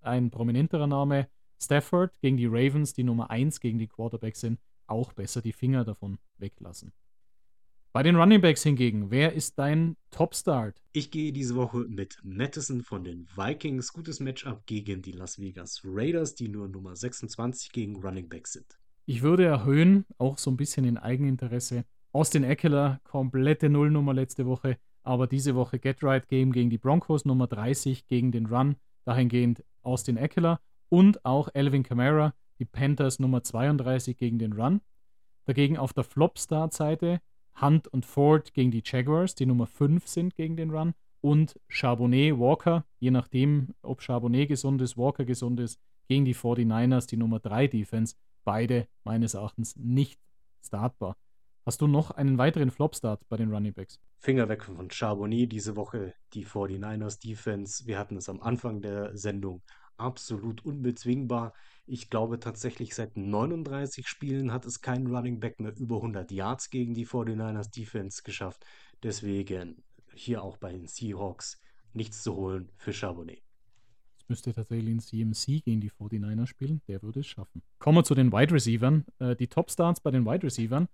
ein 0.00 0.30
prominenterer 0.30 0.86
Name, 0.86 1.28
Stafford 1.60 2.20
gegen 2.20 2.36
die 2.36 2.46
Ravens, 2.46 2.92
die 2.92 3.04
Nummer 3.04 3.30
1 3.30 3.60
gegen 3.60 3.78
die 3.78 3.88
Quarterbacks 3.88 4.40
sind, 4.40 4.60
auch 4.86 5.12
besser 5.12 5.42
die 5.42 5.52
Finger 5.52 5.84
davon 5.84 6.18
weglassen. 6.38 6.92
Bei 7.92 8.02
den 8.02 8.16
Running 8.16 8.42
Backs 8.42 8.62
hingegen, 8.62 9.10
wer 9.10 9.32
ist 9.32 9.58
dein 9.58 9.96
Top-Start? 10.10 10.82
Ich 10.92 11.10
gehe 11.10 11.32
diese 11.32 11.54
Woche 11.56 11.78
mit 11.88 12.18
Madison 12.22 12.82
von 12.82 13.04
den 13.04 13.26
Vikings. 13.34 13.90
Gutes 13.90 14.20
Matchup 14.20 14.66
gegen 14.66 15.00
die 15.00 15.12
Las 15.12 15.40
Vegas 15.40 15.80
Raiders, 15.82 16.34
die 16.34 16.48
nur 16.48 16.68
Nummer 16.68 16.94
26 16.94 17.72
gegen 17.72 17.96
Running 17.96 18.28
Backs 18.28 18.52
sind. 18.52 18.78
Ich 19.06 19.22
würde 19.22 19.46
erhöhen, 19.46 20.04
auch 20.18 20.36
so 20.36 20.50
ein 20.50 20.58
bisschen 20.58 20.84
in 20.84 20.98
Eigeninteresse. 20.98 21.86
Austin 22.12 22.44
Eckler, 22.44 23.00
komplette 23.02 23.70
Nullnummer 23.70 24.12
letzte 24.12 24.44
Woche, 24.44 24.76
aber 25.06 25.26
diese 25.26 25.54
Woche 25.54 25.78
Get 25.78 26.02
Right 26.02 26.26
Game 26.28 26.52
gegen 26.52 26.68
die 26.68 26.78
Broncos, 26.78 27.24
Nummer 27.24 27.46
30 27.46 28.06
gegen 28.06 28.32
den 28.32 28.46
Run, 28.46 28.76
dahingehend 29.04 29.64
Austin 29.82 30.16
Eckler 30.16 30.60
und 30.88 31.24
auch 31.24 31.48
Elvin 31.54 31.84
Kamara, 31.84 32.34
die 32.58 32.64
Panthers 32.64 33.18
Nummer 33.18 33.42
32 33.42 34.16
gegen 34.16 34.38
den 34.38 34.52
Run. 34.52 34.80
Dagegen 35.44 35.78
auf 35.78 35.92
der 35.92 36.04
Flop-Start-Seite 36.04 37.20
Hunt 37.60 37.88
und 37.88 38.04
Ford 38.04 38.52
gegen 38.52 38.70
die 38.70 38.82
Jaguars, 38.84 39.34
die 39.34 39.46
Nummer 39.46 39.66
5 39.66 40.06
sind 40.06 40.34
gegen 40.34 40.56
den 40.56 40.70
Run. 40.70 40.92
Und 41.20 41.58
Charbonnet, 41.68 42.38
Walker, 42.38 42.84
je 42.98 43.10
nachdem, 43.10 43.74
ob 43.82 44.02
Charbonnet 44.02 44.48
gesund 44.48 44.82
ist, 44.82 44.98
Walker 44.98 45.24
gesund 45.24 45.58
ist, 45.60 45.80
gegen 46.08 46.24
die 46.24 46.34
49ers, 46.34 47.08
die 47.08 47.16
Nummer 47.16 47.40
3 47.40 47.68
Defense. 47.68 48.14
Beide 48.44 48.86
meines 49.04 49.34
Erachtens 49.34 49.74
nicht 49.76 50.20
startbar. 50.64 51.16
Hast 51.66 51.80
du 51.80 51.88
noch 51.88 52.12
einen 52.12 52.38
weiteren 52.38 52.70
Flop-Start 52.70 53.28
bei 53.28 53.36
den 53.36 53.52
Running 53.52 53.74
Backs? 53.74 53.98
Finger 54.20 54.48
weg 54.48 54.62
von 54.62 54.88
Charbonnet 54.88 55.50
diese 55.50 55.74
Woche, 55.74 56.14
die 56.32 56.46
49ers 56.46 57.20
Defense. 57.20 57.88
Wir 57.88 57.98
hatten 57.98 58.16
es 58.16 58.28
am 58.28 58.40
Anfang 58.40 58.82
der 58.82 59.16
Sendung 59.16 59.62
absolut 59.96 60.64
unbezwingbar. 60.64 61.54
Ich 61.84 62.08
glaube 62.08 62.38
tatsächlich, 62.38 62.94
seit 62.94 63.16
39 63.16 64.06
Spielen 64.06 64.52
hat 64.52 64.64
es 64.64 64.80
kein 64.80 65.08
Running 65.08 65.40
Back 65.40 65.58
mehr 65.58 65.76
über 65.76 65.96
100 65.96 66.30
Yards 66.30 66.70
gegen 66.70 66.94
die 66.94 67.04
49ers 67.04 67.72
Defense 67.72 68.22
geschafft. 68.22 68.64
Deswegen 69.02 69.82
hier 70.14 70.44
auch 70.44 70.58
bei 70.58 70.70
den 70.70 70.86
Seahawks 70.86 71.60
nichts 71.92 72.22
zu 72.22 72.36
holen 72.36 72.70
für 72.76 72.92
Charbonnet. 72.92 73.42
Es 74.20 74.28
müsste 74.28 74.52
tatsächlich 74.52 74.94
ein 74.94 75.00
CMC 75.00 75.64
gegen 75.64 75.80
die 75.80 75.90
49ers 75.90 76.46
spielen. 76.46 76.80
Der 76.86 77.02
würde 77.02 77.20
es 77.20 77.26
schaffen. 77.26 77.60
Kommen 77.80 77.98
wir 77.98 78.04
zu 78.04 78.14
den 78.14 78.30
Wide 78.30 78.54
Receivers. 78.54 79.02
Äh, 79.18 79.34
die 79.34 79.48
Top 79.48 79.68
Starts 79.68 79.98
bei 79.98 80.12
den 80.12 80.24
Wide 80.24 80.44
Receivers. 80.44 80.86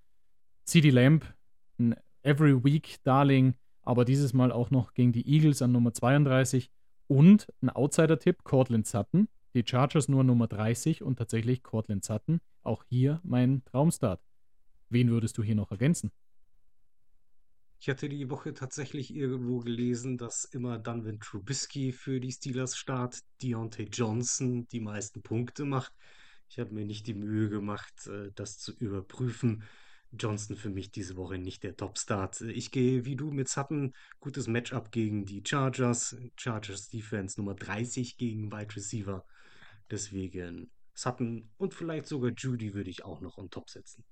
CD 0.65 0.91
Lamb, 0.91 1.35
ein 1.79 1.97
Every 2.23 2.65
Week 2.65 2.99
Darling, 3.03 3.55
aber 3.83 4.05
dieses 4.05 4.33
Mal 4.33 4.53
auch 4.53 4.71
noch 4.71 4.95
gegen 4.95 5.13
die 5.13 5.29
Eagles 5.29 5.63
an 5.63 5.73
Nummer 5.73 5.93
32. 5.93 6.71
Und 7.09 7.53
ein 7.61 7.71
Outsider-Tipp, 7.71 8.45
Cortland 8.45 8.87
Sutton. 8.87 9.29
Die 9.55 9.65
Chargers 9.67 10.09
nur 10.09 10.25
Nummer 10.25 10.47
30 10.47 11.03
und 11.03 11.17
tatsächlich 11.17 11.63
Cortland 11.63 12.05
Sutton. 12.05 12.41
Auch 12.63 12.85
hier 12.89 13.21
mein 13.23 13.65
Traumstart. 13.67 14.23
Wen 14.89 15.11
würdest 15.11 15.37
du 15.37 15.43
hier 15.43 15.55
noch 15.55 15.71
ergänzen? 15.71 16.11
Ich 17.81 17.89
hatte 17.89 18.09
die 18.09 18.31
Woche 18.31 18.55
tatsächlich 18.55 19.13
irgendwo 19.13 19.59
gelesen, 19.59 20.17
dass 20.17 20.45
immer 20.45 20.79
dann, 20.79 21.05
wenn 21.05 21.19
Trubisky 21.19 21.91
für 21.91 22.21
die 22.21 22.31
Steelers 22.31 22.77
start, 22.77 23.19
Deontay 23.43 23.89
Johnson 23.93 24.69
die 24.69 24.81
meisten 24.81 25.21
Punkte 25.21 25.65
macht. 25.65 25.93
Ich 26.49 26.61
habe 26.61 26.73
mir 26.73 26.85
nicht 26.85 27.09
die 27.09 27.15
Mühe 27.15 27.49
gemacht, 27.49 28.07
äh, 28.07 28.31
das 28.37 28.59
zu 28.59 28.73
überprüfen. 28.73 29.65
Johnston 30.19 30.57
für 30.57 30.71
mich 30.71 30.91
diese 30.91 31.17
Woche 31.17 31.39
nicht 31.39 31.63
der 31.63 31.77
Top-Start. 31.77 32.43
Ich 32.43 32.71
gehe 32.71 33.05
wie 33.05 33.17
du 33.17 33.31
mit 33.31 33.49
Sutton. 33.49 33.93
Gutes 34.21 34.47
Matchup 34.47 34.93
gegen 34.93 35.25
die 35.25 35.43
Chargers. 35.47 36.17
Chargers 36.37 36.89
Defense 36.89 37.41
Nummer 37.41 37.55
30 37.55 38.17
gegen 38.17 38.53
Wide 38.53 38.77
Receiver. 38.77 39.25
Deswegen 39.91 40.71
Sutton 40.95 41.51
und 41.57 41.75
vielleicht 41.75 42.07
sogar 42.07 42.33
Judy 42.37 42.75
würde 42.75 42.91
ich 42.91 43.05
auch 43.05 43.21
noch 43.21 43.39
on 43.39 43.51
top 43.51 43.71
setzen. 43.71 44.05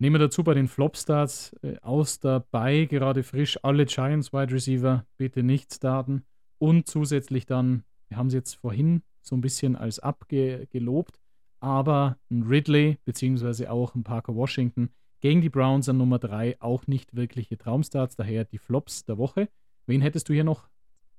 Nehmen 0.00 0.14
wir 0.14 0.20
dazu 0.20 0.44
bei 0.44 0.54
den 0.54 0.68
Flop-Starts 0.68 1.56
äh, 1.62 1.76
aus 1.80 2.20
dabei, 2.20 2.84
gerade 2.84 3.24
frisch, 3.24 3.58
alle 3.64 3.84
Giants 3.84 4.32
Wide 4.32 4.52
Receiver 4.52 5.04
bitte 5.16 5.42
nicht 5.42 5.74
starten. 5.74 6.24
Und 6.58 6.86
zusätzlich 6.86 7.46
dann, 7.46 7.84
wir 8.08 8.16
haben 8.16 8.30
sie 8.30 8.36
jetzt 8.36 8.54
vorhin 8.54 9.02
so 9.22 9.36
ein 9.36 9.40
bisschen 9.40 9.74
als 9.74 9.98
abgelobt, 9.98 11.18
aber 11.60 12.18
ein 12.30 12.42
Ridley 12.42 12.98
beziehungsweise 13.04 13.70
auch 13.70 13.94
ein 13.94 14.04
Parker 14.04 14.34
Washington 14.34 14.90
gegen 15.20 15.40
die 15.40 15.48
Browns 15.48 15.88
an 15.88 15.98
Nummer 15.98 16.18
3 16.18 16.60
auch 16.60 16.86
nicht 16.86 17.16
wirkliche 17.16 17.58
Traumstarts, 17.58 18.16
daher 18.16 18.44
die 18.44 18.58
Flops 18.58 19.04
der 19.04 19.18
Woche. 19.18 19.48
Wen 19.86 20.00
hättest 20.00 20.28
du 20.28 20.32
hier 20.32 20.44
noch? 20.44 20.68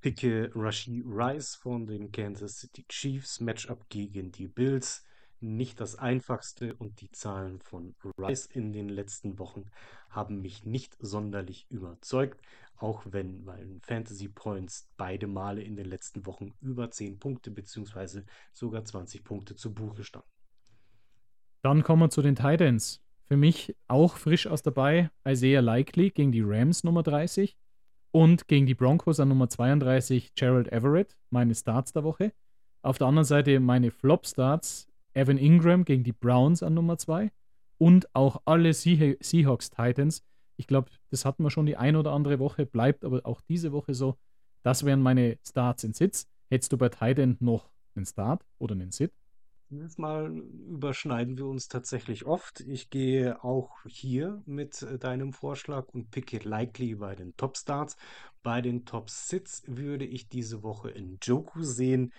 Picke 0.02 0.52
Rashi 0.56 1.04
Rice 1.06 1.56
von 1.56 1.86
den 1.86 2.12
Kansas 2.12 2.60
City 2.60 2.86
Chiefs, 2.88 3.42
Matchup 3.42 3.90
gegen 3.90 4.32
die 4.32 4.48
Bills 4.48 5.04
nicht 5.42 5.80
das 5.80 5.96
einfachste 5.96 6.76
und 6.76 7.02
die 7.02 7.12
Zahlen 7.12 7.60
von 7.60 7.96
Rice 8.18 8.46
in 8.46 8.74
den 8.74 8.90
letzten 8.90 9.40
Wochen 9.40 9.66
haben 10.10 10.42
mich 10.42 10.66
nicht 10.66 10.98
sonderlich 11.00 11.66
überzeugt, 11.70 12.42
auch 12.76 13.04
wenn 13.10 13.46
bei 13.46 13.66
Fantasy 13.82 14.30
Points 14.30 14.90
beide 14.98 15.28
Male 15.28 15.62
in 15.62 15.76
den 15.76 15.86
letzten 15.86 16.26
Wochen 16.26 16.54
über 16.62 16.90
10 16.90 17.20
Punkte 17.20 17.52
bzw. 17.52 18.22
sogar 18.54 18.86
20 18.86 19.24
Punkte 19.24 19.56
zu 19.56 19.74
Buche 19.74 20.04
standen. 20.04 20.30
Dann 21.62 21.84
kommen 21.84 22.04
wir 22.04 22.10
zu 22.10 22.22
den 22.22 22.36
Titans. 22.36 23.02
Für 23.26 23.38
mich 23.38 23.76
auch 23.88 24.18
frisch 24.18 24.48
aus 24.48 24.64
dabei 24.64 25.12
Isaiah 25.28 25.62
Likely 25.62 26.10
gegen 26.10 26.32
die 26.32 26.42
Rams 26.42 26.84
Nummer 26.84 27.04
30 27.04 27.56
und 28.12 28.48
gegen 28.48 28.66
die 28.66 28.74
Broncos 28.74 29.20
an 29.20 29.30
Nummer 29.30 29.50
32 29.50 30.34
Gerald 30.34 30.72
Everett, 30.72 31.16
meine 31.30 31.54
Starts 31.54 31.94
der 31.94 32.04
Woche. 32.04 32.34
Auf 32.82 32.98
der 32.98 33.08
anderen 33.08 33.26
Seite 33.26 33.60
meine 33.60 33.92
Flop-Starts 33.92 34.89
Evan 35.14 35.38
Ingram 35.38 35.86
gegen 35.86 36.04
die 36.04 36.14
Browns 36.14 36.64
an 36.64 36.74
Nummer 36.74 36.98
2 36.98 37.32
und 37.78 38.14
auch 38.16 38.42
alle 38.46 38.74
Seahawks 38.74 39.70
Titans. 39.70 40.24
Ich 40.58 40.68
glaube, 40.68 40.92
das 41.10 41.26
hatten 41.26 41.44
wir 41.44 41.50
schon 41.50 41.66
die 41.66 41.78
ein 41.78 41.96
oder 41.96 42.12
andere 42.12 42.40
Woche, 42.40 42.66
bleibt 42.66 43.06
aber 43.06 43.26
auch 43.26 43.42
diese 43.42 43.72
Woche 43.72 43.94
so. 43.94 44.18
Das 44.64 44.86
wären 44.86 45.02
meine 45.02 45.38
Starts 45.48 45.84
in 45.84 45.94
Sitz. 45.94 46.28
Hättest 46.50 46.72
du 46.74 46.78
bei 46.78 46.90
Titan 46.90 47.38
noch 47.40 47.70
einen 47.96 48.06
Start 48.06 48.46
oder 48.58 48.74
einen 48.74 48.92
Sit? 48.92 49.14
Dieses 49.72 50.00
Mal 50.00 50.36
überschneiden 50.36 51.38
wir 51.38 51.46
uns 51.46 51.68
tatsächlich 51.68 52.26
oft. 52.26 52.62
Ich 52.62 52.90
gehe 52.90 53.44
auch 53.44 53.70
hier 53.86 54.42
mit 54.48 54.82
äh, 54.82 54.98
deinem 54.98 55.32
Vorschlag 55.32 55.90
und 55.90 56.10
picke 56.10 56.40
likely 56.40 56.96
bei 56.96 57.14
den 57.14 57.38
Top 57.38 57.56
Starts. 57.56 57.96
Bei 58.42 58.62
den 58.62 58.86
Top 58.86 59.12
Sits 59.12 59.62
würde 59.68 60.06
ich 60.06 60.28
diese 60.28 60.64
Woche 60.64 60.90
in 60.90 61.20
Joku 61.22 61.62
sehen. 61.62 62.12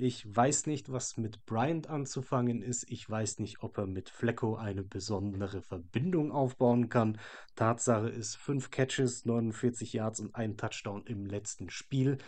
Ich 0.00 0.24
weiß 0.24 0.66
nicht, 0.66 0.92
was 0.92 1.16
mit 1.16 1.44
Bryant 1.44 1.90
anzufangen 1.90 2.62
ist. 2.62 2.88
Ich 2.88 3.10
weiß 3.10 3.40
nicht, 3.40 3.64
ob 3.64 3.78
er 3.78 3.88
mit 3.88 4.10
Flecko 4.10 4.54
eine 4.54 4.84
besondere 4.84 5.60
Verbindung 5.60 6.30
aufbauen 6.30 6.88
kann. 6.88 7.18
Tatsache 7.56 8.08
ist, 8.08 8.36
fünf 8.36 8.70
Catches, 8.70 9.24
49 9.24 9.92
Yards 9.94 10.20
und 10.20 10.36
ein 10.36 10.56
Touchdown 10.56 11.02
im 11.04 11.26
letzten 11.26 11.68
Spiel. 11.68 12.18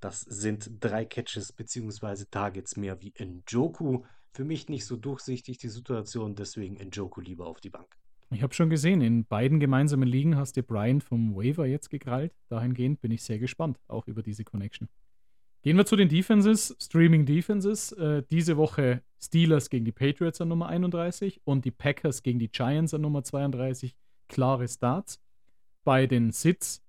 Das 0.00 0.22
sind 0.22 0.68
drei 0.80 1.04
Catches 1.04 1.52
bzw. 1.52 2.24
Targets 2.28 2.76
mehr 2.76 3.00
wie 3.00 3.14
Njoku. 3.16 4.02
Für 4.32 4.44
mich 4.44 4.68
nicht 4.68 4.84
so 4.84 4.96
durchsichtig 4.96 5.58
die 5.58 5.68
Situation, 5.68 6.34
deswegen 6.34 6.84
Njoku 6.84 7.20
lieber 7.20 7.46
auf 7.46 7.60
die 7.60 7.70
Bank. 7.70 7.96
Ich 8.32 8.42
habe 8.42 8.54
schon 8.54 8.70
gesehen, 8.70 9.00
in 9.02 9.24
beiden 9.24 9.60
gemeinsamen 9.60 10.08
Ligen 10.08 10.36
hast 10.36 10.56
du 10.56 10.64
Brian 10.64 11.00
vom 11.00 11.36
Waiver 11.36 11.66
jetzt 11.66 11.90
gekrallt. 11.90 12.34
Dahingehend 12.48 13.00
bin 13.00 13.12
ich 13.12 13.22
sehr 13.22 13.38
gespannt, 13.38 13.78
auch 13.86 14.08
über 14.08 14.24
diese 14.24 14.42
Connection. 14.42 14.88
Gehen 15.64 15.78
wir 15.78 15.86
zu 15.86 15.96
den 15.96 16.10
Defenses, 16.10 16.76
Streaming 16.78 17.24
Defenses. 17.24 17.92
Äh, 17.92 18.22
diese 18.30 18.58
Woche 18.58 19.00
Steelers 19.18 19.70
gegen 19.70 19.86
die 19.86 19.92
Patriots 19.92 20.38
an 20.42 20.48
Nummer 20.48 20.66
31 20.66 21.40
und 21.44 21.64
die 21.64 21.70
Packers 21.70 22.22
gegen 22.22 22.38
die 22.38 22.50
Giants 22.50 22.92
an 22.92 23.00
Nummer 23.00 23.24
32. 23.24 23.96
Klare 24.28 24.68
Starts. 24.68 25.22
Bei 25.82 26.06
den 26.06 26.32
Sits 26.32 26.82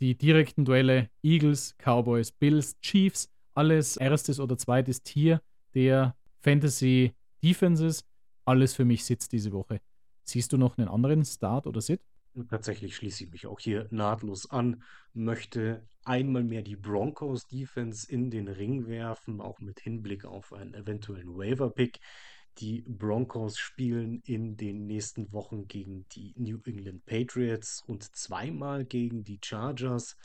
die 0.00 0.16
direkten 0.16 0.64
Duelle 0.64 1.10
Eagles, 1.22 1.76
Cowboys, 1.76 2.32
Bills, 2.32 2.80
Chiefs, 2.80 3.30
alles 3.52 3.98
erstes 3.98 4.40
oder 4.40 4.56
zweites 4.56 5.02
Tier 5.02 5.42
der 5.74 6.16
Fantasy 6.40 7.12
Defenses. 7.42 8.06
Alles 8.46 8.72
für 8.72 8.86
mich 8.86 9.04
sitzt 9.04 9.32
diese 9.32 9.52
Woche. 9.52 9.82
Siehst 10.22 10.50
du 10.50 10.56
noch 10.56 10.78
einen 10.78 10.88
anderen 10.88 11.26
Start 11.26 11.66
oder 11.66 11.82
Sit? 11.82 12.00
Tatsächlich 12.48 12.96
schließe 12.96 13.24
ich 13.24 13.30
mich 13.30 13.46
auch 13.46 13.60
hier 13.60 13.86
nahtlos 13.90 14.50
an, 14.50 14.82
möchte 15.12 15.86
einmal 16.04 16.42
mehr 16.42 16.62
die 16.62 16.74
Broncos 16.74 17.46
Defense 17.46 18.10
in 18.10 18.28
den 18.28 18.48
Ring 18.48 18.88
werfen, 18.88 19.40
auch 19.40 19.60
mit 19.60 19.78
Hinblick 19.78 20.24
auf 20.24 20.52
einen 20.52 20.74
eventuellen 20.74 21.36
Waiver-Pick. 21.36 22.00
Die 22.58 22.82
Broncos 22.88 23.56
spielen 23.58 24.20
in 24.24 24.56
den 24.56 24.86
nächsten 24.86 25.32
Wochen 25.32 25.68
gegen 25.68 26.08
die 26.08 26.34
New 26.36 26.60
England 26.64 27.06
Patriots 27.06 27.82
und 27.86 28.16
zweimal 28.16 28.84
gegen 28.84 29.22
die 29.22 29.38
Chargers. 29.40 30.16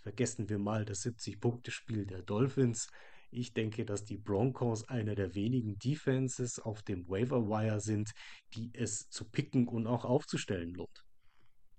Vergessen 0.00 0.48
wir 0.48 0.58
mal 0.58 0.84
das 0.84 1.06
70-Punkte-Spiel 1.06 2.06
der 2.06 2.22
Dolphins. 2.22 2.88
Ich 3.30 3.52
denke, 3.52 3.84
dass 3.84 4.04
die 4.04 4.18
Broncos 4.18 4.88
einer 4.88 5.14
der 5.14 5.36
wenigen 5.36 5.78
Defenses 5.78 6.58
auf 6.58 6.82
dem 6.82 7.08
Waiver 7.08 7.48
Wire 7.48 7.80
sind, 7.80 8.10
die 8.54 8.72
es 8.74 9.08
zu 9.10 9.30
picken 9.30 9.68
und 9.68 9.86
auch 9.86 10.04
aufzustellen 10.04 10.74
lohnt. 10.74 11.04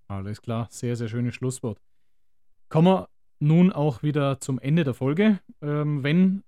Alles 0.08 0.42
klar, 0.42 0.68
sehr, 0.70 0.96
sehr 0.96 1.08
schönes 1.08 1.36
Schlusswort. 1.36 1.80
Kommen 2.70 2.88
wir 2.88 3.10
nun 3.40 3.72
auch 3.72 4.04
wieder 4.04 4.40
zum 4.40 4.60
Ende 4.60 4.84
der 4.84 4.94
Folge. 4.94 5.40
Ähm, 5.62 6.04
wenn 6.04 6.44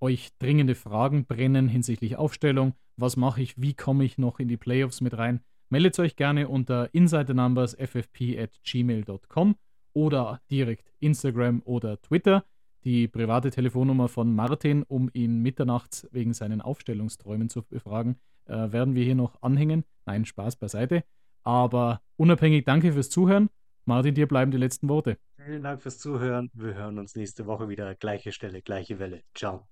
euch 0.00 0.30
dringende 0.38 0.74
Fragen 0.74 1.24
brennen 1.24 1.68
hinsichtlich 1.68 2.16
Aufstellung, 2.16 2.74
was 2.96 3.16
mache 3.16 3.42
ich, 3.42 3.60
wie 3.60 3.74
komme 3.74 4.04
ich 4.04 4.18
noch 4.18 4.38
in 4.38 4.48
die 4.48 4.56
Playoffs 4.56 5.00
mit 5.00 5.16
rein, 5.16 5.40
meldet 5.68 5.98
euch 5.98 6.16
gerne 6.16 6.48
unter 6.48 6.94
insidernumbers.ffp 6.94 8.38
at 8.38 8.60
gmail.com 8.62 9.56
oder 9.92 10.40
direkt 10.50 10.92
Instagram 11.00 11.62
oder 11.64 12.00
Twitter. 12.00 12.44
Die 12.84 13.08
private 13.08 13.50
Telefonnummer 13.50 14.08
von 14.08 14.34
Martin, 14.34 14.84
um 14.84 15.10
ihn 15.12 15.42
mitternachts 15.42 16.06
wegen 16.12 16.32
seinen 16.34 16.60
Aufstellungsträumen 16.60 17.48
zu 17.48 17.62
befragen, 17.62 18.16
äh, 18.44 18.70
werden 18.70 18.94
wir 18.94 19.02
hier 19.02 19.16
noch 19.16 19.42
anhängen. 19.42 19.84
Nein, 20.04 20.24
Spaß 20.24 20.56
beiseite. 20.56 21.02
Aber 21.46 22.00
unabhängig, 22.16 22.64
danke 22.64 22.92
fürs 22.92 23.08
Zuhören. 23.08 23.48
Martin, 23.84 24.16
dir 24.16 24.26
bleiben 24.26 24.50
die 24.50 24.58
letzten 24.58 24.88
Worte. 24.88 25.16
Vielen 25.36 25.62
Dank 25.62 25.80
fürs 25.80 25.98
Zuhören. 25.98 26.50
Wir 26.54 26.74
hören 26.74 26.98
uns 26.98 27.14
nächste 27.14 27.46
Woche 27.46 27.68
wieder. 27.68 27.94
Gleiche 27.94 28.32
Stelle, 28.32 28.62
gleiche 28.62 28.98
Welle. 28.98 29.22
Ciao. 29.32 29.68